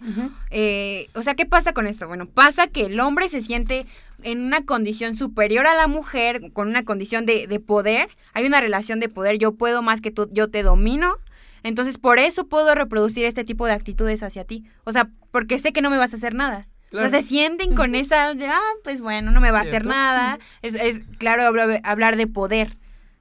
Eh, 0.51 1.09
o 1.15 1.23
sea, 1.23 1.35
¿qué 1.35 1.47
pasa 1.47 1.73
con 1.73 1.87
esto? 1.87 2.07
Bueno, 2.07 2.27
pasa 2.27 2.67
que 2.69 2.87
el 2.87 3.01
hombre 3.01 3.29
se 3.29 3.41
siente 3.43 3.87
en 4.23 4.43
una 4.43 4.63
condición 4.65 5.17
superior 5.17 5.67
a 5.67 5.75
la 5.75 5.87
mujer, 5.87 6.53
con 6.53 6.69
una 6.69 6.85
condición 6.85 7.25
de, 7.27 7.47
de 7.47 7.61
poder. 7.61 8.09
Hay 8.35 8.45
una 8.47 8.61
relación 8.61 9.01
de 9.01 9.09
poder, 9.09 9.39
yo 9.39 9.53
puedo 9.53 9.81
más 9.83 10.01
que 10.03 10.11
tú, 10.11 10.29
yo 10.33 10.49
te 10.49 10.63
domino. 10.63 11.17
Entonces, 11.63 11.99
por 11.99 12.19
eso 12.19 12.47
puedo 12.47 12.75
reproducir 12.75 13.25
este 13.25 13.45
tipo 13.45 13.67
de 13.67 13.73
actitudes 13.73 14.23
hacia 14.23 14.45
ti. 14.45 14.65
O 14.85 14.93
sea, 14.93 15.09
porque 15.31 15.59
sé 15.59 15.73
que 15.73 15.83
no 15.83 15.91
me 15.91 15.99
vas 15.99 16.13
a 16.13 16.17
hacer 16.17 16.35
nada. 16.35 16.67
Claro. 16.91 17.07
O 17.07 17.11
sea, 17.11 17.23
se 17.23 17.29
sienten 17.29 17.75
con 17.75 17.95
esa 17.95 18.35
de, 18.35 18.47
ah, 18.49 18.59
pues 18.85 19.01
bueno, 19.01 19.31
no 19.31 19.41
me 19.41 19.51
va 19.51 19.59
a 19.59 19.63
hacer 19.63 19.87
nada. 19.87 20.39
Es, 20.63 20.75
es 20.75 21.05
claro 21.19 21.45
hablar, 21.45 21.81
hablar 21.85 22.17
de 22.17 22.27
poder, 22.27 22.77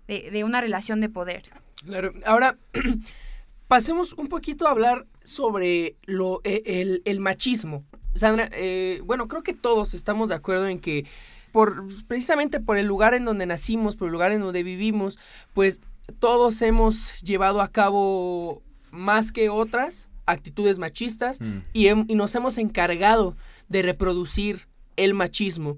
de, 0.08 0.32
de 0.32 0.44
una 0.44 0.60
relación 0.60 1.02
de 1.02 1.10
poder. 1.10 1.44
Claro. 1.86 2.12
Ahora, 2.26 2.58
pasemos 3.68 4.14
un 4.14 4.28
poquito 4.28 4.68
a 4.68 4.72
hablar 4.72 5.06
sobre 5.24 5.96
lo, 6.06 6.42
eh, 6.44 6.64
el, 6.66 7.02
el 7.06 7.20
machismo. 7.20 7.84
Sandra, 8.16 8.50
eh, 8.54 9.02
bueno, 9.06 9.28
creo 9.28 9.44
que 9.44 9.54
todos 9.54 9.94
estamos 9.94 10.30
de 10.30 10.36
acuerdo 10.36 10.68
en 10.68 10.80
que 10.80 11.06
por 11.52 11.86
precisamente 12.08 12.60
por 12.60 12.78
el 12.78 12.86
lugar 12.88 13.14
en 13.14 13.26
donde 13.26 13.46
nacimos, 13.46 13.96
por 13.96 14.08
el 14.08 14.12
lugar 14.14 14.32
en 14.32 14.42
donde 14.42 14.64
vivimos, 14.64 15.20
pues 15.54 15.82
todos 16.20 16.62
hemos 16.64 17.14
llevado 17.22 17.62
a 17.62 17.72
cabo 17.72 18.64
más 18.92 19.32
que 19.32 19.50
otras 19.50 20.10
actitudes 20.26 20.78
machistas 20.80 21.40
Mm. 21.40 21.60
y, 21.74 21.88
y 21.88 22.16
nos 22.16 22.34
hemos 22.36 22.58
encargado 22.58 23.36
de 23.70 23.82
reproducir 23.82 24.68
el 24.98 25.14
machismo. 25.14 25.78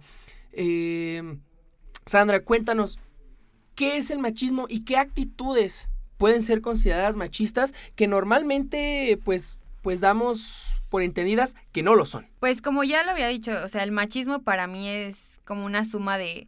Eh, 0.54 1.38
Sandra, 2.06 2.44
cuéntanos, 2.44 3.00
¿qué 3.76 3.98
es 3.98 4.10
el 4.10 4.20
machismo 4.20 4.66
y 4.68 4.84
qué 4.84 4.98
actitudes 4.98 5.90
pueden 6.18 6.44
ser 6.44 6.62
consideradas 6.62 7.16
machistas 7.16 7.74
que 7.96 8.08
normalmente 8.08 9.20
pues, 9.24 9.58
pues 9.82 10.00
damos 10.00 10.80
por 10.90 11.04
entendidas 11.04 11.56
que 11.72 11.84
no 11.84 11.96
lo 11.96 12.06
son? 12.06 12.28
Pues 12.40 12.62
como 12.62 12.84
ya 12.84 13.04
lo 13.04 13.12
había 13.12 13.28
dicho, 13.28 13.52
o 13.64 13.70
sea, 13.70 13.84
el 13.84 13.92
machismo 13.92 14.42
para 14.42 14.68
mí 14.68 14.88
es 14.88 15.40
como 15.46 15.66
una 15.66 15.86
suma 15.86 16.18
de, 16.18 16.48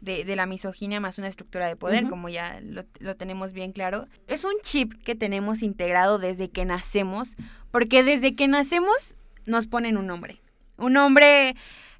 de, 0.00 0.24
de 0.24 0.36
la 0.36 0.46
misoginia 0.46 1.00
más 1.00 1.18
una 1.18 1.28
estructura 1.28 1.66
de 1.68 1.76
poder, 1.76 2.08
como 2.08 2.28
ya 2.28 2.60
lo, 2.62 2.84
lo 2.98 3.16
tenemos 3.16 3.52
bien 3.52 3.72
claro. 3.72 4.08
Es 4.26 4.44
un 4.44 4.54
chip 4.62 4.94
que 5.04 5.14
tenemos 5.14 5.62
integrado 5.62 6.18
desde 6.18 6.50
que 6.50 6.64
nacemos, 6.64 7.36
porque 7.70 8.02
desde 8.02 8.34
que 8.34 8.48
nacemos 8.48 9.14
nos 9.46 9.66
ponen 9.66 9.96
un 9.96 10.06
nombre. 10.06 10.41
Un 10.82 10.92
nombre, 10.94 11.54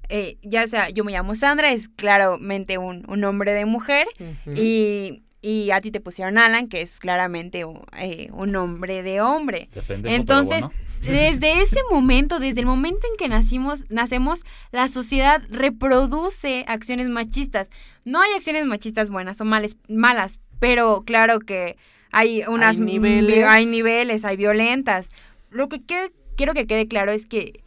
eh, 0.09 0.37
ya 0.41 0.67
sea, 0.67 0.89
yo 0.89 1.03
me 1.03 1.11
llamo 1.11 1.33
Sandra, 1.35 1.71
es 1.71 1.87
claramente 1.89 2.77
un, 2.77 3.03
un 3.09 3.19
nombre 3.21 3.53
de 3.53 3.65
mujer, 3.65 4.07
y, 4.55 5.23
y 5.41 5.71
a 5.71 5.81
ti 5.81 5.91
te 5.91 5.99
pusieron 5.99 6.37
Alan, 6.37 6.67
que 6.67 6.81
es 6.81 6.99
claramente 6.99 7.65
un, 7.65 7.81
eh, 7.97 8.29
un 8.31 8.51
nombre 8.51 9.03
de 9.03 9.21
hombre. 9.21 9.69
Depende. 9.73 10.13
Entonces, 10.15 10.61
bueno. 10.61 10.71
desde 11.01 11.61
ese 11.61 11.79
momento, 11.91 12.39
desde 12.39 12.59
el 12.61 12.65
momento 12.65 13.07
en 13.11 13.17
que 13.17 13.27
nacimos, 13.27 13.83
nacemos, 13.89 14.41
la 14.71 14.87
sociedad 14.87 15.41
reproduce 15.49 16.65
acciones 16.67 17.09
machistas. 17.09 17.69
No 18.05 18.21
hay 18.21 18.31
acciones 18.35 18.65
machistas 18.65 19.09
buenas 19.09 19.39
o 19.41 19.45
males, 19.45 19.75
malas, 19.87 20.39
pero 20.59 21.03
claro 21.05 21.39
que 21.39 21.77
hay 22.11 22.43
unas 22.47 22.77
Hay 22.77 22.83
niveles. 22.85 23.43
hay 23.45 23.65
niveles, 23.65 24.23
hay 24.25 24.37
violentas. 24.37 25.09
Lo 25.51 25.67
que 25.67 25.81
que- 25.83 26.11
quiero 26.37 26.53
que 26.53 26.67
quede 26.67 26.87
claro 26.87 27.11
es 27.11 27.25
que, 27.25 27.61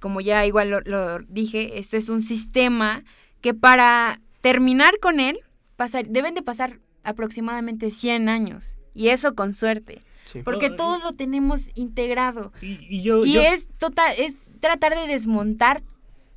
como 0.00 0.20
ya 0.20 0.44
igual 0.46 0.70
lo, 0.70 0.80
lo 0.80 1.18
dije, 1.28 1.78
esto 1.78 1.96
es 1.96 2.08
un 2.08 2.22
sistema 2.22 3.04
que 3.40 3.54
para 3.54 4.20
terminar 4.40 4.98
con 5.00 5.20
él 5.20 5.40
pasar, 5.76 6.06
deben 6.08 6.34
de 6.34 6.42
pasar 6.42 6.78
aproximadamente 7.04 7.90
100 7.90 8.28
años. 8.28 8.76
Y 8.94 9.08
eso 9.08 9.34
con 9.34 9.54
suerte. 9.54 10.00
Sí. 10.24 10.42
Porque 10.42 10.68
No, 10.68 10.74
y- 10.74 10.76
todo 10.76 10.98
lo 10.98 11.12
tenemos 11.12 11.70
integrado. 11.74 12.52
Y, 12.60 12.78
y 12.88 13.02
yo, 13.02 13.24
Y 13.24 13.34
yo- 13.34 13.42
es 13.42 13.66
total, 13.78 14.12
es 14.18 14.34
tratar 14.60 14.94
de 14.98 15.06
desmontar 15.06 15.82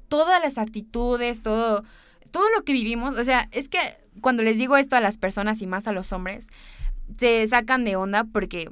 todas 0.07 0.41
las 0.41 0.57
actitudes, 0.57 1.41
todo, 1.41 1.83
todo 2.31 2.45
lo 2.55 2.63
que 2.63 2.73
vivimos. 2.73 3.17
O 3.17 3.23
sea, 3.23 3.47
es 3.51 3.67
que 3.67 3.79
cuando 4.21 4.43
les 4.43 4.57
digo 4.57 4.77
esto 4.77 4.95
a 4.95 4.99
las 5.01 5.17
personas 5.17 5.61
y 5.61 5.67
más 5.67 5.87
a 5.87 5.91
los 5.91 6.11
hombres, 6.13 6.47
se 7.17 7.47
sacan 7.47 7.83
de 7.83 7.95
onda 7.95 8.23
porque 8.25 8.69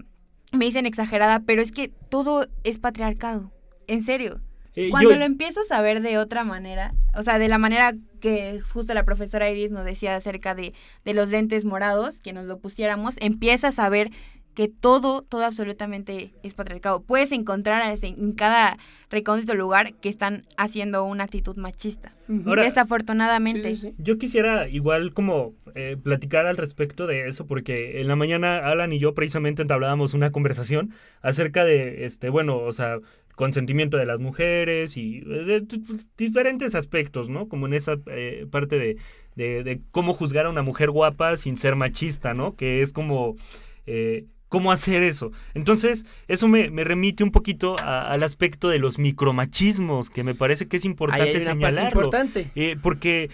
me 0.52 0.66
dicen 0.66 0.86
exagerada, 0.86 1.42
pero 1.42 1.62
es 1.62 1.72
que 1.72 1.90
todo 2.10 2.48
es 2.64 2.80
patriarcado. 2.80 3.52
En 3.88 4.04
serio. 4.04 4.40
Eh, 4.86 4.90
Cuando 4.92 5.12
yo- 5.12 5.16
lo 5.18 5.26
empiezas 5.26 5.72
a 5.72 5.82
ver 5.82 6.02
de 6.02 6.18
otra 6.18 6.44
manera, 6.44 6.94
o 7.16 7.22
sea, 7.24 7.40
de 7.40 7.48
la 7.50 7.58
manera 7.58 7.94
que 8.20 8.60
justo 8.62 8.94
la 8.94 9.04
profesora 9.06 9.50
Iris 9.50 9.72
nos 9.72 9.86
decía 9.86 10.16
acerca 10.16 10.56
de, 10.56 10.74
de 11.06 11.14
los 11.14 11.30
lentes 11.30 11.66
morados, 11.66 12.22
que 12.22 12.34
nos 12.34 12.46
lo 12.46 12.60
pusiéramos, 12.60 13.16
empiezas 13.20 13.80
a 13.80 13.90
ver 13.90 14.12
que 14.56 14.68
todo, 14.68 15.22
todo 15.22 15.46
absolutamente 15.46 16.34
es 16.44 16.54
patriarcado. 16.54 17.02
Puedes 17.02 17.32
encontrar 17.32 17.98
en 18.02 18.34
cada 18.34 18.78
recóndito 19.10 19.54
lugar 19.54 19.94
que 19.94 20.10
están 20.10 20.44
haciendo 20.58 21.06
una 21.06 21.24
actitud 21.24 21.56
machista. 21.56 22.14
Ahora- 22.46 22.64
Desafortunadamente. 22.64 23.70
Sí, 23.70 23.76
sí, 23.78 23.88
sí. 23.90 23.96
Yo 24.00 24.18
quisiera 24.18 24.68
igual 24.68 25.14
como 25.14 25.54
eh, 25.76 25.96
platicar 26.02 26.46
al 26.46 26.58
respecto 26.58 27.08
de 27.08 27.28
eso, 27.30 27.46
porque 27.48 28.02
en 28.02 28.08
la 28.10 28.16
mañana 28.18 28.58
Alan 28.58 28.92
y 28.92 29.00
yo 29.00 29.14
precisamente 29.14 29.62
entablábamos 29.62 30.14
una 30.14 30.32
conversación 30.32 30.92
acerca 31.22 31.64
de, 31.64 32.06
este, 32.06 32.30
bueno, 32.30 32.58
o 32.58 32.72
sea, 32.74 32.98
consentimiento 33.40 33.96
de 33.96 34.06
las 34.06 34.20
mujeres 34.20 34.98
y 34.98 35.20
eh, 35.20 35.24
de, 35.64 35.64
diferentes 36.18 36.76
aspectos, 36.76 37.30
¿no? 37.30 37.48
Como 37.48 37.68
en 37.68 37.74
esa 37.74 37.96
eh, 38.08 38.46
parte 38.52 38.78
de, 38.78 38.98
de, 39.64 39.80
cómo 39.92 40.14
juzgar 40.14 40.46
a 40.46 40.50
una 40.50 40.62
mujer 40.62 40.92
guapa 40.92 41.38
sin 41.38 41.56
ser 41.56 41.78
machista, 41.78 42.34
¿no? 42.34 42.56
Que 42.58 42.82
es 42.82 42.92
como... 42.92 43.36
eh, 43.86 44.26
¿Cómo 44.50 44.72
hacer 44.72 45.04
eso? 45.04 45.32
Entonces, 45.54 46.08
eso 46.28 46.48
me, 46.48 46.72
me 46.72 46.84
remite 46.84 47.24
un 47.24 47.30
poquito 47.32 47.76
a- 47.80 48.12
al 48.12 48.24
aspecto 48.24 48.68
de 48.68 48.80
los 48.80 48.98
micromachismos, 48.98 50.10
que 50.10 50.24
me 50.24 50.34
parece 50.34 50.68
que 50.68 50.78
es 50.78 50.86
importante 50.86 51.36
hay 51.38 51.40
señalarlo. 51.40 52.02
importante. 52.02 52.48
Eh, 52.56 52.76
porque 52.82 53.30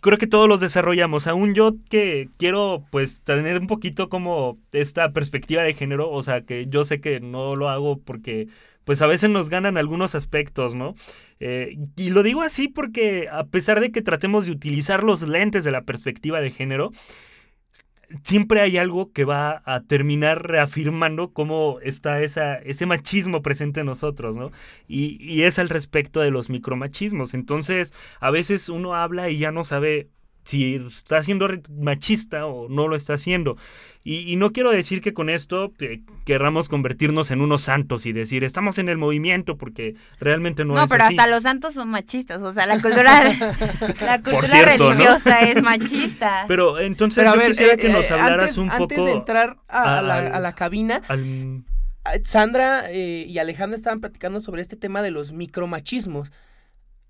creo 0.00 0.16
que 0.16 0.28
todos 0.28 0.48
los 0.48 0.60
desarrollamos. 0.60 1.26
Aún 1.26 1.54
yo 1.54 1.74
que 1.90 2.28
quiero 2.38 2.84
pues 2.92 3.20
tener 3.24 3.58
un 3.58 3.66
poquito 3.66 4.08
como 4.08 4.56
esta 4.70 5.10
perspectiva 5.12 5.62
de 5.64 5.74
género, 5.74 6.08
o 6.10 6.22
sea, 6.22 6.42
que 6.42 6.66
yo 6.68 6.84
sé 6.84 7.00
que 7.00 7.18
no 7.18 7.56
lo 7.56 7.68
hago 7.68 7.98
porque 7.98 8.46
pues 8.84 9.02
a 9.02 9.06
veces 9.06 9.30
nos 9.30 9.48
ganan 9.48 9.76
algunos 9.76 10.14
aspectos, 10.14 10.74
¿no? 10.74 10.94
Eh, 11.40 11.76
y 11.96 12.10
lo 12.10 12.22
digo 12.22 12.42
así 12.42 12.68
porque 12.68 13.28
a 13.30 13.44
pesar 13.44 13.80
de 13.80 13.90
que 13.90 14.02
tratemos 14.02 14.46
de 14.46 14.52
utilizar 14.52 15.02
los 15.04 15.22
lentes 15.22 15.64
de 15.64 15.70
la 15.70 15.82
perspectiva 15.82 16.40
de 16.40 16.50
género, 16.50 16.90
siempre 18.22 18.60
hay 18.60 18.76
algo 18.76 19.12
que 19.12 19.24
va 19.24 19.62
a 19.64 19.80
terminar 19.82 20.46
reafirmando 20.46 21.32
cómo 21.32 21.78
está 21.82 22.22
ese 22.22 22.86
machismo 22.86 23.42
presente 23.42 23.80
en 23.80 23.86
nosotros, 23.86 24.36
¿no? 24.36 24.52
Y, 24.86 25.16
y 25.20 25.42
es 25.42 25.58
al 25.58 25.68
respecto 25.68 26.20
de 26.20 26.30
los 26.30 26.50
micromachismos. 26.50 27.34
Entonces, 27.34 27.94
a 28.20 28.30
veces 28.30 28.68
uno 28.68 28.94
habla 28.94 29.30
y 29.30 29.38
ya 29.38 29.50
no 29.50 29.64
sabe 29.64 30.08
si 30.44 30.74
está 30.76 31.22
siendo 31.22 31.48
machista 31.78 32.46
o 32.46 32.68
no 32.68 32.86
lo 32.88 32.96
está 32.96 33.14
haciendo. 33.14 33.56
Y, 34.06 34.30
y 34.30 34.36
no 34.36 34.52
quiero 34.52 34.70
decir 34.70 35.00
que 35.00 35.14
con 35.14 35.30
esto 35.30 35.72
eh, 35.80 36.02
querramos 36.26 36.68
convertirnos 36.68 37.30
en 37.30 37.40
unos 37.40 37.62
santos 37.62 38.04
y 38.04 38.12
decir 38.12 38.44
estamos 38.44 38.78
en 38.78 38.90
el 38.90 38.98
movimiento 38.98 39.56
porque 39.56 39.94
realmente 40.20 40.64
no, 40.66 40.74
No, 40.74 40.84
es 40.84 40.90
pero 40.90 41.04
así. 41.04 41.16
hasta 41.16 41.30
los 41.30 41.42
santos 41.44 41.72
son 41.72 41.88
machistas. 41.88 42.42
O 42.42 42.52
sea, 42.52 42.66
la 42.66 42.80
cultura, 42.82 43.22
la 44.04 44.18
cultura 44.22 44.46
cierto, 44.46 44.84
¿no? 44.84 44.90
religiosa 44.90 45.40
es 45.40 45.62
machista. 45.62 46.44
Pero 46.48 46.78
entonces 46.80 47.16
Pero 47.16 47.30
a 47.30 47.32
yo 47.34 47.38
ver, 47.38 47.48
quisiera 47.48 47.72
eh, 47.72 47.76
que 47.78 47.88
nos 47.88 48.10
eh, 48.10 48.12
hablaras 48.14 48.42
antes, 48.50 48.58
un 48.58 48.70
antes 48.70 48.98
poco 48.98 49.04
de 49.06 49.12
entrar 49.12 49.56
a, 49.68 49.98
a 49.98 50.02
la, 50.02 50.16
a 50.18 50.40
la 50.40 50.54
cabina, 50.54 51.00
al- 51.08 51.64
Sandra 52.24 52.90
eh, 52.90 53.24
y 53.26 53.38
Alejandro 53.38 53.76
estaban 53.76 54.00
platicando 54.00 54.40
sobre 54.40 54.60
este 54.60 54.76
tema 54.76 55.00
de 55.00 55.10
los 55.10 55.32
micromachismos. 55.32 56.30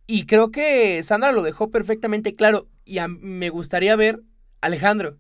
Y 0.06 0.26
creo 0.26 0.50
que 0.50 1.02
Sandra 1.02 1.32
lo 1.32 1.42
dejó 1.42 1.70
perfectamente 1.70 2.34
claro. 2.34 2.68
Y 2.84 2.98
a- 2.98 3.08
me 3.08 3.48
gustaría 3.48 3.96
ver, 3.96 4.20
Alejandro, 4.60 5.18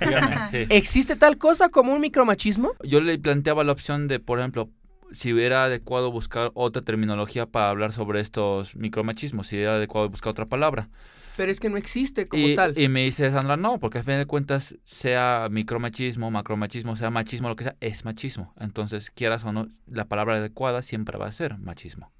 Dígame, 0.00 0.36
sí. 0.50 0.66
¿existe 0.70 1.16
tal 1.16 1.38
cosa 1.38 1.68
como 1.68 1.92
un 1.92 2.00
micromachismo? 2.00 2.72
Yo 2.82 3.00
le 3.00 3.18
planteaba 3.18 3.64
la 3.64 3.72
opción 3.72 4.08
de, 4.08 4.20
por 4.20 4.38
ejemplo, 4.38 4.70
si 5.12 5.32
hubiera 5.32 5.64
adecuado 5.64 6.10
buscar 6.10 6.50
otra 6.54 6.82
terminología 6.82 7.46
para 7.46 7.70
hablar 7.70 7.92
sobre 7.92 8.20
estos 8.20 8.76
micromachismos, 8.76 9.46
si 9.46 9.58
era 9.58 9.74
adecuado 9.76 10.08
buscar 10.10 10.30
otra 10.32 10.46
palabra. 10.46 10.88
Pero 11.36 11.52
es 11.52 11.60
que 11.60 11.68
no 11.70 11.76
existe 11.76 12.26
como 12.26 12.46
Y, 12.48 12.54
tal. 12.56 12.76
y 12.76 12.88
me 12.88 13.04
dice 13.04 13.30
Sandra, 13.30 13.56
no, 13.56 13.78
porque 13.78 13.98
al 13.98 14.04
fin 14.04 14.16
de 14.18 14.26
cuentas, 14.26 14.74
sea 14.84 15.48
micromachismo, 15.50 16.30
macromachismo, 16.30 16.96
sea 16.96 17.10
machismo, 17.10 17.48
lo 17.48 17.56
que 17.56 17.64
sea, 17.64 17.76
es 17.80 18.04
machismo. 18.04 18.52
Entonces, 18.58 19.10
quieras 19.10 19.44
o 19.44 19.52
no, 19.52 19.68
la 19.86 20.06
palabra 20.06 20.36
adecuada 20.36 20.82
siempre 20.82 21.16
va 21.16 21.26
a 21.26 21.32
ser 21.32 21.56
machismo. 21.58 22.10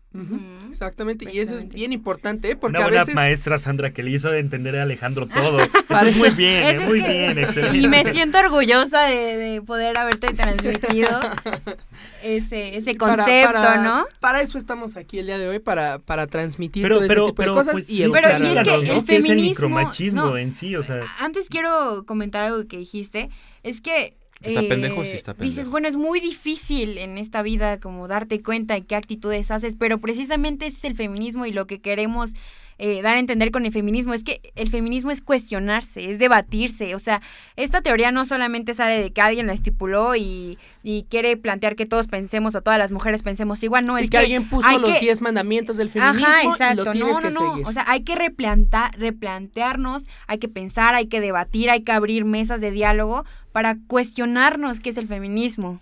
Exactamente, 0.71 1.27
y 1.33 1.39
eso 1.41 1.57
es 1.57 1.69
bien 1.69 1.93
importante, 1.93 2.51
¿eh? 2.53 2.57
porque 2.57 2.79
Una 2.79 2.87
a 2.87 2.89
buena 2.89 3.01
veces... 3.01 3.15
maestra 3.15 3.59
Sandra 3.59 3.93
que 3.93 4.03
le 4.03 4.11
hizo 4.13 4.33
entender 4.33 4.77
a 4.77 4.83
Alejandro 4.83 5.27
todo. 5.35 5.61
Eso 5.61 6.07
es 6.07 6.17
muy 6.17 6.31
bien, 6.31 6.63
eh, 6.65 6.71
Eso 6.73 6.81
es 6.83 6.89
muy 6.89 7.03
que- 7.03 7.09
bien, 7.09 7.39
excelente. 7.39 7.77
Y 7.79 7.89
me 7.89 8.05
siento 8.13 8.39
orgullosa 8.39 9.03
de, 9.03 9.37
de 9.37 9.63
poder 9.63 9.97
haberte 9.99 10.29
transmitido 10.35 11.21
ese, 12.23 12.77
ese 12.77 12.97
concepto, 12.97 13.53
para- 13.53 13.83
¿no? 13.83 14.07
Para 14.21 14.41
eso 14.41 14.59
estamos 14.59 14.97
aquí 14.97 15.19
el 15.19 15.27
día 15.27 15.39
de 15.39 15.49
hoy, 15.49 15.59
para, 15.59 15.99
para 15.99 16.27
transmitir 16.27 16.83
Pero, 16.83 16.97
todo 16.97 17.05
ese 17.05 17.15
pero, 17.15 17.27
tipo 17.27 17.35
pero, 17.37 17.53
de 17.53 17.59
cosas 17.59 17.73
pues, 17.73 17.91
y 17.91 18.03
educar. 18.03 18.23
Pero, 18.25 18.45
y 18.45 18.53
es 18.53 18.57
a 18.59 18.63
que 18.63 18.75
el. 18.75 18.81
¿Qué 18.81 18.87
es 18.87 18.99
el 18.99 19.05
feminismo- 19.05 19.43
micromachismo 19.51 20.23
no. 20.23 20.37
en 20.39 20.55
sí? 20.55 20.75
O 20.77 20.83
sea, 20.83 21.01
Antes 21.21 21.49
quiero 21.49 22.05
comentar 22.07 22.43
algo 22.47 22.67
que 22.67 22.79
dijiste. 22.79 23.31
Es 23.63 23.81
que. 23.81 24.15
Eh, 24.41 24.49
¿Está 24.49 24.63
pendejo? 24.63 25.05
Sí 25.05 25.13
está 25.13 25.35
Dices, 25.35 25.55
pendejo. 25.57 25.71
bueno, 25.71 25.89
es 25.89 25.97
muy 25.97 26.21
difícil 26.21 26.99
en 26.99 27.19
esta 27.19 27.43
vida 27.43 27.81
como 27.81 28.09
darte 28.09 28.43
cuenta 28.43 28.75
de 28.75 28.83
qué 28.85 28.95
actitudes 28.97 29.51
haces, 29.51 29.75
pero 29.77 29.99
precisamente 29.99 30.67
ese 30.67 30.77
es 30.79 30.85
el 30.85 30.95
feminismo 30.97 31.47
y 31.47 31.53
lo 31.53 31.67
que 31.67 31.81
queremos 31.81 32.33
eh, 32.79 33.03
dar 33.03 33.17
a 33.17 33.19
entender 33.19 33.51
con 33.51 33.67
el 33.67 33.73
feminismo 33.73 34.15
es 34.15 34.23
que 34.23 34.41
el 34.55 34.71
feminismo 34.71 35.11
es 35.11 35.21
cuestionarse, 35.21 36.11
es 36.11 36.19
debatirse. 36.19 36.95
O 36.95 36.99
sea, 37.01 37.21
esta 37.57 37.81
teoría 37.83 38.13
no 38.13 38.25
solamente 38.25 38.73
sale 38.73 39.03
de 39.03 39.11
que 39.13 39.21
alguien 39.21 39.49
la 39.49 39.53
estipuló 39.53 40.15
y, 40.15 40.59
y 40.85 41.03
quiere 41.11 41.37
plantear 41.37 41.75
que 41.75 41.87
todos 41.87 42.07
pensemos 42.07 42.55
o 42.55 42.63
todas 42.63 42.79
las 42.79 42.93
mujeres 42.93 43.23
pensemos 43.25 43.63
igual, 43.65 43.85
no 43.85 43.97
Sí, 43.97 44.05
es 44.05 44.11
que, 44.11 44.19
alguien 44.19 44.49
puso 44.49 44.79
los 44.79 44.93
que- 44.95 45.01
10 45.01 45.21
mandamientos 45.23 45.77
del 45.77 45.91
feminismo 45.91 46.27
Ajá, 46.29 46.73
y 46.73 46.77
lo 46.77 46.93
tienes 46.93 47.15
no, 47.17 47.19
que 47.21 47.31
no, 47.31 47.41
no. 47.41 47.51
seguir. 47.53 47.67
O 47.67 47.73
sea, 47.73 47.85
hay 47.89 48.03
que 48.05 48.15
replanta- 48.15 48.93
replantearnos, 48.97 50.05
hay 50.29 50.39
que 50.39 50.49
pensar, 50.49 50.95
hay 50.95 51.07
que 51.07 51.21
debatir, 51.21 51.71
hay 51.71 51.83
que 51.83 51.91
abrir 51.93 52.25
mesas 52.25 52.61
de 52.61 52.71
diálogo 52.71 53.25
para 53.51 53.77
cuestionarnos 53.89 54.79
qué 54.81 54.91
es 54.91 54.97
el 54.99 55.09
feminismo. 55.09 55.81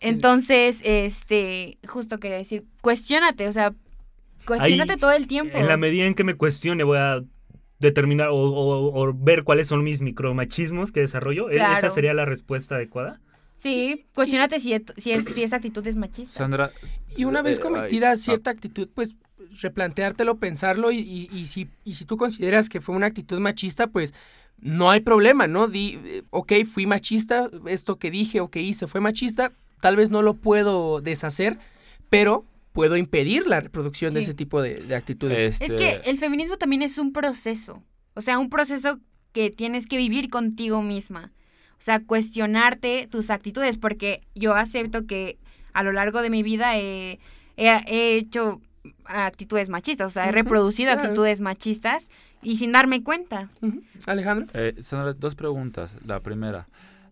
Entonces, 0.00 0.80
este, 0.84 1.78
justo 1.88 2.18
quería 2.18 2.36
decir, 2.36 2.64
cuestiónate, 2.82 3.48
o 3.48 3.52
sea, 3.52 3.72
cuestiónate 4.46 4.92
Ahí, 4.94 4.98
todo 4.98 5.12
el 5.12 5.26
tiempo. 5.26 5.56
en 5.58 5.68
la 5.68 5.76
medida 5.76 6.06
en 6.06 6.14
que 6.14 6.24
me 6.24 6.34
cuestione 6.34 6.84
voy 6.84 6.98
a 6.98 7.22
determinar 7.78 8.28
o, 8.28 8.36
o- 8.36 9.02
o 9.08 9.12
ver 9.14 9.44
cuáles 9.44 9.68
son 9.68 9.84
mis 9.84 10.00
micromachismos 10.00 10.92
que 10.92 11.00
desarrollo. 11.00 11.50
¿E- 11.50 11.56
Claro. 11.56 11.76
¿Esa 11.76 11.90
sería 11.90 12.14
la 12.14 12.24
respuesta 12.24 12.76
adecuada? 12.76 13.20
Sí, 13.58 14.06
cuestiónate 14.14 14.60
si, 14.60 14.72
es, 14.74 14.82
si 14.96 15.42
esa 15.42 15.56
actitud 15.56 15.86
es 15.86 15.96
machista. 15.96 16.32
Sandra. 16.32 16.70
Y 17.16 17.24
una 17.24 17.42
vez 17.42 17.58
eh, 17.58 17.60
cometida 17.62 18.10
ay, 18.10 18.16
cierta 18.16 18.50
actitud, 18.50 18.88
pues 18.94 19.16
replanteártelo, 19.62 20.36
pensarlo 20.38 20.90
y, 20.90 20.98
y- 20.98 21.28
y 21.32 21.46
si, 21.46 21.68
y 21.84 21.94
si 21.94 22.04
tú 22.04 22.16
consideras 22.16 22.68
que 22.68 22.80
fue 22.80 22.94
una 22.94 23.06
actitud 23.06 23.38
machista, 23.40 23.86
pues 23.86 24.14
no 24.58 24.90
hay 24.90 25.00
problema, 25.00 25.46
¿no? 25.46 25.68
Di, 25.68 25.98
eh, 26.04 26.22
ok, 26.30 26.52
fui 26.64 26.86
machista, 26.86 27.50
esto 27.66 27.96
que 27.98 28.10
dije 28.10 28.40
o 28.40 28.48
que 28.50 28.60
hice 28.62 28.86
fue 28.86 29.00
machista, 29.00 29.52
tal 29.80 29.96
vez 29.96 30.10
no 30.10 30.22
lo 30.22 30.34
puedo 30.34 31.00
deshacer, 31.00 31.58
pero 32.10 32.44
puedo 32.76 32.96
impedir 32.96 33.46
la 33.48 33.60
reproducción 33.60 34.14
de 34.14 34.20
ese 34.20 34.34
tipo 34.34 34.62
de, 34.62 34.76
de 34.76 34.94
actitudes. 34.94 35.36
Es 35.56 35.60
este, 35.60 35.76
que 35.76 36.00
el 36.08 36.18
feminismo 36.18 36.56
también 36.58 36.82
es 36.82 36.96
un 36.98 37.12
proceso, 37.12 37.82
o 38.14 38.22
sea, 38.22 38.38
un 38.38 38.48
proceso 38.50 39.00
que 39.32 39.50
tienes 39.50 39.86
que 39.86 39.96
vivir 39.96 40.30
contigo 40.30 40.80
misma. 40.82 41.32
O 41.72 41.82
sea, 41.82 42.00
cuestionarte 42.00 43.06
tus 43.10 43.28
actitudes, 43.30 43.76
porque 43.76 44.22
yo 44.34 44.54
acepto 44.54 45.06
que 45.06 45.38
a 45.74 45.82
lo 45.82 45.92
largo 45.92 46.22
de 46.22 46.30
mi 46.30 46.42
vida 46.42 46.76
he, 46.78 47.18
he- 47.56 47.82
he 47.86 48.16
hecho 48.16 48.60
actitudes 49.04 49.68
machistas, 49.68 50.06
o 50.06 50.10
sea, 50.10 50.28
he 50.28 50.32
reproducido 50.32 50.90
actitudes 50.92 51.40
machistas 51.40 52.08
y 52.42 52.56
sin 52.56 52.72
darme 52.72 53.02
cuenta. 53.02 53.50
Alejandro. 54.06 54.46
Eh, 54.54 54.74
Sandra, 54.82 55.12
dos 55.12 55.34
preguntas. 55.34 55.96
La 56.04 56.20
primera, 56.20 56.68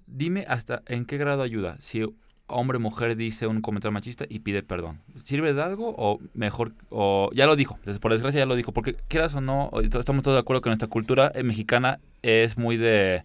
dime 0.07 0.45
hasta 0.49 0.83
en 0.87 1.05
qué 1.05 1.19
grado 1.19 1.43
ayuda 1.43 1.77
si 1.81 2.03
hombre 2.47 2.77
o 2.77 2.81
mujer 2.81 3.17
dice 3.17 3.47
un 3.47 3.61
comentario 3.61 3.93
machista 3.93 4.25
y 4.29 4.41
pide 4.41 4.63
perdón. 4.63 5.01
¿Sirve 5.23 5.53
de 5.55 5.63
algo 5.63 5.95
o 5.97 6.21
mejor, 6.35 6.73
o 6.91 7.31
ya 7.35 7.47
lo 7.47 7.57
dijo, 7.57 7.79
por 8.01 8.13
desgracia 8.13 8.41
ya 8.41 8.47
lo 8.47 8.55
dijo, 8.57 8.73
porque 8.73 8.95
quieras 9.09 9.35
o 9.35 9.41
no, 9.41 9.71
estamos 9.83 10.23
todos 10.23 10.37
de 10.37 10.41
acuerdo 10.41 10.61
que 10.63 10.69
nuestra 10.69 10.89
cultura 10.89 11.33
eh, 11.35 11.43
mexicana 11.43 12.01
es 12.23 12.59
muy 12.59 12.77
de... 12.77 13.25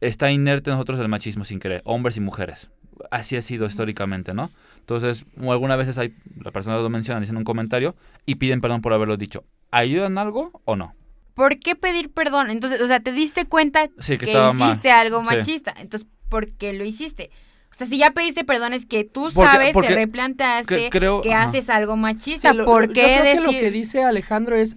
Está 0.00 0.30
inerte 0.32 0.70
en 0.70 0.74
nosotros 0.76 0.98
el 0.98 1.08
machismo 1.08 1.44
sin 1.44 1.60
querer, 1.60 1.82
hombres 1.84 2.16
y 2.16 2.20
mujeres. 2.20 2.70
Así 3.10 3.36
ha 3.36 3.42
sido 3.42 3.66
históricamente, 3.66 4.34
¿no? 4.34 4.50
Entonces, 4.78 5.24
algunas 5.40 5.78
veces 5.78 5.96
hay, 5.98 6.14
las 6.42 6.52
personas 6.52 6.82
lo 6.82 6.90
mencionan, 6.90 7.22
dicen 7.22 7.36
un 7.36 7.44
comentario 7.44 7.94
y 8.26 8.34
piden 8.36 8.60
perdón 8.60 8.82
por 8.82 8.92
haberlo 8.92 9.16
dicho. 9.16 9.44
¿Ayudan 9.70 10.18
algo 10.18 10.60
o 10.64 10.74
no? 10.76 10.94
¿Por 11.34 11.58
qué 11.60 11.76
pedir 11.76 12.10
perdón? 12.12 12.50
Entonces, 12.50 12.80
o 12.80 12.86
sea, 12.88 13.00
te 13.00 13.12
diste 13.12 13.46
cuenta 13.46 13.86
Sí, 13.98 14.12
que 14.18 14.18
que 14.18 14.24
estaba 14.32 14.52
mal. 14.52 14.70
hiciste 14.70 14.90
algo 14.90 15.20
Sí. 15.24 15.26
machista. 15.34 15.72
Entonces, 15.78 16.08
¿por 16.28 16.50
qué 16.52 16.72
lo 16.72 16.84
hiciste? 16.84 17.30
O 17.72 17.74
sea, 17.74 17.86
si 17.86 17.98
ya 17.98 18.10
pediste 18.10 18.44
perdón 18.44 18.74
es 18.74 18.86
que 18.86 19.04
tú 19.04 19.30
Porque- 19.34 19.50
sabes, 19.50 19.72
porque 19.72 19.88
te 19.88 19.94
replanteaste 19.94 20.86
cre- 20.88 20.90
creo- 20.90 21.22
que 21.22 21.32
haces 21.34 21.68
algo 21.70 21.96
machista. 21.96 22.50
Sí, 22.50 22.56
lo- 22.56 22.64
¿Por 22.66 22.88
yo 22.88 22.92
qué 22.92 23.02
creo 23.02 23.22
que 23.22 23.28
decir? 23.30 23.42
lo 23.44 23.50
que 23.50 23.70
dice 23.70 24.04
Alejandro 24.04 24.56
es, 24.56 24.76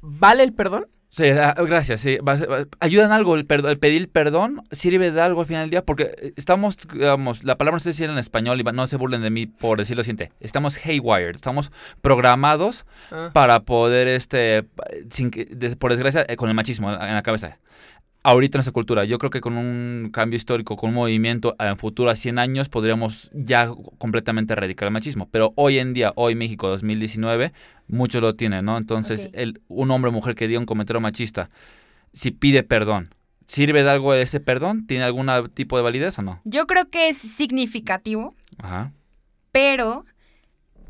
¿vale 0.00 0.42
el 0.44 0.52
perdón? 0.52 0.86
Sí, 1.08 1.24
ah, 1.30 1.54
gracias. 1.66 2.02
Sí, 2.02 2.18
va 2.18 2.32
a 2.32 2.38
ser- 2.38 2.50
va- 2.50 2.66
ayuda 2.80 3.06
en 3.06 3.12
algo 3.12 3.36
el, 3.36 3.46
el 3.48 3.78
pedir 3.78 4.10
perdón, 4.10 4.62
sirve 4.70 5.10
de 5.12 5.20
algo 5.20 5.40
al 5.40 5.46
final 5.46 5.62
del 5.62 5.70
día, 5.70 5.82
porque 5.84 6.10
eh, 6.20 6.32
estamos, 6.36 6.76
digamos, 6.92 7.42
la 7.42 7.56
palabra 7.56 7.76
no 7.76 7.80
sé 7.80 7.90
decir 7.90 8.10
en 8.10 8.18
español 8.18 8.60
y 8.60 8.64
no 8.64 8.86
se 8.86 8.96
burlen 8.96 9.22
de 9.22 9.30
mí 9.30 9.46
por 9.46 9.78
decirlo 9.78 10.02
siguiente. 10.04 10.30
Estamos 10.40 10.76
haywired, 10.84 11.34
estamos 11.34 11.70
programados 12.02 12.84
Ah. 13.10 13.30
para 13.32 13.60
poder, 13.60 14.08
este, 14.08 14.64
sin 15.10 15.30
que, 15.30 15.46
por 15.78 15.90
desgracia, 15.92 16.24
eh, 16.28 16.36
con 16.36 16.48
el 16.50 16.54
machismo 16.54 16.92
en 16.92 17.14
la 17.14 17.22
cabeza. 17.22 17.58
Ahorita 18.28 18.56
en 18.56 18.58
nuestra 18.58 18.72
cultura, 18.72 19.04
yo 19.04 19.18
creo 19.18 19.30
que 19.30 19.40
con 19.40 19.56
un 19.56 20.10
cambio 20.12 20.36
histórico, 20.36 20.74
con 20.74 20.88
un 20.88 20.96
movimiento 20.96 21.54
en 21.60 21.76
futuro 21.76 22.10
a 22.10 22.16
100 22.16 22.40
años, 22.40 22.68
podríamos 22.68 23.30
ya 23.32 23.70
completamente 23.98 24.52
erradicar 24.52 24.88
el 24.88 24.92
machismo. 24.92 25.28
Pero 25.30 25.52
hoy 25.54 25.78
en 25.78 25.94
día, 25.94 26.12
hoy 26.16 26.34
México 26.34 26.66
2019, 26.68 27.52
muchos 27.86 28.20
lo 28.20 28.34
tienen, 28.34 28.64
¿no? 28.64 28.78
Entonces, 28.78 29.28
el, 29.32 29.62
un 29.68 29.92
hombre 29.92 30.08
o 30.08 30.12
mujer 30.12 30.34
que 30.34 30.48
diga 30.48 30.58
un 30.58 30.66
comentario 30.66 31.00
machista, 31.00 31.50
si 32.12 32.32
pide 32.32 32.64
perdón, 32.64 33.14
¿sirve 33.46 33.84
de 33.84 33.90
algo 33.90 34.12
ese 34.12 34.40
perdón? 34.40 34.88
¿Tiene 34.88 35.04
algún 35.04 35.30
tipo 35.54 35.76
de 35.76 35.84
validez 35.84 36.18
o 36.18 36.22
no? 36.22 36.40
Yo 36.42 36.66
creo 36.66 36.90
que 36.90 37.08
es 37.08 37.18
significativo, 37.18 38.34
Ajá. 38.58 38.92
pero 39.52 40.04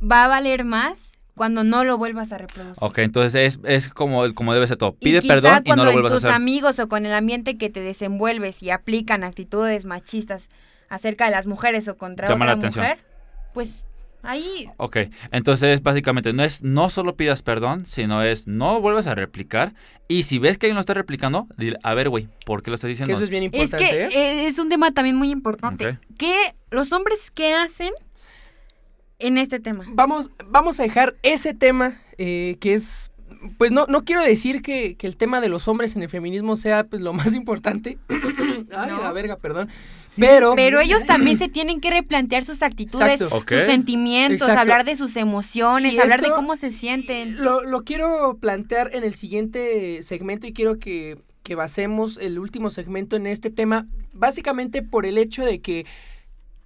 va 0.00 0.22
a 0.22 0.28
valer 0.28 0.64
más 0.64 1.12
cuando 1.36 1.62
no 1.62 1.84
lo 1.84 1.98
vuelvas 1.98 2.32
a 2.32 2.38
reproducir. 2.38 2.76
Ok, 2.80 2.98
entonces 2.98 3.34
es, 3.34 3.60
es 3.64 3.92
como, 3.92 4.32
como 4.34 4.52
debe 4.54 4.66
ser 4.66 4.78
todo. 4.78 4.94
Pide 4.94 5.22
perdón 5.22 5.62
y 5.64 5.70
no 5.70 5.84
lo 5.84 5.92
vuelvas 5.92 6.12
a 6.12 6.16
tus 6.16 6.24
hacer. 6.24 6.34
amigos 6.34 6.78
o 6.80 6.88
con 6.88 7.06
el 7.06 7.12
ambiente 7.14 7.56
que 7.58 7.70
te 7.70 7.80
desenvuelves 7.80 8.62
y 8.62 8.70
aplican 8.70 9.22
actitudes 9.22 9.84
machistas 9.84 10.48
acerca 10.88 11.26
de 11.26 11.32
las 11.32 11.46
mujeres 11.46 11.86
o 11.88 11.96
contra 11.96 12.26
Llama 12.28 12.46
otra 12.46 12.54
la 12.54 12.58
atención. 12.58 12.84
mujer, 12.84 13.04
pues 13.52 13.82
ahí 14.22 14.68
Ok, 14.78 14.96
entonces 15.30 15.82
básicamente 15.82 16.32
no 16.32 16.42
es 16.42 16.62
no 16.62 16.90
solo 16.90 17.16
pidas 17.16 17.42
perdón, 17.42 17.86
sino 17.86 18.22
es 18.22 18.46
no 18.48 18.80
vuelvas 18.80 19.06
a 19.06 19.14
replicar 19.14 19.74
y 20.08 20.22
si 20.24 20.38
ves 20.38 20.56
que 20.58 20.66
alguien 20.66 20.76
lo 20.76 20.80
está 20.80 20.94
replicando, 20.94 21.46
dile, 21.58 21.76
a 21.82 21.94
ver, 21.94 22.08
güey, 22.08 22.28
¿por 22.44 22.62
qué 22.62 22.70
lo 22.70 22.76
estás 22.76 22.86
Que 22.88 22.92
diciendo? 22.92 23.14
eso 23.14 23.24
es 23.24 23.30
bien 23.30 23.42
Es 23.42 23.46
importante, 23.52 23.84
que 23.90 24.04
¿eh? 24.04 24.46
es 24.48 24.58
un 24.58 24.68
tema 24.68 24.90
también 24.92 25.16
muy 25.16 25.30
importante. 25.30 25.86
Ok. 25.88 25.96
¿Qué 26.18 26.34
los 26.70 26.92
hombres 26.92 27.30
qué 27.32 27.52
hacen 27.54 27.92
en 29.18 29.38
este 29.38 29.60
tema? 29.60 29.84
Vamos, 29.88 30.30
vamos 30.46 30.80
a 30.80 30.82
dejar 30.82 31.16
ese 31.22 31.54
tema 31.54 31.98
eh, 32.18 32.56
que 32.60 32.74
es, 32.74 33.10
pues 33.58 33.72
no, 33.72 33.86
no 33.88 34.04
quiero 34.04 34.22
decir 34.22 34.62
que, 34.62 34.96
que 34.96 35.06
el 35.06 35.16
tema 35.16 35.40
de 35.40 35.48
los 35.48 35.68
hombres 35.68 35.96
en 35.96 36.02
el 36.02 36.08
feminismo 36.08 36.56
sea 36.56 36.84
pues 36.84 37.02
lo 37.02 37.12
más 37.12 37.34
importante. 37.34 37.98
Ay, 38.08 38.90
No. 38.90 39.02
la 39.02 39.12
verga, 39.12 39.36
perdón. 39.36 39.68
Pero, 40.18 40.54
Pero 40.56 40.80
ellos 40.80 41.04
también 41.04 41.38
se 41.38 41.48
tienen 41.48 41.80
que 41.80 41.90
replantear 41.90 42.44
sus 42.44 42.62
actitudes, 42.62 43.18
sus 43.18 43.62
sentimientos, 43.64 44.48
Exacto. 44.48 44.60
hablar 44.60 44.86
de 44.86 44.96
sus 44.96 45.14
emociones, 45.16 45.92
Y 45.92 45.98
hablar 46.00 46.22
de 46.22 46.30
cómo 46.30 46.56
se 46.56 46.70
sienten. 46.70 47.42
Lo, 47.42 47.62
lo 47.64 47.84
quiero 47.84 48.38
plantear 48.40 48.94
en 48.94 49.04
el 49.04 49.14
siguiente 49.14 50.02
segmento 50.02 50.46
y 50.46 50.54
quiero 50.54 50.78
que, 50.78 51.18
que 51.42 51.54
basemos 51.54 52.16
el 52.16 52.38
último 52.38 52.70
segmento 52.70 53.14
en 53.16 53.26
este 53.26 53.50
tema, 53.50 53.86
básicamente 54.14 54.80
por 54.82 55.04
el 55.04 55.18
hecho 55.18 55.44
de 55.44 55.60
que, 55.60 55.84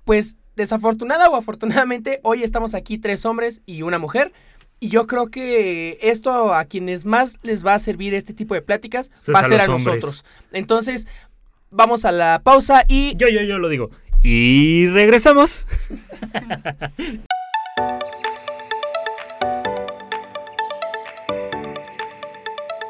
pues, 0.05 0.37
desafortunada 0.61 1.29
o 1.29 1.37
afortunadamente, 1.37 2.21
hoy 2.23 2.43
estamos 2.43 2.75
aquí 2.75 2.99
tres 2.99 3.25
hombres 3.25 3.63
y 3.67 3.83
una 3.83 3.99
mujer. 3.99 4.33
Y 4.79 4.89
yo 4.89 5.07
creo 5.07 5.29
que 5.29 5.99
esto 6.01 6.55
a 6.55 6.65
quienes 6.65 7.05
más 7.05 7.39
les 7.43 7.67
va 7.67 7.75
a 7.75 7.79
servir 7.79 8.15
este 8.15 8.33
tipo 8.33 8.55
de 8.55 8.63
pláticas 8.63 9.11
va 9.35 9.41
a 9.41 9.45
ser 9.45 9.61
a 9.61 9.65
hombres. 9.65 9.85
nosotros. 9.87 10.25
Entonces, 10.53 11.07
vamos 11.71 12.05
a 12.05 12.13
la 12.13 12.41
pausa 12.43 12.85
y 12.89 13.15
Yo, 13.17 13.29
yo, 13.29 13.43
yo 13.43 13.59
lo 13.59 13.69
digo. 13.69 13.91
Y 14.23 14.87
regresamos. 14.89 15.67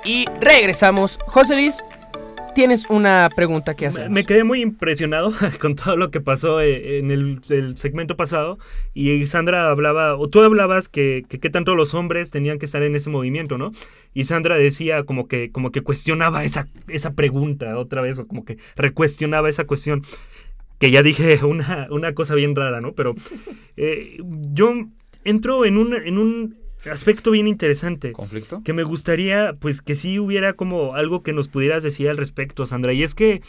Y 0.05 0.27
regresamos. 0.41 1.19
José 1.27 1.55
Luis, 1.55 1.85
tienes 2.55 2.89
una 2.91 3.29
pregunta 3.35 3.75
que 3.75 3.87
hacer. 3.87 4.11
me 4.11 4.25
quedé 4.25 4.45
muy 4.45 4.63
impresionado 4.63 5.33
con 5.61 5.75
todo 5.75 5.97
lo 5.97 6.11
que 6.11 6.21
pasó 6.21 6.61
eh, 6.61 6.99
en 6.99 7.11
el, 7.11 7.41
el 7.49 7.79
segmento 7.79 8.17
pasado. 8.17 8.59
Y 8.95 9.27
Sandra 9.27 9.71
hablaba, 9.71 10.17
o 10.17 10.29
tú 10.29 10.43
hablabas 10.43 10.89
que, 10.89 11.25
que 11.29 11.51
tanto 11.51 11.75
los 11.75 11.95
hombres 11.95 12.31
tenían 12.31 12.59
que 12.59 12.67
estar 12.67 12.83
en 12.83 12.95
ese 12.95 13.11
movimiento, 13.11 13.59
¿no? 13.59 13.71
Y 14.15 14.25
Sandra 14.25 14.57
decía 14.57 15.05
como 15.05 15.29
que, 15.29 15.51
como 15.51 15.71
que 15.71 15.83
cuestionaba 15.83 16.45
esa, 16.45 16.67
esa 16.89 17.13
pregunta 17.15 17.79
otra 17.79 18.03
vez, 18.03 18.19
o 18.19 18.27
como 18.27 18.45
que 18.45 18.59
recuestionaba 18.77 19.49
esa 19.49 19.65
cuestión. 19.67 20.03
Que 20.79 20.91
ya 20.91 21.03
dije 21.03 21.41
una, 21.45 21.89
una 21.91 22.15
cosa 22.15 22.35
bien 22.35 22.57
rara, 22.57 22.81
¿no? 22.81 22.93
Pero 22.93 23.15
eh, 23.77 24.19
yo 24.53 24.75
entro 25.25 25.65
en 25.65 25.77
un, 25.77 25.95
en 25.95 26.19
un 26.19 26.60
aspecto 26.87 27.31
bien 27.31 27.49
interesante. 27.49 28.13
¿Conflicto? 28.13 28.63
Que 28.65 28.73
me 28.73 28.83
gustaría, 28.83 29.55
pues, 29.59 29.83
que 29.83 29.95
sí 29.95 30.19
hubiera 30.19 30.55
como 30.55 30.95
algo 30.95 31.23
que 31.23 31.33
nos 31.33 31.49
pudieras 31.49 31.83
decir 31.83 32.09
al 32.09 32.17
respecto, 32.17 32.67
Sandra. 32.67 32.93
Y 32.93 33.03
es 33.03 33.15
que 33.15 33.43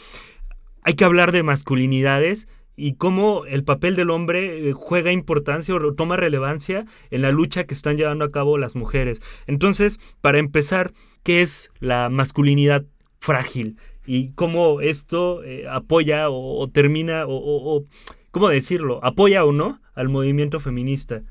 hay 0.82 0.94
que 0.94 1.04
hablar 1.04 1.32
de 1.32 1.42
masculinidades 1.42 2.48
y 2.76 2.94
cómo 2.94 3.44
el 3.46 3.64
papel 3.64 3.96
del 3.96 4.10
hombre 4.10 4.68
eh, 4.68 4.72
juega 4.72 5.12
importancia 5.12 5.74
o 5.74 5.94
toma 5.94 6.16
relevancia 6.16 6.86
en 7.10 7.22
la 7.22 7.30
lucha 7.30 7.64
que 7.64 7.74
están 7.74 7.96
llevando 7.96 8.24
a 8.24 8.30
cabo 8.30 8.58
las 8.58 8.76
mujeres. 8.76 9.20
Entonces, 9.46 9.98
para 10.20 10.38
empezar, 10.38 10.92
¿qué 11.22 11.42
es 11.42 11.70
la 11.80 12.08
masculinidad 12.08 12.84
frágil? 13.20 13.76
Y 14.04 14.32
cómo 14.32 14.80
esto 14.80 15.44
eh, 15.44 15.66
apoya 15.68 16.28
o, 16.28 16.58
o 16.58 16.68
termina, 16.68 17.26
o, 17.26 17.36
o, 17.36 17.76
o, 17.76 17.84
¿cómo 18.30 18.48
decirlo? 18.48 18.98
¿Apoya 19.04 19.44
o 19.44 19.52
no 19.52 19.80
al 19.94 20.08
movimiento 20.08 20.58
feminista? 20.58 21.22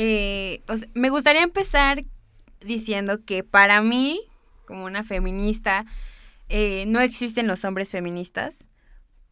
Eh, 0.00 0.62
me 0.94 1.10
gustaría 1.10 1.42
empezar 1.42 2.04
diciendo 2.60 3.24
que 3.24 3.42
para 3.42 3.82
mí, 3.82 4.20
como 4.64 4.84
una 4.84 5.02
feminista, 5.02 5.86
eh, 6.48 6.84
no 6.86 7.00
existen 7.00 7.48
los 7.48 7.64
hombres 7.64 7.90
feministas 7.90 8.64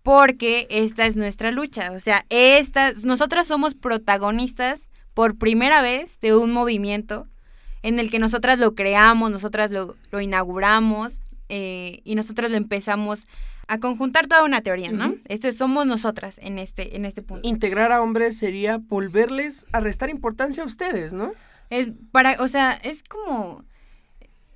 porque 0.02 0.66
esta 0.68 1.06
es 1.06 1.14
nuestra 1.14 1.52
lucha. 1.52 1.92
O 1.92 2.00
sea, 2.00 2.26
esta, 2.30 2.92
nosotras 3.04 3.46
somos 3.46 3.74
protagonistas 3.74 4.90
por 5.14 5.38
primera 5.38 5.82
vez 5.82 6.18
de 6.18 6.34
un 6.34 6.50
movimiento 6.50 7.28
en 7.82 8.00
el 8.00 8.10
que 8.10 8.18
nosotras 8.18 8.58
lo 8.58 8.74
creamos, 8.74 9.30
nosotras 9.30 9.70
lo, 9.70 9.94
lo 10.10 10.20
inauguramos 10.20 11.20
eh, 11.48 12.00
y 12.02 12.16
nosotros 12.16 12.50
lo 12.50 12.56
empezamos 12.56 13.28
a 13.68 13.78
conjuntar 13.78 14.26
toda 14.28 14.44
una 14.44 14.60
teoría, 14.60 14.92
¿no? 14.92 15.08
Ujú. 15.08 15.20
Esto 15.28 15.48
es- 15.48 15.56
somos 15.56 15.86
nosotras 15.86 16.38
en 16.42 16.58
este, 16.58 16.96
en 16.96 17.04
este 17.04 17.22
punto. 17.22 17.48
Integrar 17.48 17.90
a 17.92 18.00
hombres 18.02 18.38
sería 18.38 18.78
volverles 18.78 19.66
a 19.72 19.80
restar 19.80 20.08
importancia 20.10 20.62
a 20.62 20.66
ustedes, 20.66 21.12
¿no? 21.12 21.32
Es 21.70 21.88
para, 22.12 22.36
o 22.40 22.48
sea, 22.48 22.72
es 22.72 23.02
como 23.02 23.64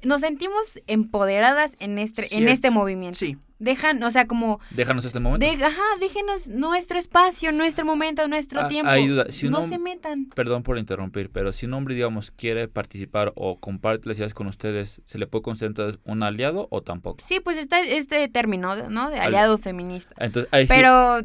nos 0.03 0.21
sentimos 0.21 0.63
empoderadas 0.87 1.77
en 1.81 1.99
este, 1.99 2.37
en 2.37 2.49
este 2.49 2.71
movimiento. 2.71 3.19
Sí. 3.19 3.37
Dejan, 3.61 4.03
o 4.03 4.11
sea, 4.11 4.27
como 4.27 4.59
Déjanos 4.71 5.05
este 5.05 5.21
momento. 5.21 5.47
de, 5.47 5.65
ajá, 5.65 5.83
déjenos 6.01 6.49
nuestro 6.49 6.99
espacio, 6.99 7.53
nuestro 7.53 7.85
momento, 7.85 8.27
nuestro 8.27 8.63
Ah, 8.63 8.69
tiempo. 8.69 8.91
hay 8.91 9.07
duda. 9.07 9.27
Si 9.31 9.49
no 9.49 9.63
se 9.69 9.79
metan. 9.79 10.27
Perdón 10.35 10.63
por 10.63 10.79
interrumpir, 10.79 11.31
pero 11.31 11.53
si 11.53 11.67
un 11.67 11.75
hombre, 11.75 11.95
digamos, 11.95 12.31
quiere 12.31 12.67
participar 12.69 13.33
o 13.37 13.61
comparte 13.61 14.09
las 14.09 14.17
ideas 14.19 14.35
con 14.35 14.47
ustedes, 14.47 15.03
¿se 15.05 15.19
le 15.19 15.27
puede 15.27 15.43
considerar 15.43 15.99
un 16.05 16.23
aliado 16.23 16.67
o 16.71 16.83
tampoco? 16.83 17.19
Sí, 17.25 17.39
pues 17.41 17.59
está 17.59 17.81
este 17.81 18.27
término, 18.29 18.75
¿no? 18.89 19.11
De 19.11 19.21
aliado 19.21 19.59
feminista. 19.59 20.15
Entonces, 20.19 20.49
ahí 20.53 20.67
sí- 20.67 20.73
Pero, 20.75 21.21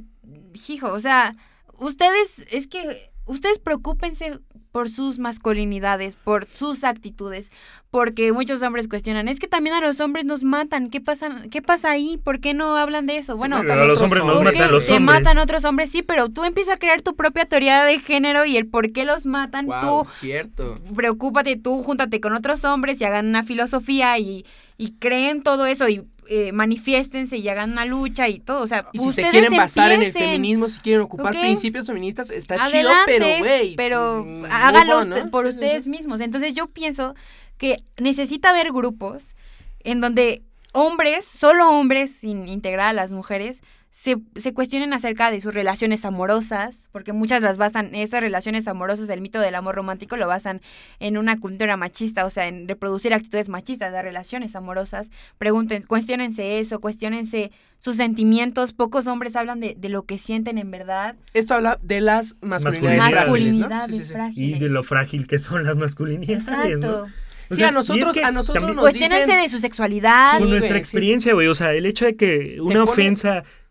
hijo, 0.68 0.88
o 0.92 1.00
sea, 1.00 1.34
ustedes, 1.80 2.46
es 2.52 2.68
que 2.68 3.12
ustedes 3.26 3.60
preocúpense 3.60 4.40
por 4.76 4.90
sus 4.90 5.20
masculinidades, 5.20 6.18
por 6.18 6.48
sus 6.48 6.84
actitudes, 6.84 7.50
porque 7.92 8.34
muchos 8.34 8.62
hombres 8.62 8.90
cuestionan, 8.90 9.30
es 9.30 9.40
que 9.40 9.48
también 9.48 9.74
a 9.74 9.80
los 9.80 10.02
hombres 10.02 10.26
nos 10.26 10.44
matan, 10.44 10.90
¿qué 10.90 11.00
pasa, 11.00 11.44
qué 11.50 11.62
pasa 11.62 11.92
ahí? 11.92 12.20
¿Por 12.22 12.42
qué 12.42 12.54
no 12.54 12.76
hablan 12.76 13.06
de 13.06 13.18
eso? 13.18 13.38
Bueno, 13.38 13.56
a 13.56 13.64
los 13.64 14.02
otros 14.02 14.02
hombres 14.02 14.26
nos 14.26 14.36
hombres. 14.36 14.54
¿por 14.54 14.60
matan 14.60 14.72
los 14.74 14.86
te 14.86 15.00
matan 15.00 15.38
otros 15.38 15.64
hombres? 15.64 15.92
Sí, 15.92 16.02
pero 16.02 16.28
tú 16.28 16.44
empiezas 16.44 16.74
a 16.74 16.78
crear 16.78 17.02
tu 17.02 17.16
propia 17.16 17.46
teoría 17.46 17.86
de 17.86 18.00
género 18.00 18.44
y 18.44 18.58
el 18.58 18.68
por 18.68 18.92
qué 18.92 19.06
los 19.06 19.26
matan, 19.26 19.68
Wow, 19.68 20.04
tú 20.04 20.12
cierto. 20.12 20.76
preocúpate 20.94 21.56
tú, 21.56 21.82
júntate 21.82 22.20
con 22.20 22.34
otros 22.34 22.66
hombres 22.66 23.00
y 23.00 23.06
hagan 23.06 23.28
una 23.28 23.44
filosofía 23.44 24.20
y, 24.20 24.46
y 24.78 24.96
creen 24.96 25.42
todo 25.42 25.68
eso 25.68 25.88
y 25.88 26.06
eh, 26.30 26.52
manifiéstense 26.52 27.38
y 27.38 27.48
hagan 27.50 27.72
una 27.72 27.86
lucha 27.86 28.28
y 28.28 28.40
todo. 28.40 28.62
O 28.62 28.68
sea, 28.68 28.88
Y 28.94 29.00
si 29.00 29.12
se 29.12 29.30
quieren 29.30 29.56
basar 29.56 29.92
en 29.92 30.04
el 30.04 30.12
feminismo, 30.12 30.68
si 30.70 30.80
quieren 30.80 31.02
ocupar 31.02 31.34
principios 31.34 31.88
feministas, 31.88 32.30
está 32.30 32.56
Adelante, 32.56 32.78
chido, 32.82 32.92
pero 33.06 33.38
güey. 33.40 33.76
pero 33.76 34.26
mm, 34.26 35.30
por 35.32 35.46
sí, 35.46 35.50
ustedes 35.52 35.84
sí. 35.84 35.90
mismos. 35.90 36.20
Entonces 36.22 36.54
yo 36.54 36.68
pienso 36.68 37.16
que 37.58 37.84
necesita 37.98 38.50
haber 38.50 38.72
grupos 38.72 39.36
en 39.84 40.02
donde 40.02 40.44
hombres, 40.74 41.26
solo 41.26 41.70
hombres, 41.70 42.12
sin 42.12 42.48
integrar 42.48 42.88
a 42.88 42.94
las 42.94 43.12
mujeres, 43.12 43.62
se, 43.98 44.18
se 44.36 44.54
cuestionen 44.54 44.91
acerca 44.91 45.32
de 45.32 45.39
sus 45.39 45.54
relaciones 45.54 46.04
amorosas, 46.04 46.89
porque 46.91 47.14
muchas 47.14 47.41
las 47.41 47.58
basan, 47.58 47.96
esas 47.96 48.20
relaciones 48.20 48.68
amorosas, 48.68 49.08
el 49.08 49.22
mito 49.22 49.39
del 49.39 49.56
amor 49.56 49.76
romántico 49.76 50.18
lo 50.18 50.28
basan 50.28 50.60
en 51.00 51.18
una 51.18 51.39
cultura 51.39 51.78
machista, 51.78 52.26
o 52.26 52.30
sea, 52.30 52.48
en 52.50 52.68
reproducir 52.68 53.14
actitudes 53.14 53.48
machistas 53.48 53.93
de 53.93 54.02
relaciones 54.02 54.54
amorosas. 54.58 55.10
Pregunten, 55.38 55.84
cuestionense 55.84 56.60
eso, 56.60 56.82
cuestionense 56.82 57.52
sus 57.80 57.96
sentimientos. 57.96 58.74
Pocos 58.74 59.08
hombres 59.08 59.38
hablan 59.38 59.62
de, 59.62 59.76
de 59.80 59.88
lo 59.88 60.04
que 60.04 60.18
sienten 60.20 60.58
en 60.58 60.72
verdad. 60.72 61.16
Esto 61.34 61.54
habla 61.54 61.80
de 61.82 62.02
las 62.02 62.36
masculinidades, 62.41 63.16
Masculinidades. 63.16 63.16
frágiles, 63.16 63.58
¿no? 63.58 63.70
Masculinidades 63.70 63.91
Sí, 63.96 63.98
sí, 64.02 64.08
sí. 64.08 64.14
frágiles. 64.14 64.58
Y 64.58 64.60
de 64.60 64.70
lo 64.70 64.84
frágil 64.84 65.26
que 65.26 65.39
son 65.39 65.64
las 65.64 65.78
masculinidades, 65.78 66.43
Exacto. 66.48 66.78
¿no? 66.80 67.04
O 67.04 67.54
Sí, 67.54 67.56
sea, 67.62 67.70
a 67.70 67.72
nosotros- 67.72 68.10
es 68.10 68.14
que 68.14 68.24
a 68.26 68.32
nosotros 68.32 68.62
también- 68.66 68.76
nos 68.84 68.93
dicen- 68.93 69.41
de 69.41 69.48
su 69.50 69.60
sexualidad. 69.60 70.32
Sí, 70.32 70.38
Con 70.39 70.48
güey, 70.48 70.52
nuestra 70.52 70.76
sí. 70.76 70.80
experiencia, 70.82 71.34
güey. 71.34 71.48
O 71.48 71.56
sea, 71.56 71.72
el 71.72 71.86
hecho 71.86 72.04
de 72.06 72.18
que 72.18 72.58
una 72.60 72.84
pone- 72.86 72.91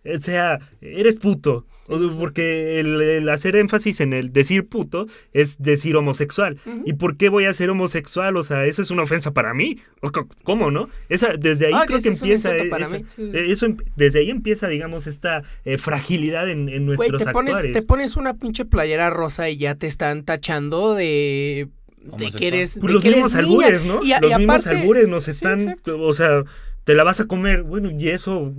eh, 0.04 0.18
sea, 0.20 0.60
eres 0.80 1.16
puto. 1.16 1.66
o-. 1.88 2.10
Porque 2.18 2.80
el, 2.80 3.00
el 3.02 3.28
hacer 3.28 3.56
énfasis 3.56 4.00
en 4.00 4.12
el 4.14 4.32
decir 4.32 4.66
puto 4.66 5.06
es 5.34 5.60
decir 5.62 5.96
homosexual. 5.96 6.56
¿Y 6.86 6.94
por 6.94 7.16
qué 7.18 7.28
voy 7.28 7.44
a 7.44 7.52
ser 7.52 7.68
homosexual? 7.70 8.36
O 8.38 8.42
sea, 8.42 8.64
¿eso 8.64 8.80
es 8.82 8.90
una 8.90 9.02
ofensa 9.02 9.32
para 9.32 9.52
mí? 9.52 9.78
¿O 10.00 10.10
¿Cómo, 10.44 10.70
no? 10.70 10.88
Esa, 11.10 11.34
desde 11.38 11.66
ahí 11.66 11.72
Ah, 11.74 11.84
creo 11.86 12.00
que 12.00 12.08
es 12.08 12.22
un 12.22 12.28
empieza. 12.28 12.50
insulto 12.52 12.64
eh, 12.64 12.68
para 12.70 12.86
esa- 12.86 12.98
mí, 12.98 13.04
sí. 13.14 13.30
eh, 13.34 13.46
eso 13.48 13.66
em- 13.66 13.76
desde 13.96 14.20
ahí 14.20 14.30
empieza, 14.30 14.68
digamos, 14.68 15.06
esta 15.06 15.42
eh, 15.66 15.76
fragilidad 15.76 16.48
en, 16.48 16.68
en 16.70 16.86
Güey, 16.86 16.96
nuestros 16.96 17.22
te 17.24 17.32
pones, 17.32 17.54
actuares. 17.54 17.72
te 17.72 17.82
pones 17.82 18.16
una 18.16 18.34
pinche 18.34 18.64
playera 18.64 19.10
rosa 19.10 19.50
y 19.50 19.58
ya 19.58 19.74
te 19.74 19.86
están 19.86 20.24
tachando 20.24 20.94
de, 20.94 21.68
de 22.16 22.30
que 22.30 22.46
eres, 22.48 22.78
Pues 22.80 22.86
de 22.88 22.92
los 22.94 23.02
que 23.02 23.08
eres 23.10 23.24
mismos 23.24 23.34
niña. 23.46 23.66
albures, 23.66 23.84
¿no? 23.84 24.02
Y 24.02 24.12
a- 24.12 24.20
los 24.20 24.32
y 24.32 24.36
mismos 24.36 24.66
aparte- 24.66 24.80
albures 24.80 25.08
nos 25.08 25.28
están, 25.28 25.76
o 25.98 26.12
sea, 26.14 26.44
te 26.84 26.94
la 26.94 27.02
vas 27.04 27.20
a 27.20 27.26
comer, 27.26 27.62
bueno, 27.62 27.90
y 27.90 28.08
eso, 28.08 28.52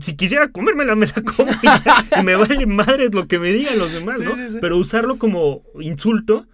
si 0.00 0.16
quisiera 0.16 0.48
comérmela, 0.48 0.94
me 0.94 1.06
la 1.06 1.12
como 1.36 1.50
y, 1.50 2.18
y 2.20 2.22
me 2.24 2.34
vale 2.36 2.66
madres 2.66 3.14
lo 3.14 3.26
que 3.28 3.38
me 3.38 3.52
digan 3.52 3.78
los 3.78 3.92
demás, 3.92 4.18
¿no? 4.18 4.34
Sí, 4.36 4.42
sí, 4.44 4.50
sí. 4.52 4.58
Pero 4.60 4.76
usarlo 4.78 5.18
como 5.18 5.62
insulto, 5.80 6.46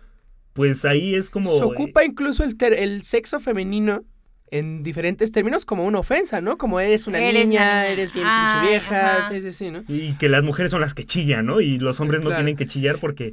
pues 0.52 0.84
ahí 0.84 1.14
es 1.14 1.30
como... 1.30 1.56
Se 1.56 1.62
ocupa 1.64 2.04
incluso 2.04 2.42
el, 2.44 2.56
ter- 2.56 2.74
el 2.74 3.02
sexo 3.02 3.40
femenino 3.40 4.02
en 4.50 4.82
diferentes 4.82 5.32
términos 5.32 5.64
como 5.64 5.84
una 5.84 5.98
ofensa, 5.98 6.40
¿no? 6.40 6.56
Como 6.56 6.78
eres 6.80 7.06
una 7.06 7.18
Eres 7.18 7.46
niña, 7.48 7.62
una 7.62 7.86
eres 7.88 8.12
bien 8.12 8.26
pinche 8.26 8.60
vieja, 8.68 9.18
ajá. 9.18 9.28
sí, 9.32 9.40
sí, 9.40 9.52
sí, 9.52 9.70
¿no? 9.70 9.84
Y 9.88 10.14
que 10.18 10.28
las 10.28 10.44
mujeres 10.44 10.70
son 10.70 10.80
las 10.80 10.94
que 10.94 11.04
chillan, 11.04 11.46
¿no? 11.46 11.60
Y 11.60 11.78
los 11.78 12.00
hombres 12.00 12.22
no 12.22 12.32
tienen 12.34 12.56
que 12.56 12.66
chillar 12.66 12.98
porque 12.98 13.32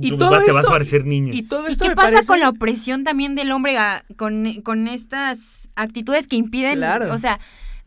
Y 0.00 0.10
tú 0.10 0.18
todo 0.18 0.30
vas- 0.32 0.44
te 0.44 0.52
vas 0.52 0.66
a 0.66 0.68
parecer 0.68 1.06
niña. 1.06 1.30
Y 1.34 1.42
todo 1.44 1.68
¿Y 1.68 1.72
esto 1.72 1.84
qué 1.84 1.90
me 1.90 1.96
pasa 1.96 2.10
parece... 2.10 2.26
con 2.26 2.40
la 2.40 2.48
opresión 2.48 3.04
también 3.04 3.34
del 3.36 3.52
hombre 3.52 3.78
a- 3.78 4.04
con, 4.16 4.60
con 4.62 4.88
estas 4.88 5.59
actitudes 5.76 6.28
que 6.28 6.36
impiden? 6.36 6.78
Claro. 6.78 7.12
O 7.12 7.18
sea, 7.18 7.40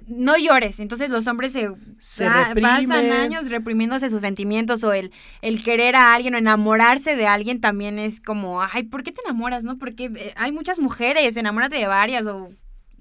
no 0.07 0.37
llores. 0.37 0.79
Entonces 0.79 1.09
los 1.09 1.27
hombres 1.27 1.53
se, 1.53 1.69
Se 1.99 2.25
pasan 2.25 3.11
años 3.11 3.49
reprimiéndose 3.49 4.09
sus 4.09 4.21
sentimientos 4.21 4.83
o 4.83 4.93
el, 4.93 5.11
el 5.41 5.63
querer 5.63 5.95
a 5.95 6.13
alguien 6.13 6.35
o 6.35 6.37
enamorarse 6.37 7.15
de 7.15 7.27
alguien 7.27 7.61
también 7.61 7.99
es 7.99 8.19
como, 8.19 8.61
ay, 8.61 8.83
¿por 8.83 9.03
qué 9.03 9.11
te 9.11 9.21
enamoras? 9.25 9.63
no 9.63 9.77
Porque 9.77 10.11
eh, 10.15 10.33
hay 10.35 10.51
muchas 10.51 10.79
mujeres, 10.79 11.37
enamórate 11.37 11.77
de 11.77 11.87
varias 11.87 12.25
o 12.25 12.49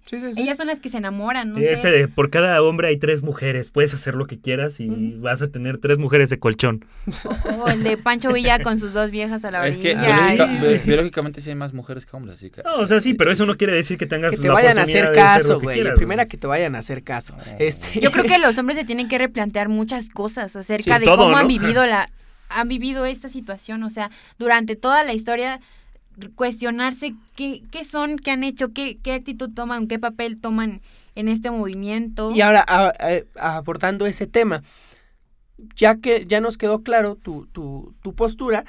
Sí, 0.05 0.19
sí, 0.21 0.33
sí. 0.35 0.43
ellas 0.43 0.57
son 0.59 0.67
las 0.67 0.81
que 0.81 0.89
se 0.89 0.99
enamoran, 0.99 1.53
no 1.53 1.59
este 1.59 1.77
sé. 1.77 1.91
de 1.91 2.09
por 2.09 2.29
cada 2.29 2.61
hombre 2.63 2.89
hay 2.89 2.97
tres 2.99 3.23
mujeres, 3.23 3.71
puedes 3.71 3.95
hacer 3.95 4.15
lo 4.15 4.27
que 4.27 4.39
quieras 4.39 4.81
y 4.81 4.89
vas 5.19 5.41
a 5.43 5.49
tener 5.49 5.79
tres 5.79 5.99
mujeres 5.99 6.29
de 6.29 6.39
colchón. 6.39 6.85
O 7.61 7.69
el 7.69 7.83
de 7.85 7.97
Pancho 7.97 8.33
Villa 8.33 8.59
con 8.63 8.79
sus 8.79 8.93
dos 8.93 9.11
viejas 9.11 9.45
a 9.45 9.51
la 9.51 9.67
Es 9.67 9.77
que 9.77 9.95
orilla. 9.95 10.35
biológica- 10.37 10.61
Sí. 10.61 10.67
bi- 10.69 10.79
biológicamente 10.87 11.41
sí 11.41 11.51
hay 11.51 11.55
más 11.57 11.73
mujeres 11.73 12.05
que 12.05 12.17
hombres, 12.17 12.35
así 12.37 12.51
que... 12.51 12.63
No, 12.63 12.75
o 12.77 12.87
sea, 12.87 13.01
sí, 13.01 13.15
pero 13.15 13.31
eso 13.31 13.47
no 13.47 13.57
quiere 13.57 13.73
decir 13.75 13.97
que 13.97 14.07
tengas 14.07 14.33
Que 14.33 14.43
te 14.43 14.49
la 14.49 14.55
vayan 14.55 14.79
a 14.79 14.83
hacer 14.83 15.13
caso, 15.13 15.59
que 15.61 15.65
güey. 15.65 15.95
Primera 15.95 16.27
que 16.27 16.37
te 16.37 16.47
vayan 16.47 16.75
a 16.75 16.79
hacer 16.79 17.03
caso. 17.05 17.35
Ah. 17.39 17.57
Este... 17.59 18.01
Yo 18.01 18.11
creo 18.11 18.25
que 18.25 18.39
los 18.39 18.59
hombres 18.59 18.77
se 18.79 18.85
tienen 18.85 19.09
que 19.09 19.19
replantear 19.19 19.69
muchas 19.69 20.09
cosas 20.09 20.57
acerca 20.57 20.95
Sí, 20.95 21.01
de 21.01 21.05
todo, 21.07 21.19
cómo 21.25 21.37
han 21.37 21.47
vivido 21.49 21.87
la 21.87 22.11
han 22.55 22.69
vivido 22.69 23.07
esta 23.07 23.31
situación, 23.31 23.83
o 23.83 23.89
sea, 23.89 24.11
durante 24.39 24.77
toda 24.77 25.05
la 25.05 25.15
historia 25.15 25.61
cuestionarse 26.35 27.15
qué, 27.37 27.63
qué 27.71 27.85
son, 27.85 28.17
qué 28.19 28.31
han 28.31 28.45
hecho, 28.45 28.73
qué, 28.73 28.99
qué 29.03 29.13
actitud 29.13 29.51
toman, 29.55 29.89
qué 29.89 29.99
papel 29.99 30.41
toman 30.41 30.81
en 31.15 31.29
este 31.29 31.51
movimiento. 31.51 32.31
Y 32.35 32.41
ahora, 32.41 32.65
a- 32.67 32.93
a- 32.99 33.63
ese 34.07 34.27
tema, 34.27 34.63
ya 35.77 35.97
que 35.97 36.27
ya 36.27 36.41
nos 36.41 36.59
quedó 36.59 36.83
claro 36.83 37.17
tu, 37.17 37.47
tu, 37.47 37.95
tu 38.03 38.15
postura 38.15 38.65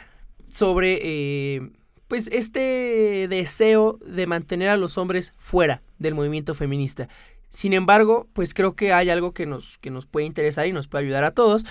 sobre 0.50 1.00
eh, 1.02 1.72
pues 2.08 2.30
este 2.32 3.28
deseo 3.30 3.98
de 4.06 4.28
mantener 4.28 4.70
a 4.70 4.78
los 4.78 4.98
hombres 4.98 5.34
fuera 5.38 5.82
del 6.00 6.14
movimiento 6.14 6.54
feminista. 6.54 7.08
Sin 7.50 7.74
embargo, 7.74 8.28
pues 8.34 8.54
creo 8.54 8.76
que 8.76 8.94
hay 8.94 9.10
algo 9.10 9.32
que 9.34 9.46
nos, 9.46 9.78
que 9.80 9.92
nos 9.92 10.06
puede 10.06 10.26
interesar 10.26 10.68
y 10.68 10.74
nos 10.74 10.88
puede 10.88 11.06
ayudar 11.06 11.24
a 11.24 11.32
todos. 11.32 11.66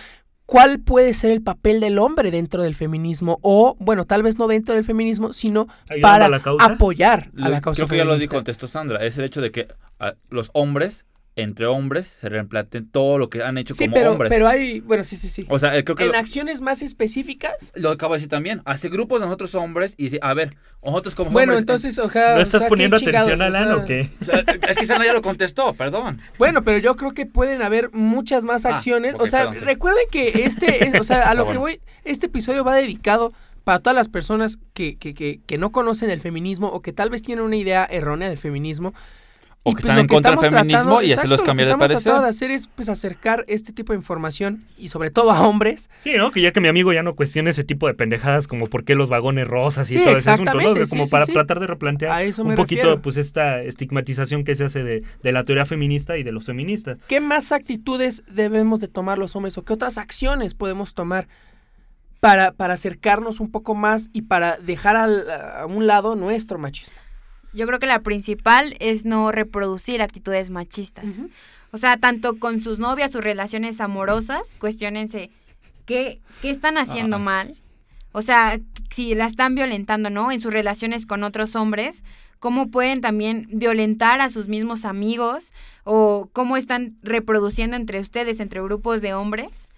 ¿Cuál 0.53 0.81
puede 0.81 1.15
ser 1.15 1.31
el 1.31 1.43
papel 1.43 1.81
del 1.81 1.99
hombre 1.99 2.31
dentro 2.31 2.63
del 2.63 2.75
feminismo? 2.75 3.39
O, 3.43 3.75
bueno, 3.81 4.05
tal 4.05 4.23
vez 4.23 4.39
no 4.39 4.47
dentro 4.49 4.75
del 4.75 4.85
feminismo, 4.85 5.33
sino 5.33 5.67
Ayudando 5.89 6.03
para 6.03 6.27
a 6.27 6.29
la 6.29 6.41
causa. 6.41 6.65
apoyar 6.67 7.31
a 7.39 7.41
Lo- 7.41 7.49
la 7.49 7.61
causa 7.63 7.79
creo 7.79 7.89
que 7.89 7.97
ya 7.97 8.05
lo 8.05 8.11
feminista. 8.13 8.35
contestó 8.37 8.67
Sandra. 8.67 9.05
Es 9.05 9.17
el 9.17 9.25
hecho 9.25 9.41
de 9.41 9.51
que 9.51 9.69
ah, 9.99 10.15
los 10.31 10.51
hombres 10.53 11.07
entre 11.35 11.64
hombres 11.66 12.12
se 12.20 12.28
replanteen 12.28 12.87
todo 12.91 13.16
lo 13.16 13.30
que 13.30 13.43
han 13.43 13.57
hecho 13.57 13.72
Sí, 13.72 13.85
como 13.85 13.95
pero, 13.95 14.12
hombres. 14.12 14.28
pero 14.28 14.47
hay, 14.49 14.80
bueno, 14.80 15.03
sí, 15.03 15.16
sí, 15.16 15.28
sí. 15.30 15.47
o 15.49 15.59
sea, 15.59 15.76
eh, 15.78 15.83
creo 15.83 15.97
que 15.97 16.05
en 16.05 16.12
lo, 16.12 16.18
acciones 16.18 16.61
más 16.61 16.83
específicas. 16.83 17.72
lo 17.74 17.91
acabo 17.91 18.12
de 18.12 18.18
decir 18.18 18.28
también. 18.28 18.61
Hace 18.66 18.89
grupos 18.91 19.20
de 19.20 19.26
nosotros 19.26 19.55
hombres 19.55 19.95
y 19.97 20.05
dice, 20.05 20.18
a 20.20 20.35
ver, 20.35 20.55
nosotros 20.85 21.14
como 21.14 21.30
Bueno, 21.30 21.53
hombres... 21.53 21.61
entonces, 21.62 21.99
ojalá. 21.99 22.35
¿No 22.35 22.43
estás 22.43 22.64
poniendo 22.66 22.97
atención, 22.97 23.41
Alan, 23.41 23.72
o 23.72 23.85
qué? 23.87 24.11
o 24.20 24.24
sea, 24.26 24.45
es 24.68 24.76
que 24.76 24.85
Sana 24.85 25.07
ya 25.07 25.12
lo 25.14 25.22
contestó, 25.22 25.72
perdón. 25.74 26.20
Bueno, 26.37 26.64
pero 26.64 26.76
yo 26.78 26.97
creo 26.97 27.12
que 27.12 27.24
pueden 27.24 27.62
haber 27.62 27.91
muchas 27.93 28.45
más 28.45 28.66
Ah, 28.66 28.70
acciones. 28.74 29.14
o 29.18 29.26
sea, 29.26 29.41
perdón, 29.45 29.57
sí. 29.59 29.64
recuerden 29.64 30.05
que 30.11 30.45
este, 30.45 30.85
es- 30.87 31.01
o 31.01 31.05
sea, 31.05 31.30
a 31.30 31.35
lo 31.35 31.43
Ah, 31.43 31.53
que 31.53 31.59
bueno. 31.59 31.61
voy, 31.61 31.80
este 32.05 32.26
episodio 32.26 32.62
va 32.62 32.74
dedicado 32.74 33.30
para 33.64 33.78
todas 33.78 33.95
las 33.97 34.09
personas 34.09 34.59
que, 34.74 34.97
que, 34.97 35.14
que, 35.14 35.41
que 35.47 35.57
no 35.57 35.72
conocen 35.72 36.11
el 36.11 36.20
feminismo 36.20 36.66
o 36.68 36.83
que 36.83 36.93
tal 36.93 37.09
vez 37.11 37.22
tienen 37.22 37.45
una 37.45 37.57
idea 37.57 37.87
errónea 37.91 38.28
del 38.28 38.37
feminismo. 38.39 38.93
O 39.65 39.71
Y, 39.71 39.75
que 39.75 39.83
pues, 39.83 39.85
están 39.85 39.99
en 40.01 40.07
contra 40.09 40.31
del 40.33 40.41
feminismo 40.41 40.65
tratando- 40.83 41.03
y 41.03 41.13
hacerlos 41.13 41.37
exacto, 41.37 41.47
cambiar 41.51 41.67
de 41.69 41.73
Lo 41.75 41.79
que 41.79 41.85
estamos 41.85 41.91
parecer. 41.93 42.03
tratando 42.03 42.25
de 42.25 42.31
hacer 42.31 42.51
es 42.51 42.67
pues 42.67 42.89
acercar 42.89 43.45
este 43.47 43.73
tipo 43.73 43.93
de 43.93 43.97
información 43.99 44.65
y 44.77 44.89
sobre 44.89 45.11
todo 45.13 45.31
a 45.31 45.47
hombres. 45.47 45.89
Sí, 46.01 46.15
¿no? 46.17 46.33
Que 46.33 46.41
ya 46.41 46.51
que 46.53 46.61
mi 46.61 46.67
amigo 46.67 46.93
ya 46.93 47.05
no 47.05 47.15
cuestione 47.15 47.51
ese 47.51 47.63
tipo 47.63 47.87
de 47.87 47.95
pendejadas 47.95 48.49
como 48.49 48.67
por 48.67 48.85
qué 48.85 48.97
los 48.97 49.09
vagones 49.09 49.47
rosas 49.47 49.89
y 49.91 49.93
Sí, 49.95 50.01
todo 50.05 50.17
ese 50.17 50.31
asunto, 50.31 50.51
¿no? 50.55 50.59
O 50.59 50.61
sea, 50.63 50.71
exactamente, 50.83 50.91
como 50.91 51.07
sí, 51.07 51.11
para 51.13 51.27
tratar 51.27 51.61
de 51.61 51.67
replantear 51.69 52.11
un 52.39 52.57
poquito 52.57 52.83
refiero. 52.83 53.03
pues 53.03 53.17
esta 53.17 53.63
estigmatización 53.63 54.43
que 54.43 54.57
se 54.57 54.65
hace 54.65 54.83
de, 54.83 55.05
de 55.23 55.33
la 55.33 55.45
teoría 55.45 55.65
feminista 55.65 56.19
y 56.19 56.25
de 56.25 56.33
los 56.33 56.47
feministas. 56.47 56.99
¿Qué 57.07 57.21
más 57.21 57.53
actitudes 57.53 58.25
debemos 58.33 58.81
de 58.81 58.89
tomar 58.89 59.17
los 59.19 59.37
hombres 59.37 59.57
o 59.59 59.63
qué 59.65 59.75
otras 59.75 59.97
acciones 59.97 60.55
podemos 60.55 60.93
tomar 60.95 61.29
para, 62.19 62.51
para 62.53 62.75
acercarnos 62.75 63.39
un 63.41 63.51
poco 63.53 63.75
más 63.77 64.09
y 64.13 64.23
para 64.23 64.57
dejar 64.57 64.97
al- 64.97 65.31
a 65.31 65.67
un 65.67 65.87
lado 65.87 66.17
nuestro 66.17 66.59
machismo? 66.59 66.97
Yo 67.53 67.67
creo 67.67 67.79
que 67.79 67.87
la 67.87 68.01
principal 68.01 68.77
es 68.81 69.05
no 69.05 69.31
reproducir 69.33 70.03
actitudes 70.03 70.51
machistas. 70.51 71.05
O 71.71 71.79
sea, 71.79 71.97
tanto 71.97 72.39
con 72.39 72.63
sus 72.63 72.79
novias, 72.79 73.13
sus 73.13 73.25
relaciones 73.25 73.81
amorosas, 73.81 74.55
cuestionense 74.59 75.31
qué, 75.87 76.21
qué 76.41 76.51
están 76.51 76.79
haciendo 76.79 77.19
mal. 77.19 77.57
O 78.13 78.23
sea, 78.23 78.61
si 78.91 79.15
la 79.15 79.27
están 79.27 79.55
violentando, 79.55 80.11
¿no? 80.11 80.33
En 80.33 80.41
sus 80.41 80.53
relaciones 80.53 81.07
con 81.07 81.25
otros 81.25 81.57
hombres, 81.57 82.05
cómo 82.43 82.71
pueden 82.71 83.01
también 83.01 83.47
violentar 83.53 84.21
a 84.21 84.29
sus 84.29 84.49
mismos 84.49 84.85
amigos 84.85 85.53
o 85.85 86.29
cómo 86.33 86.57
están 86.57 86.97
reproduciendo 87.03 87.77
entre 87.77 88.01
ustedes, 88.01 88.41
entre 88.41 88.61
grupos 88.61 89.01
de 89.01 89.15
hombres, 89.15 89.69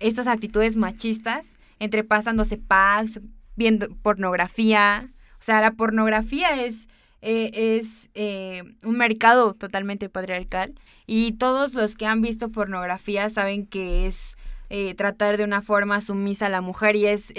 estas 0.00 0.26
actitudes 0.26 0.74
machistas, 0.74 1.46
entre 1.78 2.02
pasándose 2.02 2.56
packs, 2.56 3.20
viendo 3.56 3.88
pornografía. 4.02 5.10
O 5.38 5.42
sea, 5.42 5.60
la 5.60 5.72
pornografía 5.72 6.64
es, 6.64 6.88
eh, 7.26 7.78
es 7.78 8.10
eh, 8.12 8.64
un 8.82 8.98
mercado 8.98 9.54
totalmente 9.54 10.10
patriarcal 10.10 10.74
y 11.06 11.32
todos 11.32 11.72
los 11.72 11.94
que 11.94 12.04
han 12.04 12.20
visto 12.20 12.50
pornografía 12.50 13.30
saben 13.30 13.64
que 13.64 14.06
es 14.06 14.36
eh, 14.68 14.92
tratar 14.94 15.38
de 15.38 15.44
una 15.44 15.62
forma 15.62 16.02
sumisa 16.02 16.46
a 16.46 16.50
la 16.50 16.60
mujer 16.60 16.96
y 16.96 17.06
es 17.06 17.32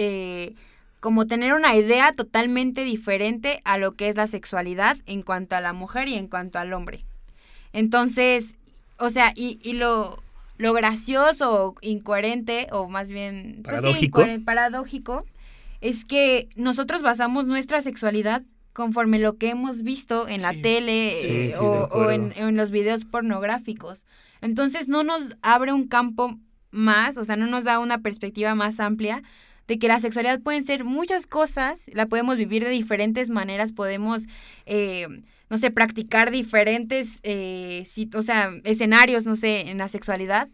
como 1.01 1.27
tener 1.27 1.53
una 1.53 1.75
idea 1.75 2.13
totalmente 2.13 2.83
diferente 2.83 3.61
a 3.63 3.77
lo 3.77 3.91
que 3.91 4.09
es 4.09 4.15
la 4.15 4.25
sexualidad 4.25 4.97
en 5.05 5.21
cuanto 5.21 5.55
a 5.55 5.61
la 5.61 5.71
mujer 5.71 6.07
y 6.07 6.15
en 6.15 6.29
cuanto 6.29 6.57
al 6.57 6.73
hombre. 6.73 7.05
Entonces, 7.71 8.55
o 8.97 9.11
sea, 9.11 9.33
y, 9.35 9.59
y 9.61 9.73
lo, 9.73 10.17
lo 10.57 10.73
gracioso 10.73 11.63
o 11.63 11.75
incoherente, 11.81 12.69
o 12.71 12.89
más 12.89 13.09
bien 13.09 13.61
pues 13.63 13.81
sí, 13.99 14.11
paradójico, 14.43 15.23
es 15.79 16.05
que 16.05 16.49
nosotros 16.55 17.03
basamos 17.03 17.45
nuestra 17.45 17.83
sexualidad 17.83 18.41
conforme 18.75 19.17
lo 19.19 19.37
que 19.37 19.49
hemos 19.49 19.81
visto 19.83 20.27
en 20.27 20.41
la 20.41 20.51
Sí. 20.51 20.61
tele 20.61 21.13
Sí, 21.19 21.27
eh, 21.27 21.51
sí, 21.51 21.57
o, 21.59 22.11
en, 22.11 22.33
en 22.35 22.55
los 22.57 22.69
videos 22.71 23.05
pornográficos. 23.05 24.05
Entonces 24.41 24.87
no 24.89 25.03
nos 25.03 25.37
abre 25.41 25.71
un 25.71 25.87
campo 25.87 26.37
más, 26.71 27.17
o 27.17 27.23
sea, 27.23 27.37
no 27.37 27.47
nos 27.47 27.63
da 27.63 27.79
una 27.79 27.99
perspectiva 27.99 28.53
más 28.53 28.79
amplia 28.81 29.23
de 29.67 29.79
que 29.79 29.87
la 29.87 29.99
sexualidad 30.01 30.41
pueden 30.41 30.65
ser 30.65 30.83
muchas 30.83 31.25
cosas, 31.25 31.83
la 31.87 32.05
podemos 32.05 32.35
vivir 32.37 32.63
de 32.65 32.69
diferentes 32.69 33.29
maneras, 33.29 33.71
podemos, 33.71 34.23
eh, 34.65 35.07
no 35.49 35.57
sé, 35.57 35.71
practicar 35.71 36.29
diferentes, 36.29 37.19
eh, 37.23 37.87
o 38.13 38.21
sea, 38.21 38.51
escenarios, 38.65 39.25
no 39.25 39.37
sé, 39.37 39.69
en 39.71 39.77
la 39.77 39.87
sexualidad, 39.87 40.49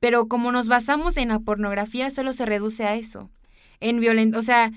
pero 0.00 0.28
como 0.28 0.52
nos 0.52 0.68
basamos 0.68 1.16
en 1.16 1.28
la 1.30 1.40
pornografía, 1.40 2.10
solo 2.10 2.34
se 2.34 2.44
reduce 2.44 2.84
a 2.84 2.94
eso. 2.94 3.30
En 3.80 4.00
violen 4.00 4.34
o 4.36 4.42
sea, 4.42 4.70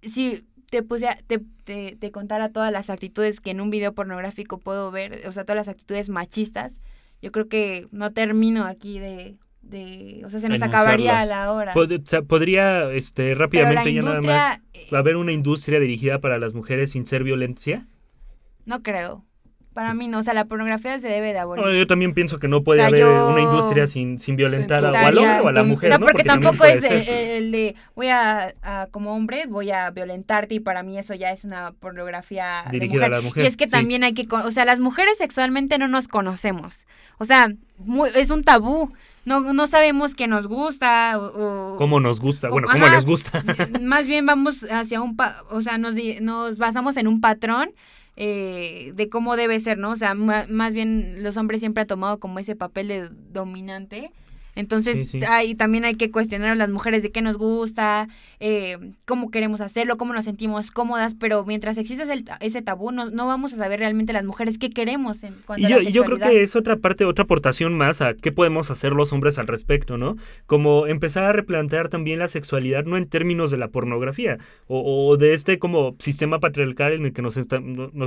si 0.00 0.46
te 0.70 0.82
puse 0.82 1.08
a- 1.08 1.18
te, 1.26 1.40
te, 1.64 1.96
te 2.00 2.10
contara 2.10 2.48
todas 2.50 2.72
las 2.72 2.88
actitudes 2.90 3.40
que 3.40 3.50
en 3.50 3.60
un 3.60 3.70
video 3.70 3.92
pornográfico 3.92 4.58
puedo 4.58 4.90
ver, 4.90 5.22
o 5.26 5.32
sea, 5.32 5.44
todas 5.44 5.56
las 5.56 5.68
actitudes 5.68 6.08
machistas, 6.08 6.80
yo 7.22 7.30
creo 7.32 7.48
que 7.48 7.86
no 7.90 8.12
termino 8.12 8.64
aquí 8.64 8.98
de, 8.98 9.36
de 9.62 10.22
o 10.24 10.30
sea, 10.30 10.40
se 10.40 10.48
nos 10.48 10.62
acabaría 10.62 11.22
Enunciarlas. 11.22 11.28
la 11.28 11.52
hora. 11.52 11.74
Pod- 11.74 12.02
o 12.02 12.06
sea, 12.06 12.22
podría, 12.22 12.90
este, 12.92 13.34
rápidamente 13.34 13.92
ya 13.92 14.00
nada 14.00 14.20
más, 14.22 14.60
eh, 14.72 14.86
¿va 14.92 14.98
a 14.98 15.00
haber 15.02 15.16
una 15.16 15.32
industria 15.32 15.80
dirigida 15.80 16.20
para 16.20 16.38
las 16.38 16.54
mujeres 16.54 16.92
sin 16.92 17.04
ser 17.06 17.24
violencia? 17.24 17.86
no 18.64 18.82
creo. 18.82 19.24
Para 19.72 19.94
mí 19.94 20.08
no, 20.08 20.18
o 20.18 20.22
sea, 20.24 20.34
la 20.34 20.46
pornografía 20.46 20.98
se 20.98 21.06
debe 21.08 21.32
de 21.32 21.38
abolir. 21.38 21.64
No, 21.64 21.72
yo 21.72 21.86
también 21.86 22.12
pienso 22.12 22.40
que 22.40 22.48
no 22.48 22.64
puede 22.64 22.80
O 22.80 22.82
sea, 22.82 22.88
haber 22.88 23.00
yo 23.00 23.28
una 23.28 23.40
industria 23.40 23.86
sin, 23.86 24.18
sin 24.18 24.34
violentar 24.34 24.84
a- 24.84 24.88
al 24.88 25.16
hombre 25.16 25.40
o 25.40 25.48
a 25.48 25.52
la 25.52 25.62
mujer, 25.62 25.90
o 25.90 25.92
sea, 25.92 25.98
¿no? 25.98 26.06
porque, 26.06 26.24
tampoco 26.24 26.64
es 26.64 26.82
el 26.84 27.52
de 27.52 27.76
voy 27.94 28.08
a, 28.08 28.52
a, 28.62 28.88
como 28.90 29.14
hombre 29.14 29.44
voy 29.46 29.70
a 29.70 29.88
violentarte 29.90 30.56
y 30.56 30.60
para 30.60 30.82
mí 30.82 30.98
eso 30.98 31.14
ya 31.14 31.30
es 31.30 31.44
una 31.44 31.70
pornografía 31.78 32.64
de 32.66 32.72
Dirigida 32.80 33.06
a 33.06 33.08
mujer. 33.08 33.10
la 33.22 33.28
mujer, 33.28 33.44
Y 33.44 33.46
es 33.46 33.56
que 33.56 33.66
sí. 33.66 33.70
también 33.70 34.02
hay 34.02 34.12
que, 34.12 34.26
o 34.34 34.50
sea, 34.50 34.64
las 34.64 34.80
mujeres 34.80 35.14
sexualmente 35.18 35.78
no 35.78 35.86
nos 35.86 36.08
conocemos. 36.08 36.86
O 37.18 37.24
sea, 37.24 37.52
muy- 37.78 38.10
es 38.16 38.30
un 38.30 38.42
tabú. 38.42 38.92
No, 39.26 39.40
no 39.52 39.66
sabemos 39.66 40.14
qué 40.14 40.26
nos 40.26 40.46
gusta 40.46 41.12
o, 41.18 41.74
o- 41.74 41.76
¿Cómo 41.76 42.00
nos 42.00 42.20
gusta? 42.20 42.48
Bueno, 42.48 42.66
¿cómo 42.72 42.86
ajá. 42.86 42.94
les 42.96 43.04
gusta? 43.04 43.42
Más 43.82 44.06
bien 44.06 44.24
vamos 44.26 44.64
hacia 44.72 45.00
un, 45.02 45.14
pa- 45.14 45.36
o 45.50 45.60
sea, 45.60 45.76
nos, 45.78 45.94
nos 46.22 46.56
basamos 46.58 46.96
en 46.96 47.06
un 47.06 47.20
patrón 47.20 47.70
eh, 48.22 48.92
de 48.94 49.08
cómo 49.08 49.34
debe 49.34 49.58
ser, 49.60 49.78
¿no? 49.78 49.92
O 49.92 49.96
sea, 49.96 50.12
más 50.12 50.74
bien 50.74 51.22
los 51.22 51.38
hombres 51.38 51.60
siempre 51.60 51.80
han 51.80 51.86
tomado 51.86 52.20
como 52.20 52.38
ese 52.38 52.54
papel 52.54 52.88
de 52.88 53.08
dominante. 53.32 54.12
Entonces, 54.60 54.98
Sí, 55.10 55.18
sí. 55.20 55.20
ahí 55.28 55.54
también 55.54 55.84
hay 55.84 55.94
que 55.96 56.10
cuestionar 56.10 56.50
a 56.50 56.54
las 56.54 56.70
mujeres 56.70 57.02
de 57.02 57.10
qué 57.10 57.22
nos 57.22 57.36
gusta, 57.36 58.08
eh, 58.38 58.78
cómo 59.06 59.30
queremos 59.30 59.60
hacerlo, 59.60 59.96
cómo 59.96 60.12
nos 60.14 60.24
sentimos 60.26 60.70
cómodas, 60.70 61.14
pero 61.14 61.44
mientras 61.44 61.76
exista 61.78 62.04
ese, 62.04 62.24
ese 62.40 62.62
tabú, 62.62 62.92
no, 62.92 63.10
no 63.10 63.26
vamos 63.26 63.52
a 63.52 63.56
saber 63.56 63.80
realmente 63.80 64.12
las 64.12 64.24
mujeres 64.24 64.58
qué 64.58 64.70
queremos 64.70 65.24
en 65.24 65.34
cuanto 65.46 65.62
Y 65.62 65.66
a 65.66 65.68
yo, 65.70 65.80
la 65.80 65.90
yo 65.90 66.04
creo 66.04 66.18
que 66.18 66.42
es 66.42 66.54
otra 66.54 66.76
parte, 66.76 67.04
otra 67.04 67.24
aportación 67.24 67.76
más 67.76 68.00
a 68.00 68.14
qué 68.14 68.30
podemos 68.32 68.70
hacer 68.70 68.92
los 68.92 69.12
hombres 69.12 69.38
al 69.38 69.46
respecto, 69.48 69.96
¿no? 69.98 70.16
Como 70.46 70.86
empezar 70.86 71.24
a 71.24 71.32
replantear 71.32 71.88
también 71.88 72.18
la 72.18 72.28
sexualidad, 72.28 72.84
no 72.84 72.96
en 72.96 73.08
términos 73.08 73.50
de 73.50 73.56
la 73.56 73.68
pornografía 73.68 74.38
o, 74.66 75.08
o 75.10 75.16
de 75.16 75.34
este 75.34 75.58
como 75.58 75.96
sistema 75.98 76.38
patriarcal 76.38 76.92
en 76.92 77.06
el 77.06 77.12
que 77.12 77.22
nos, 77.22 77.36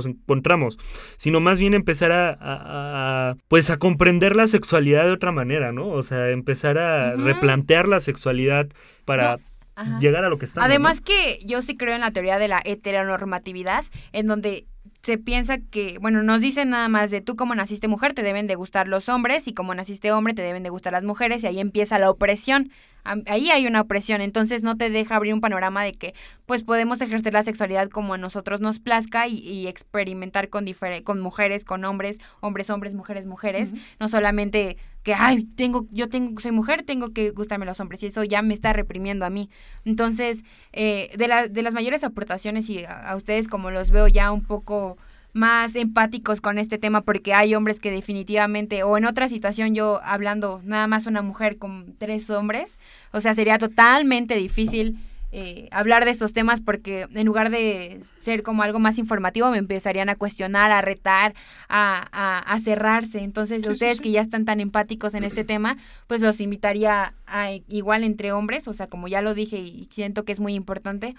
encontramos, 0.06 0.78
sino 1.16 1.40
más 1.40 1.58
bien 1.58 1.74
empezar 1.74 2.12
a, 2.12 2.30
a- 2.30 3.30
a, 3.30 3.36
pues 3.48 3.70
a 3.70 3.78
comprender 3.78 4.36
la 4.36 4.46
sexualidad 4.46 5.04
de 5.04 5.12
otra 5.12 5.32
manera, 5.32 5.72
¿no? 5.72 5.88
O 5.88 6.02
sea, 6.02 6.30
empezar 6.44 6.76
a 6.76 7.16
replantear 7.16 7.88
la 7.88 8.00
sexualidad 8.00 8.68
para 9.06 9.38
Ajá. 9.74 9.98
llegar 9.98 10.24
a 10.24 10.28
lo 10.28 10.38
que 10.38 10.44
estamos. 10.44 10.68
Además 10.68 10.98
¿no? 10.98 11.04
que 11.06 11.38
yo 11.46 11.62
sí 11.62 11.74
creo 11.74 11.94
en 11.94 12.02
la 12.02 12.10
teoría 12.10 12.38
de 12.38 12.48
la 12.48 12.60
heteronormatividad, 12.62 13.84
en 14.12 14.26
donde 14.26 14.66
se 15.02 15.16
piensa 15.16 15.58
que, 15.58 15.98
bueno, 16.00 16.22
nos 16.22 16.42
dicen 16.42 16.70
nada 16.70 16.88
más 16.88 17.10
de 17.10 17.22
tú 17.22 17.34
como 17.34 17.54
naciste 17.54 17.88
mujer 17.88 18.12
te 18.12 18.22
deben 18.22 18.46
de 18.46 18.56
gustar 18.56 18.88
los 18.88 19.08
hombres 19.08 19.48
y 19.48 19.54
como 19.54 19.74
naciste 19.74 20.12
hombre 20.12 20.34
te 20.34 20.42
deben 20.42 20.62
de 20.62 20.70
gustar 20.70 20.92
las 20.92 21.02
mujeres 21.02 21.42
y 21.42 21.46
ahí 21.46 21.60
empieza 21.60 21.98
la 21.98 22.10
opresión. 22.10 22.70
Ahí 23.04 23.50
hay 23.50 23.66
una 23.66 23.82
opresión, 23.82 24.20
entonces 24.20 24.62
no 24.62 24.76
te 24.76 24.88
deja 24.90 25.16
abrir 25.16 25.34
un 25.34 25.40
panorama 25.40 25.84
de 25.84 25.92
que 25.92 26.14
pues 26.46 26.64
podemos 26.64 27.00
ejercer 27.00 27.32
la 27.34 27.42
sexualidad 27.42 27.88
como 27.90 28.14
a 28.14 28.18
nosotros 28.18 28.60
nos 28.60 28.78
plazca 28.78 29.28
y, 29.28 29.38
y 29.38 29.66
experimentar 29.66 30.48
con, 30.48 30.66
con 31.04 31.20
mujeres, 31.20 31.64
con 31.64 31.84
hombres, 31.84 32.18
hombres, 32.40 32.70
hombres, 32.70 32.94
mujeres, 32.94 33.26
mujeres, 33.26 33.72
no 34.00 34.08
solamente 34.08 34.76
que, 35.02 35.12
ay, 35.14 35.44
tengo, 35.44 35.86
yo 35.90 36.08
tengo, 36.08 36.40
soy 36.40 36.50
mujer, 36.52 36.82
tengo 36.82 37.12
que 37.12 37.30
gustarme 37.30 37.66
los 37.66 37.78
hombres 37.78 38.02
y 38.02 38.06
eso 38.06 38.24
ya 38.24 38.40
me 38.40 38.54
está 38.54 38.72
reprimiendo 38.72 39.26
a 39.26 39.30
mí. 39.30 39.50
Entonces, 39.84 40.44
eh, 40.72 41.10
de, 41.16 41.28
la- 41.28 41.46
de 41.48 41.62
las 41.62 41.74
mayores 41.74 42.04
aportaciones 42.04 42.70
y 42.70 42.84
a, 42.84 43.10
a 43.10 43.16
ustedes 43.16 43.48
como 43.48 43.70
los 43.70 43.90
veo 43.90 44.08
ya 44.08 44.32
un 44.32 44.42
poco 44.42 44.96
más 45.34 45.74
empáticos 45.74 46.40
con 46.40 46.58
este 46.58 46.78
tema 46.78 47.02
porque 47.02 47.34
hay 47.34 47.54
hombres 47.54 47.80
que 47.80 47.90
definitivamente 47.90 48.84
o 48.84 48.96
en 48.96 49.04
otra 49.04 49.28
situación 49.28 49.74
yo 49.74 50.00
hablando 50.04 50.60
nada 50.64 50.86
más 50.86 51.06
una 51.06 51.22
mujer 51.22 51.58
con 51.58 51.94
tres 51.98 52.30
hombres 52.30 52.78
o 53.12 53.20
sea 53.20 53.34
sería 53.34 53.58
totalmente 53.58 54.36
difícil 54.36 54.96
eh, 55.36 55.68
hablar 55.72 56.04
de 56.04 56.12
estos 56.12 56.32
temas 56.32 56.60
porque 56.60 57.08
en 57.12 57.26
lugar 57.26 57.50
de 57.50 58.00
ser 58.22 58.44
como 58.44 58.62
algo 58.62 58.78
más 58.78 58.98
informativo 58.98 59.50
me 59.50 59.58
empezarían 59.58 60.08
a 60.08 60.14
cuestionar 60.14 60.70
a 60.70 60.80
retar 60.80 61.34
a, 61.68 62.06
a, 62.12 62.38
a 62.38 62.60
cerrarse 62.60 63.18
entonces 63.24 63.58
Sí, 63.62 63.64
sí, 63.64 63.72
ustedes 63.72 63.96
sí. 63.96 64.02
que 64.04 64.10
ya 64.12 64.20
están 64.20 64.44
tan 64.44 64.60
empáticos 64.60 65.14
en 65.14 65.24
este 65.24 65.42
tema 65.52 65.76
pues 66.06 66.20
los 66.20 66.40
invitaría 66.40 67.14
a 67.26 67.50
igual 67.68 68.04
entre 68.04 68.30
hombres 68.30 68.68
o 68.68 68.72
sea 68.72 68.86
como 68.86 69.08
ya 69.08 69.20
lo 69.22 69.34
dije 69.34 69.58
y 69.58 69.88
siento 69.90 70.24
que 70.24 70.30
es 70.30 70.38
muy 70.38 70.54
importante 70.54 71.16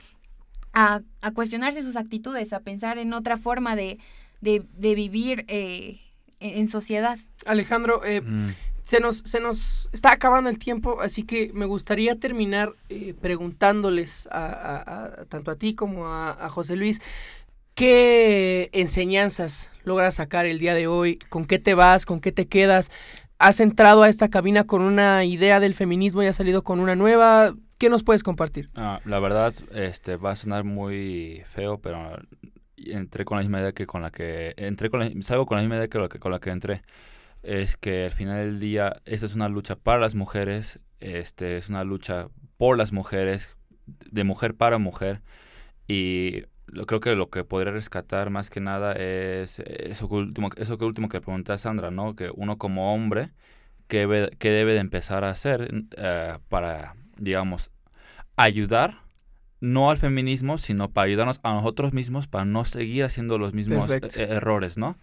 a, 0.76 1.02
a 1.22 1.32
cuestionarse 1.32 1.82
sus 1.82 1.96
actitudes, 1.96 2.54
a 2.54 2.60
pensar 2.60 2.98
en 3.00 3.14
otra 3.14 3.38
forma 3.40 3.76
de, 3.76 3.98
de, 4.42 4.62
de 4.78 4.94
vivir 4.94 5.46
eh, 5.48 6.00
en, 6.40 6.58
en 6.60 6.68
sociedad. 6.70 7.18
Alejandro, 7.48 8.04
eh, 8.06 8.22
Mm. 8.22 8.50
se, 8.84 9.00
nos, 9.00 9.20
se 9.26 9.40
nos 9.40 9.90
está 9.94 10.12
acabando 10.12 10.50
el 10.50 10.60
tiempo, 10.60 11.02
así 11.02 11.24
que 11.24 11.50
me 11.54 11.66
gustaría 11.66 12.20
terminar 12.20 12.74
eh, 12.90 13.16
preguntándoles 13.20 14.28
a, 14.32 14.46
a- 14.46 15.06
a- 15.06 15.26
tanto 15.26 15.50
a 15.52 15.56
ti 15.56 15.74
como 15.74 16.08
a, 16.08 16.32
a 16.32 16.50
José 16.50 16.76
Luis, 16.76 17.02
¿qué 17.74 18.70
enseñanzas 18.74 19.70
logras 19.84 20.16
sacar 20.16 20.46
el 20.46 20.60
día 20.60 20.74
de 20.74 20.88
hoy? 20.88 21.20
¿Con 21.30 21.46
qué 21.46 21.60
te 21.60 21.74
vas? 21.74 22.06
¿Con 22.06 22.20
qué 22.20 22.32
te 22.32 22.48
quedas? 22.48 22.92
¿Has 23.38 23.60
entrado 23.60 24.04
a 24.04 24.10
esta 24.10 24.30
cabina 24.30 24.64
con 24.64 24.82
una 24.82 25.26
idea 25.26 25.60
del 25.60 25.74
feminismo 25.74 26.24
y 26.24 26.28
has 26.28 26.38
salido 26.38 26.64
con 26.64 26.80
una 26.80 26.96
nueva? 26.96 27.54
¿Qué 27.78 27.90
nos 27.90 28.04
puedes 28.04 28.24
compartir? 28.24 28.70
Ah, 28.76 29.02
la 29.06 29.20
verdad, 29.20 29.54
este, 29.74 30.16
va 30.16 30.32
a 30.32 30.36
sonar 30.36 30.64
muy 30.64 31.44
feo, 31.50 31.80
pero 31.80 32.18
entré 32.78 33.26
con 33.26 33.38
la 33.38 33.44
misma 33.44 33.60
idea 33.60 33.74
que 33.74 33.86
con 33.86 34.02
la 34.02 34.12
que 34.12 34.54
entré 34.58 34.90
con 34.90 35.02
la, 35.02 35.12
salgo 35.22 35.46
con 35.46 35.58
la 35.58 35.64
misma 35.64 35.76
idea 35.76 35.90
que, 35.90 36.08
que 36.08 36.20
con 36.20 36.32
la 36.32 36.40
que 36.40 36.50
entré. 36.50 36.82
Es 37.44 37.76
que 37.76 38.06
al 38.06 38.12
final 38.12 38.38
del 38.38 38.60
día 38.60 39.02
esta 39.06 39.26
es 39.26 39.36
una 39.36 39.50
lucha 39.50 39.76
para 39.76 40.00
las 40.00 40.16
mujeres, 40.16 40.80
este 41.00 41.58
es 41.58 41.70
una 41.70 41.84
lucha 41.84 42.30
por 42.58 42.78
las 42.78 42.94
mujeres, 42.94 43.58
de 43.86 44.24
mujer 44.24 44.56
para 44.56 44.78
mujer 44.78 45.22
y 45.88 46.44
lo, 46.68 46.86
creo 46.86 46.99
que 46.99 47.16
lo 47.16 47.30
que 47.30 47.43
podría 47.43 47.74
rescatar 47.74 48.30
más 48.30 48.49
que 48.49 48.59
nada 48.59 48.93
es 48.93 49.59
eso 49.59 50.09
que 50.09 50.16
último, 50.16 50.49
eso 50.57 50.78
que 50.78 50.86
último 50.86 51.09
que 51.09 51.22
pregunté 51.22 51.53
a 51.53 51.57
Sandra, 51.57 51.91
¿no? 51.91 52.16
Que 52.16 52.32
uno 52.34 52.57
como 52.57 52.93
hombre, 52.93 53.32
¿qué 53.88 53.99
debe, 53.99 54.32
qué 54.39 54.49
debe 54.49 54.74
de 54.74 54.80
empezar 54.80 55.24
a 55.24 55.30
hacer 55.30 55.86
eh, 55.97 56.38
para, 56.49 56.95
digamos, 57.18 57.72
ayudar 58.36 59.05
no 59.61 59.89
al 59.89 59.97
feminismo, 59.97 60.57
sino 60.57 60.91
para 60.91 61.05
ayudarnos 61.05 61.39
a 61.43 61.53
nosotros 61.53 61.93
mismos 61.93 62.28
para 62.28 62.45
no 62.45 62.66
seguir 62.66 63.03
haciendo 63.03 63.38
los 63.38 63.53
mismos 63.53 63.89
eh, 63.89 64.01
errores, 64.18 64.78
¿no? 64.78 64.97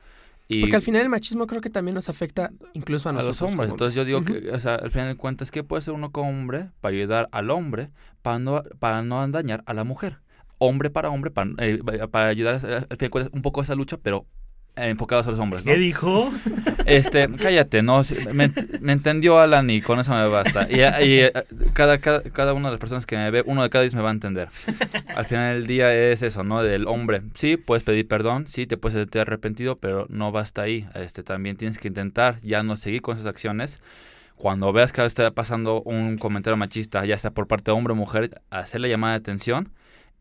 Y 0.49 0.61
Porque 0.61 0.77
al 0.77 0.83
final 0.83 1.03
el 1.03 1.09
machismo 1.09 1.47
creo 1.47 1.61
que 1.61 1.71
también 1.71 1.95
nos 1.95 2.09
afecta 2.09 2.53
incluso 2.75 3.09
a 3.09 3.13
a 3.13 3.15
nosotros. 3.15 3.41
los 3.41 3.51
hombres. 3.51 3.69
como 3.69 3.75
Entonces 3.75 3.95
yo 3.95 4.05
digo 4.05 4.25
que, 4.25 4.51
o 4.51 4.59
sea, 4.59 4.75
al 4.75 4.91
final 4.91 5.09
de 5.09 5.17
cuentas, 5.17 5.51
¿qué 5.51 5.63
puede 5.63 5.83
ser 5.83 5.95
uno 5.95 6.11
como 6.11 6.31
hombre 6.31 6.71
para 6.81 6.95
ayudar 6.95 7.29
al 7.33 7.51
hombre 7.51 7.91
para 8.23 8.39
no, 8.39 8.63
para 8.79 9.03
no 9.03 9.27
dañar 9.29 9.63
a 9.67 9.75
la 9.75 9.85
mujer? 9.85 10.19
Hombre 10.65 10.91
para 10.91 11.11
hombre, 11.11 11.31
para, 11.31 11.51
eh, 11.59 11.81
para 12.11 12.29
ayudar 12.29 12.61
al 12.65 12.97
de 12.97 13.11
cuentas, 13.11 13.33
un 13.35 13.43
poco 13.43 13.61
a 13.61 13.65
esa 13.65 13.75
lucha, 13.75 13.97
pero 14.01 14.27
eh, 14.77 14.89
enfocados 14.89 15.27
a 15.27 15.31
los 15.31 15.39
hombres, 15.39 15.65
¿no? 15.67 15.73
¿Qué 15.73 15.79
dijo? 15.79 16.31
Este, 16.85 17.29
cállate, 17.41 17.81
no, 17.83 18.03
me, 18.33 18.53
me 18.81 18.93
entendió 18.93 19.39
Alan 19.39 19.71
y 19.71 19.81
con 19.81 20.01
eso 20.01 20.13
me 20.15 20.27
basta. 20.27 20.67
Y, 20.69 20.81
y, 20.81 21.21
eh, 21.21 21.33
cada, 21.75 21.99
cada, 21.99 22.23
cada 22.23 22.55
una 22.55 22.69
de 22.69 22.73
las 22.73 22.81
personas 22.81 23.07
que 23.07 23.17
me 23.17 23.31
ve, 23.31 23.45
uno 23.47 23.63
de 23.63 23.71
cada 23.71 23.83
diez 23.83 23.95
me 23.95 24.03
va 24.03 24.09
a 24.09 24.13
entender. 24.13 24.49
Al 25.15 25.25
final 25.25 25.55
del 25.55 25.67
día 25.69 25.95
es 25.95 26.23
eso, 26.23 26.43
¿no? 26.43 26.63
Del 26.63 26.89
hombre, 26.89 27.23
sí, 27.35 27.57
puedes 27.57 27.85
pedir 27.85 28.09
perdón, 28.09 28.47
sí, 28.49 28.67
te 28.67 28.77
puedes 28.77 28.99
sentir 28.99 29.21
arrepentido, 29.21 29.77
pero 29.77 30.07
no 30.11 30.33
basta 30.33 30.63
ahí. 30.63 30.89
Este, 30.95 31.23
también 31.23 31.57
tienes 31.57 31.79
que 31.79 31.89
intentar 31.89 32.41
ya 32.43 32.63
no 32.65 32.77
seguir 32.77 33.01
con 33.01 33.15
esas 33.15 33.27
acciones. 33.27 33.81
Cuando 34.35 34.73
veas 34.73 34.93
que 34.93 35.05
está 35.05 35.31
pasando 35.31 35.83
un 35.83 36.19
comentario 36.19 36.57
machista, 36.57 37.05
ya 37.07 37.17
sea 37.17 37.31
por 37.31 37.47
parte 37.47 37.71
de 37.71 37.77
hombre 37.77 37.93
o 37.93 37.97
mujer, 37.97 38.43
hacerle 38.51 38.89
llamada 38.89 39.13
de 39.13 39.19
atención. 39.19 39.73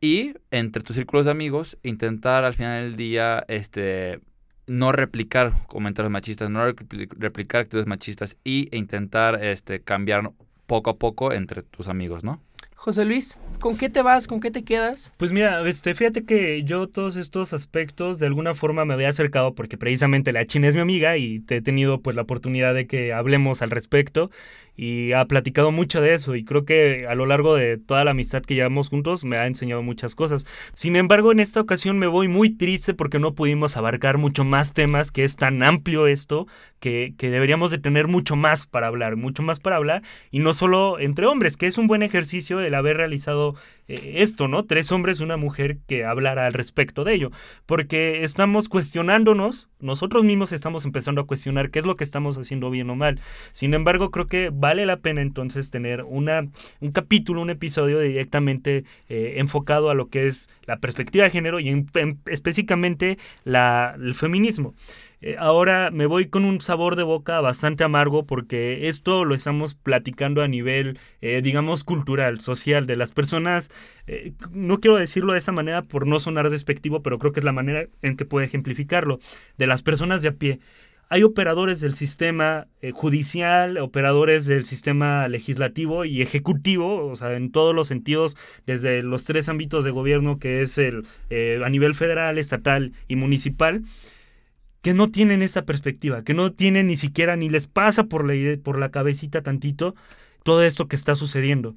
Y 0.02 0.34
entre 0.49 0.82
tus 0.82 0.95
círculos 0.95 1.26
de 1.26 1.32
amigos, 1.32 1.78
intentar 1.84 2.43
al 2.43 2.56
final 2.56 2.82
del 2.84 2.95
día, 2.97 3.45
este, 3.47 4.20
no 4.66 4.91
replicar 4.91 5.54
comentarios 5.68 6.12
machistas, 6.12 6.49
no 6.49 6.68
repli- 6.68 7.08
replicar 7.18 7.62
actitudes 7.62 7.86
machistas 7.86 8.36
y 8.43 8.68
e 8.72 8.78
intentar 8.78 9.43
este 9.43 9.82
cambiar 9.82 10.32
poco 10.66 10.89
a 10.89 10.97
poco 10.97 11.34
entre 11.34 11.62
tus 11.62 11.88
amigos, 11.88 12.24
¿no? 12.24 12.41
José 12.84 13.05
Luis, 13.05 13.38
¿con 13.59 13.77
qué 13.77 13.89
te 13.89 14.01
vas? 14.01 14.25
¿Con 14.25 14.39
qué 14.39 14.49
te 14.49 14.63
quedas? 14.63 15.13
Pues 15.17 15.32
mira, 15.32 15.61
este, 15.69 15.93
fíjate 15.93 16.25
que 16.25 16.63
yo 16.63 16.88
todos 16.88 17.15
estos 17.15 17.53
aspectos 17.53 18.17
de 18.17 18.25
alguna 18.25 18.55
forma 18.55 18.86
me 18.86 18.95
había 18.95 19.09
acercado 19.09 19.53
porque 19.53 19.77
precisamente 19.77 20.32
la 20.32 20.47
China 20.47 20.67
es 20.67 20.73
mi 20.73 20.82
amiga 20.82 21.15
y 21.15 21.41
te 21.41 21.57
he 21.57 21.61
tenido 21.61 22.01
pues 22.01 22.15
la 22.15 22.23
oportunidad 22.23 22.73
de 22.73 22.88
que 22.88 23.13
hablemos 23.13 23.61
al 23.61 23.69
respecto 23.69 24.32
y 24.75 25.11
ha 25.11 25.25
platicado 25.25 25.71
mucho 25.71 26.01
de 26.01 26.15
eso 26.15 26.36
y 26.36 26.43
creo 26.43 26.65
que 26.65 27.05
a 27.07 27.13
lo 27.13 27.27
largo 27.27 27.55
de 27.55 27.77
toda 27.77 28.03
la 28.03 28.11
amistad 28.11 28.41
que 28.41 28.55
llevamos 28.55 28.89
juntos 28.89 29.23
me 29.23 29.38
ha 29.38 29.45
enseñado 29.45 29.84
muchas 29.84 30.15
cosas. 30.15 30.47
Sin 30.73 30.95
embargo, 30.95 31.32
en 31.32 31.39
esta 31.39 31.61
ocasión 31.61 31.99
me 31.99 32.07
voy 32.07 32.27
muy 32.27 32.49
triste 32.49 32.95
porque 32.95 33.19
no 33.19 33.36
pudimos 33.36 33.77
abarcar 33.77 34.17
mucho 34.17 34.43
más 34.43 34.73
temas, 34.73 35.11
que 35.11 35.23
es 35.23 35.36
tan 35.36 35.61
amplio 35.61 36.07
esto, 36.07 36.47
que, 36.79 37.13
que 37.17 37.29
deberíamos 37.29 37.69
de 37.69 37.77
tener 37.77 38.07
mucho 38.07 38.36
más 38.36 38.65
para 38.65 38.88
hablar, 38.88 39.17
mucho 39.17 39.43
más 39.43 39.59
para 39.59 39.75
hablar 39.75 40.01
y 40.32 40.39
no 40.39 40.55
solo 40.55 40.99
entre 40.99 41.27
hombres, 41.27 41.57
que 41.57 41.67
es 41.67 41.77
un 41.77 41.86
buen 41.86 42.01
ejercicio 42.01 42.59
el 42.59 42.70
haber 42.76 42.97
realizado 42.97 43.55
eh, 43.88 44.13
esto, 44.17 44.47
¿no? 44.47 44.63
Tres 44.65 44.91
hombres 44.91 45.19
una 45.19 45.38
mujer 45.38 45.78
que 45.88 46.05
hablara 46.05 46.45
al 46.45 46.53
respecto 46.53 47.03
de 47.03 47.13
ello, 47.13 47.32
porque 47.65 48.24
estamos 48.24 48.69
cuestionándonos, 48.69 49.69
nosotros 49.80 50.24
mismos 50.24 50.51
estamos 50.51 50.86
empezando 50.86 51.22
a 51.22 51.28
cuestionar 51.28 51.72
qué 51.72 51.80
es 51.80 51.86
lo 51.86 51.95
que 51.95 52.03
estamos 52.03 52.38
haciendo 52.38 52.69
bien 52.69 52.89
o 52.89 52.95
mal. 52.95 53.19
Sin 53.51 53.74
embargo, 53.74 54.11
creo 54.11 54.28
que 54.28 54.51
vale 54.53 54.86
la 54.86 54.97
pena 54.97 55.22
entonces 55.22 55.72
tener 55.72 56.03
una, 56.03 56.47
un 56.80 56.91
capítulo, 56.91 57.41
un 57.41 57.49
episodio 57.49 57.99
directamente 57.99 58.84
eh, 59.09 59.36
enfocado 59.38 59.89
a 59.89 59.93
lo 59.95 60.07
que 60.09 60.28
es 60.28 60.49
la 60.65 60.78
perspectiva 60.78 61.24
de 61.26 61.32
género 61.32 61.59
y 61.59 61.69
en- 61.69 61.88
en- 61.95 62.19
específicamente 62.28 63.17
el 63.45 64.13
feminismo. 64.15 64.74
Eh, 65.22 65.36
ahora 65.38 65.91
me 65.91 66.07
voy 66.07 66.28
con 66.28 66.45
un 66.45 66.61
sabor 66.61 66.95
de 66.95 67.03
boca 67.03 67.39
bastante 67.41 67.84
amargo 67.84 68.26
porque 68.26 68.88
esto 68.88 69.24
lo 69.24 69.36
estamos 69.36 69.76
platicando 69.76 70.41
a 70.41 70.47
nivel, 70.47 70.97
eh, 71.22 71.41
digamos, 71.43 71.84
cultural, 71.84 72.41
social, 72.41 72.88
de 72.88 72.95
las 72.95 73.11
personas. 73.11 73.69
eh, 74.07 74.34
no 74.51 74.80
quiero 74.80 74.97
decirlo 74.97 75.34
de 75.34 75.39
esa 75.39 75.51
manera 75.51 75.84
por 75.84 76.07
no 76.07 76.19
sonar 76.19 76.49
despectivo, 76.49 77.03
pero 77.03 77.19
creo 77.19 77.32
que 77.34 77.39
es 77.39 77.43
la 77.45 77.51
manera 77.51 77.88
en 78.01 78.17
que 78.17 78.26
puedo 78.26 78.43
ejemplificarlo. 78.43 79.19
De 79.57 79.67
las 79.67 79.84
personas 79.84 80.22
de 80.24 80.30
a 80.30 80.34
pie. 80.34 80.59
Hay 81.09 81.24
operadores 81.24 81.82
del 81.82 81.93
sistema 81.93 82.67
judicial, 82.93 83.78
operadores 83.80 84.45
del 84.45 84.63
sistema 84.65 85.28
legislativo 85.28 86.05
y 86.05 86.22
ejecutivo, 86.22 87.05
o 87.05 87.15
sea, 87.17 87.34
en 87.34 87.51
todos 87.51 87.76
los 87.76 87.88
sentidos, 87.89 88.38
desde 88.65 89.03
los 89.03 89.26
tres 89.26 89.49
ámbitos 89.49 89.84
de 89.84 89.91
gobierno 89.91 90.39
que 90.39 90.61
es 90.61 90.78
el 90.78 91.05
eh, 91.30 91.59
a 91.65 91.69
nivel 91.69 91.95
federal, 91.95 92.38
estatal 92.38 92.93
y 93.09 93.17
municipal, 93.17 93.82
que 94.82 94.93
no 94.93 95.09
tienen 95.09 95.41
esa 95.41 95.63
perspectiva, 95.63 96.23
que 96.23 96.34
no 96.34 96.51
tienen 96.51 96.88
ni 96.88 96.97
siquiera 96.97 97.36
ni 97.36 97.49
les 97.49 97.67
pasa 97.67 98.05
por 98.05 98.25
la, 98.25 98.57
por 98.61 98.79
la 98.79 98.89
cabecita 98.89 99.41
tantito 99.41 99.95
todo 100.43 100.63
esto 100.63 100.88
que 100.88 100.95
está 100.95 101.15
sucediendo. 101.15 101.75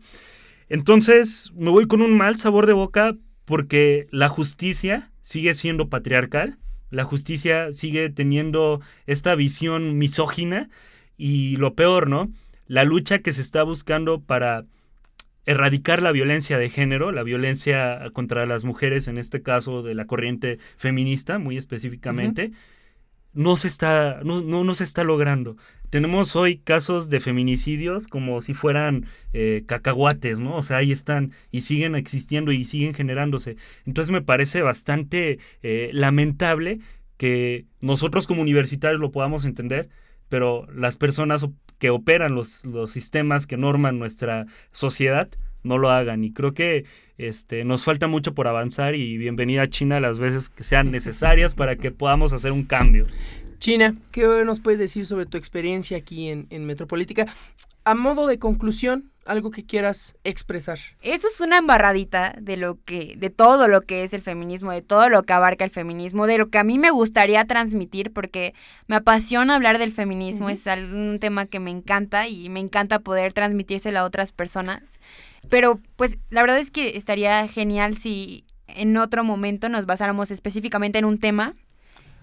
Entonces 0.68 1.52
me 1.54 1.70
voy 1.70 1.86
con 1.86 2.00
un 2.00 2.16
mal 2.16 2.38
sabor 2.38 2.66
de 2.66 2.72
boca 2.72 3.14
porque 3.44 4.06
la 4.10 4.28
justicia 4.28 5.10
sigue 5.20 5.54
siendo 5.54 5.88
patriarcal, 5.88 6.58
la 6.90 7.04
justicia 7.04 7.72
sigue 7.72 8.08
teniendo 8.08 8.80
esta 9.06 9.34
visión 9.34 9.98
misógina 9.98 10.70
y 11.16 11.56
lo 11.56 11.74
peor, 11.74 12.08
¿no? 12.08 12.30
La 12.66 12.84
lucha 12.84 13.18
que 13.18 13.32
se 13.32 13.42
está 13.42 13.62
buscando 13.62 14.20
para 14.20 14.64
erradicar 15.46 16.02
la 16.02 16.12
violencia 16.12 16.56
de 16.56 16.70
género, 16.70 17.12
la 17.12 17.22
violencia 17.22 18.00
contra 18.14 18.46
las 18.46 18.64
mujeres, 18.64 19.08
en 19.08 19.18
este 19.18 19.42
caso 19.42 19.82
de 19.82 19.94
la 19.94 20.06
corriente 20.06 20.58
feminista, 20.76 21.38
muy 21.38 21.58
específicamente, 21.58 22.52
no 23.34 23.56
se 23.56 23.68
está, 23.68 24.20
no, 24.24 24.40
no, 24.40 24.64
no 24.64 24.74
se 24.74 24.84
está 24.84 25.04
logrando. 25.04 25.56
Tenemos 25.90 26.34
hoy 26.34 26.58
casos 26.58 27.08
de 27.08 27.20
feminicidios 27.20 28.08
como 28.08 28.40
si 28.40 28.52
fueran 28.54 29.06
eh, 29.32 29.62
cacahuates, 29.66 30.40
¿no? 30.40 30.56
O 30.56 30.62
sea, 30.62 30.78
ahí 30.78 30.90
están 30.90 31.32
y 31.52 31.60
siguen 31.60 31.94
existiendo 31.94 32.50
y 32.50 32.64
siguen 32.64 32.94
generándose. 32.94 33.56
Entonces 33.86 34.10
me 34.10 34.22
parece 34.22 34.62
bastante 34.62 35.38
eh, 35.62 35.90
lamentable 35.92 36.80
que 37.16 37.66
nosotros 37.80 38.26
como 38.26 38.42
universitarios 38.42 39.00
lo 39.00 39.12
podamos 39.12 39.44
entender, 39.44 39.88
pero 40.28 40.66
las 40.74 40.96
personas 40.96 41.46
que 41.78 41.90
operan 41.90 42.34
los, 42.34 42.64
los 42.64 42.90
sistemas 42.90 43.46
que 43.46 43.56
norman 43.56 43.98
nuestra 43.98 44.46
sociedad 44.72 45.28
no 45.64 45.78
lo 45.78 45.90
hagan. 45.90 46.22
Y 46.22 46.32
creo 46.32 46.54
que 46.54 46.84
este, 47.18 47.64
nos 47.64 47.84
falta 47.84 48.06
mucho 48.06 48.34
por 48.34 48.46
avanzar 48.46 48.94
y 48.94 49.18
bienvenida 49.18 49.62
a 49.62 49.66
China 49.66 50.00
las 50.00 50.18
veces 50.18 50.48
que 50.48 50.64
sean 50.64 50.90
necesarias 50.90 51.54
para 51.54 51.76
que 51.76 51.90
podamos 51.90 52.32
hacer 52.32 52.52
un 52.52 52.64
cambio. 52.64 53.06
China, 53.58 53.96
¿qué 54.12 54.26
nos 54.44 54.60
puedes 54.60 54.78
decir 54.78 55.06
sobre 55.06 55.26
tu 55.26 55.38
experiencia 55.38 55.96
aquí 55.96 56.28
en, 56.28 56.46
en 56.50 56.66
Metropolítica? 56.66 57.26
A 57.84 57.94
modo 57.94 58.26
de 58.26 58.38
conclusión, 58.38 59.10
algo 59.26 59.50
que 59.50 59.64
quieras 59.64 60.16
expresar. 60.24 60.78
Eso 61.02 61.28
es 61.28 61.40
una 61.40 61.58
embarradita 61.58 62.34
de 62.40 62.56
lo 62.56 62.78
que, 62.84 63.14
de 63.16 63.30
todo 63.30 63.68
lo 63.68 63.82
que 63.82 64.04
es 64.04 64.12
el 64.12 64.22
feminismo, 64.22 64.72
de 64.72 64.82
todo 64.82 65.08
lo 65.08 65.22
que 65.22 65.32
abarca 65.32 65.64
el 65.64 65.70
feminismo, 65.70 66.26
de 66.26 66.38
lo 66.38 66.48
que 66.50 66.58
a 66.58 66.64
mí 66.64 66.78
me 66.78 66.90
gustaría 66.90 67.44
transmitir, 67.46 68.12
porque 68.12 68.54
me 68.86 68.96
apasiona 68.96 69.54
hablar 69.54 69.78
del 69.78 69.92
feminismo, 69.92 70.50
es 70.50 70.64
un 70.66 71.18
tema 71.20 71.46
que 71.46 71.60
me 71.60 71.70
encanta 71.70 72.28
y 72.28 72.48
me 72.48 72.60
encanta 72.60 72.98
poder 72.98 73.32
transmitírselo 73.32 74.00
a 74.00 74.04
otras 74.04 74.32
personas. 74.32 74.98
Pero 75.48 75.80
pues 75.96 76.18
la 76.30 76.40
verdad 76.42 76.58
es 76.58 76.70
que 76.70 76.96
estaría 76.96 77.46
genial 77.48 77.96
si 77.96 78.44
en 78.66 78.96
otro 78.96 79.24
momento 79.24 79.68
nos 79.68 79.86
basáramos 79.86 80.30
específicamente 80.30 80.98
en 80.98 81.04
un 81.04 81.18
tema. 81.18 81.54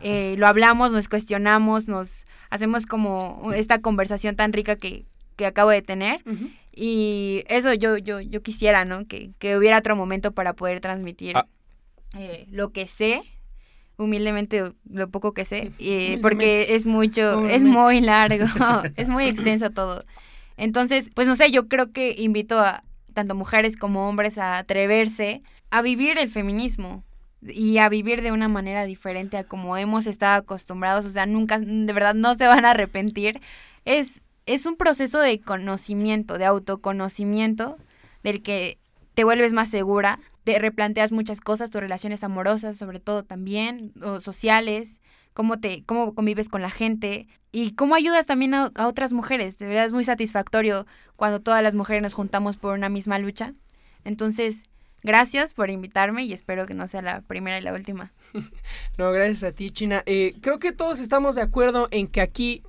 eh, 0.04 0.36
lo 0.38 0.47
hablamos, 0.47 0.91
nos 0.91 1.08
cuestionamos, 1.08 1.88
nos 1.88 2.26
hacemos 2.49 2.86
como 2.88 3.52
esta 3.56 3.80
conversación 3.82 4.36
tan 4.36 4.52
rica 4.52 4.76
que, 4.76 5.06
que 5.36 5.45
acabo 5.45 5.70
de 5.70 5.82
tener. 5.84 6.22
Y 6.74 7.43
eso 7.47 7.74
yo, 7.74 7.97
yo, 7.97 8.22
yo 8.22 8.41
quisiera, 8.41 8.86
¿no? 8.86 9.05
Que, 9.07 9.32
que 9.39 9.57
hubiera 9.57 9.78
otro 9.80 9.95
momento 9.95 10.32
para 10.32 10.53
poder 10.53 10.80
transmitir 10.82 11.36
Ah. 11.38 11.45
eh, 12.17 12.45
lo 12.49 12.72
que 12.72 12.88
sé, 12.88 13.24
humildemente 13.97 14.72
lo 14.89 15.09
poco 15.09 15.34
que 15.34 15.45
sé, 15.45 15.72
eh, 15.80 16.17
porque 16.22 16.76
es 16.76 16.86
mucho, 16.86 17.47
es 17.47 17.63
muy 17.63 18.01
largo, 18.01 18.45
es 18.95 19.09
muy 19.09 19.26
extenso 19.26 19.69
todo. 19.72 20.03
Entonces, 20.57 21.09
pues 21.13 21.28
no 21.28 21.36
sé, 21.36 21.51
yo 21.51 21.67
creo 21.67 21.91
que 21.91 22.15
invito 22.17 22.59
a 22.59 22.84
tanto 23.13 23.36
mujeres 23.36 23.76
como 23.78 24.07
hombres 24.07 24.38
a 24.38 24.57
atreverse 24.57 25.41
a 25.69 25.82
vivir 25.82 26.17
el 26.17 26.30
feminismo 26.30 27.03
y 27.41 27.78
a 27.80 27.89
vivir 27.89 28.22
de 28.22 28.32
una 28.32 28.47
manera 28.47 28.86
diferente 28.86 29.38
a 29.38 29.43
como 29.43 29.76
hemos 29.78 30.05
estado 30.05 30.36
acostumbrados, 30.39 31.05
o 31.05 31.09
sea, 31.09 31.26
nunca, 31.26 31.59
de 31.59 31.91
verdad, 31.93 32.13
no 32.13 32.36
se 32.36 32.45
van 32.45 32.65
a 32.65 32.72
arrepentir. 32.72 33.41
Es, 33.86 34.22
es 34.54 34.66
un 34.66 34.76
proceso 34.76 35.20
de 35.20 35.39
conocimiento, 35.39 36.38
de 36.38 36.45
autoconocimiento, 36.45 37.78
del 38.24 38.41
que 38.41 38.80
te 39.14 39.24
vuelves 39.24 39.54
más 39.54 39.70
segura, 39.70 40.20
te 40.43 40.60
replanteas 40.60 41.12
muchas 41.12 41.41
cosas, 41.41 41.70
tus 41.70 41.82
relaciones 41.82 42.24
amorosas, 42.24 42.78
sobre 42.78 42.99
todo 42.99 43.24
también, 43.24 43.93
o 44.02 44.20
sociales, 44.20 44.99
cómo 45.34 45.60
te, 45.60 45.84
cómo 45.86 46.14
convives 46.16 46.49
con 46.49 46.62
la 46.62 46.70
gente 46.70 47.28
y 47.52 47.76
cómo 47.76 47.95
ayudas 47.95 48.26
también 48.26 48.54
a, 48.54 48.72
otras 48.80 49.14
mujeres. 49.14 49.58
De 49.58 49.68
verdad 49.68 49.86
es 49.86 49.93
muy 49.93 50.04
satisfactorio 50.04 50.86
cuando 51.16 51.39
todas 51.39 51.64
las 51.64 51.76
mujeres 51.76 52.02
nos 52.02 52.14
juntamos 52.14 52.58
por 52.58 52.74
una 52.74 52.89
misma 52.89 53.20
lucha. 53.20 53.54
Entonces, 54.04 54.64
gracias 55.04 55.54
por 55.54 55.70
invitarme 55.70 56.24
y 56.24 56.34
espero 56.34 56.66
que 56.66 56.74
no 56.74 56.88
sea 56.88 57.02
la 57.02 57.22
primera 57.22 57.58
y 57.58 57.62
la 57.62 57.74
última. 57.74 58.12
No, 58.97 59.12
gracias 59.12 59.43
a 59.43 59.52
ti, 59.54 59.72
China. 59.72 60.04
Eh, 60.06 60.36
creo 60.41 60.60
que 60.60 60.72
todos 60.72 60.99
estamos 60.99 61.36
de 61.36 61.41
acuerdo 61.41 61.88
en 61.91 62.08
que 62.08 62.22
aquí 62.22 62.64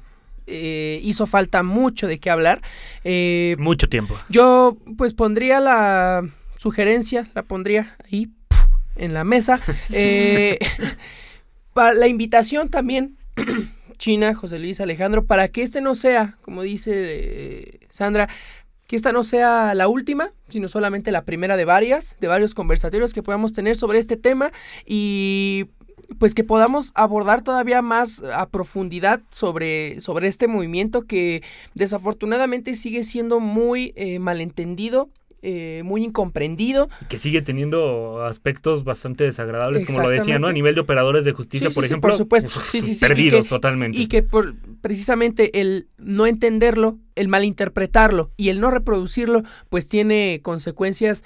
eh, 0.47 1.01
hizo 1.03 1.26
falta 1.26 1.62
mucho 1.62 2.07
de 2.07 2.18
qué 2.18 2.30
hablar. 2.30 2.61
Eh, 3.05 3.57
Mucho 3.59 3.88
tiempo. 3.88 4.18
yo, 4.28 4.76
pues, 4.97 5.14
pondría 5.14 5.61
la 5.61 6.28
sugerencia, 6.57 7.28
la 7.34 7.43
pondría 7.43 7.97
ahí 8.11 8.26
¡puf! 8.49 8.59
en 8.97 9.14
la 9.14 9.24
mesa. 9.24 9.61
Eh, 9.93 10.59
para 11.72 11.95
la 11.95 12.07
invitación 12.07 12.68
también, 12.68 13.16
China, 13.99 14.34
José 14.34 14.59
Luis, 14.59 14.80
Alejandro, 14.80 15.24
para 15.24 15.49
que 15.49 15.62
este 15.62 15.80
no 15.80 15.95
sea, 15.95 16.36
como 16.43 16.62
dice 16.62 17.80
Sandra, 17.90 18.28
que 18.86 18.97
esta 18.97 19.12
no 19.12 19.24
sea 19.24 19.74
la 19.74 19.88
última, 19.88 20.32
sino 20.51 20.68
solamente 20.68 21.12
la 21.12 21.24
primera 21.24 21.57
de 21.57 21.64
varias, 21.64 22.16
de 22.20 22.28
varios 22.28 22.53
conversatorios 22.53 23.14
que 23.14 23.22
podamos 23.22 23.55
tener 23.55 23.74
sobre 23.74 23.99
este 23.99 24.18
tema 24.18 24.53
y 24.84 25.66
pues 26.18 26.34
que 26.34 26.44
podamos 26.44 26.92
abordar 26.94 27.42
todavía 27.42 27.82
más 27.82 28.22
a 28.34 28.48
profundidad 28.48 29.20
sobre, 29.30 30.00
sobre 30.00 30.28
este 30.28 30.48
movimiento 30.48 31.02
que 31.02 31.42
desafortunadamente 31.74 32.74
sigue 32.74 33.02
siendo 33.04 33.40
muy 33.40 33.92
eh, 33.96 34.18
malentendido, 34.18 35.10
eh, 35.44 35.82
muy 35.84 36.04
incomprendido. 36.04 36.88
Que 37.08 37.18
sigue 37.18 37.42
teniendo 37.42 38.24
aspectos 38.24 38.84
bastante 38.84 39.24
desagradables, 39.24 39.84
como 39.86 40.02
lo 40.02 40.08
decía, 40.08 40.38
¿no? 40.38 40.46
A 40.46 40.52
nivel 40.52 40.76
de 40.76 40.80
operadores 40.82 41.24
de 41.24 41.32
justicia, 41.32 41.68
Sí, 41.68 41.74
por 41.74 41.82
sí, 41.84 41.86
ejemplo. 41.88 42.10
por 42.10 42.16
supuesto. 42.16 42.60
uf, 42.60 42.74
y 42.76 42.94
Perdidos 43.00 43.42
que- 43.46 43.48
totalmente. 43.48 43.98
Y 43.98 44.06
que 44.06 44.22
por 44.22 44.54
precisamente 44.80 45.60
el 45.60 45.88
no 45.98 46.26
entenderlo, 46.26 46.98
el 47.16 47.26
malinterpretarlo 47.26 48.30
y 48.36 48.50
el 48.50 48.60
no 48.60 48.70
reproducirlo, 48.70 49.42
pues 49.68 49.88
tiene 49.88 50.40
consecuencias 50.44 51.24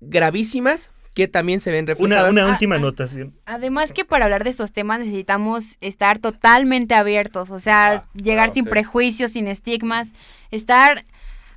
gravísimas 0.00 0.90
que 1.14 1.28
también 1.28 1.60
se 1.60 1.70
ven 1.70 1.86
reflejadas. 1.86 2.32
una 2.32 2.46
Ah, 2.46 2.50
última 2.50 2.74
ah. 2.74 2.78
anotación. 2.78 3.32
Además 3.46 3.92
que 3.92 4.04
para 4.04 4.24
hablar 4.24 4.42
de 4.44 4.50
estos 4.50 4.72
temas 4.72 4.98
necesitamos 4.98 5.76
estar 5.80 6.18
totalmente 6.18 6.94
abiertos, 6.94 7.50
o 7.50 7.58
sea, 7.60 7.86
Ah, 7.92 8.04
llegar 8.14 8.46
claro, 8.48 8.54
sin 8.54 8.64
sí. 8.64 8.70
prejuicios, 8.70 9.30
sin 9.32 9.46
estigmas, 9.46 10.12
estar, 10.50 11.04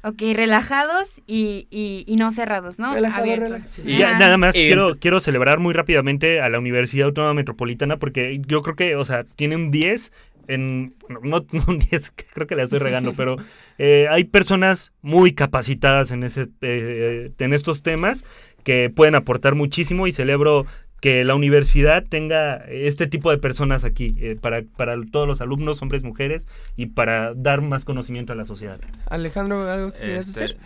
ok, 0.04 0.22
relajados 0.34 1.10
y, 1.26 1.68
y, 1.72 2.04
y 2.08 2.16
no 2.18 2.30
cerrados, 2.32 2.78
¿no? 2.80 2.94
Relajado, 2.94 3.24
Abiertos. 3.24 3.80
Y 3.84 3.98
ya, 3.98 4.18
nada 4.20 4.38
más 4.38 4.56
Y- 4.56 4.60
quiero, 4.60 4.98
quiero 5.00 5.20
celebrar 5.20 5.60
muy 5.60 5.74
rápidamente 5.74 6.40
a 6.40 6.50
la 6.50 6.60
Universidad 6.60 7.08
Autónoma 7.08 7.34
Metropolitana 7.34 7.98
porque 7.98 8.40
yo 8.46 8.62
creo 8.62 8.76
que, 8.76 8.96
o 8.96 9.04
sea, 9.06 9.24
tiene 9.36 9.56
un 9.56 9.72
10 9.72 10.14
en... 10.48 10.94
No, 11.24 11.46
no 11.52 11.64
un 11.68 11.80
10, 11.80 12.12
que 12.12 12.26
creo 12.34 12.48
que 12.48 12.56
la 12.56 12.64
estoy 12.64 12.80
regando, 12.80 13.14
pero 13.14 13.36
eh, 13.80 14.08
hay 14.10 14.24
personas 14.24 14.94
muy 15.02 15.34
capacitadas 15.34 16.12
en, 16.12 16.24
ese, 16.24 16.48
eh, 16.62 17.32
en 17.40 17.54
estos 17.54 17.82
temas 17.84 18.24
que 18.68 18.90
pueden 18.94 19.16
aportar 19.16 19.56
muchísimo 19.56 20.08
y 20.08 20.12
celebro 20.12 20.66
que 21.00 21.24
la 21.24 21.36
universidad 21.36 22.04
tenga 22.04 22.58
este 22.68 23.08
tipo 23.08 23.32
de 23.32 23.38
personas 23.38 23.86
aquí 23.86 24.14
eh, 24.20 24.36
para, 24.42 24.64
para 24.76 24.98
todos 25.10 25.26
los 25.26 25.40
alumnos, 25.40 25.82
hombres, 25.82 26.04
mujeres, 26.04 26.50
y 26.76 26.88
para 26.88 27.34
dar 27.34 27.62
más 27.62 27.86
conocimiento 27.86 28.34
a 28.34 28.36
la 28.36 28.44
sociedad. 28.44 28.78
Alejandro, 29.10 29.72
¿algo 29.72 29.94
que 29.94 30.00
quieras 30.00 30.28
Este, 30.28 30.42
decir? 30.42 30.58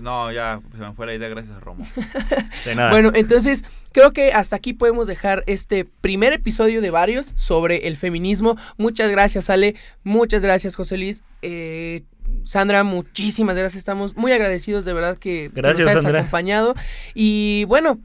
no, 0.00 0.30
ya 0.30 0.60
se 0.76 0.84
me 0.84 0.92
fue 0.92 1.06
la 1.06 1.14
idea 1.14 1.28
gracias 1.28 1.56
a 1.56 1.60
Romo. 1.60 1.84
De 2.64 2.76
nada. 2.76 2.90
Bueno, 2.90 3.10
entonces 3.16 3.64
creo 3.90 4.12
que 4.12 4.30
hasta 4.30 4.54
aquí 4.54 4.72
podemos 4.72 5.08
dejar 5.08 5.42
este 5.48 5.84
primer 5.84 6.32
episodio 6.32 6.80
de 6.80 6.90
varios 6.90 7.32
sobre 7.34 7.88
el 7.88 7.96
feminismo. 7.96 8.56
Muchas 8.76 9.10
gracias, 9.10 9.50
Ale. 9.50 9.74
Muchas 10.04 10.42
gracias, 10.42 10.76
José 10.76 10.96
Luis. 10.96 11.24
Eh, 11.42 12.02
Sandra, 12.44 12.82
muchísimas 12.84 13.56
gracias. 13.56 13.78
Estamos 13.78 14.16
muy 14.16 14.32
agradecidos 14.32 14.84
de 14.84 14.92
verdad 14.92 15.16
que, 15.18 15.50
que 15.54 15.60
Gracias, 15.60 15.84
nos 15.84 15.90
hayas 15.92 16.02
Sandra. 16.02 16.20
acompañado. 16.20 16.74
Y 17.14 17.64
bueno, 17.66 17.98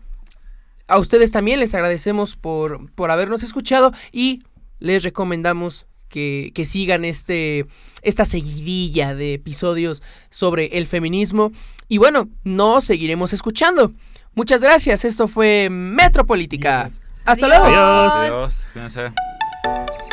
a 0.87 0.99
ustedes 0.99 1.31
también 1.31 1.59
les 1.59 1.73
agradecemos 1.73 2.35
por, 2.35 2.91
por 2.93 3.09
habernos 3.11 3.43
escuchado 3.43 3.93
y 4.11 4.43
les 4.79 5.03
recomendamos 5.03 5.85
que, 6.09 6.51
que 6.53 6.65
sigan 6.65 7.05
este, 7.05 7.65
esta 8.01 8.25
seguidilla 8.25 9.15
de 9.15 9.33
episodios 9.33 10.03
sobre 10.29 10.77
el 10.77 10.87
feminismo. 10.87 11.51
Y 11.87 11.97
bueno, 11.97 12.29
nos 12.43 12.83
seguiremos 12.83 13.33
escuchando. 13.33 13.93
Muchas 14.35 14.61
gracias. 14.61 15.05
Esto 15.05 15.27
fue 15.27 15.69
Metropolítica. 15.71 16.89
Hasta 17.25 17.45
Adiós. 17.45 17.49
luego. 17.49 17.65
Adiós. 17.65 18.53
Adiós. 18.75 20.12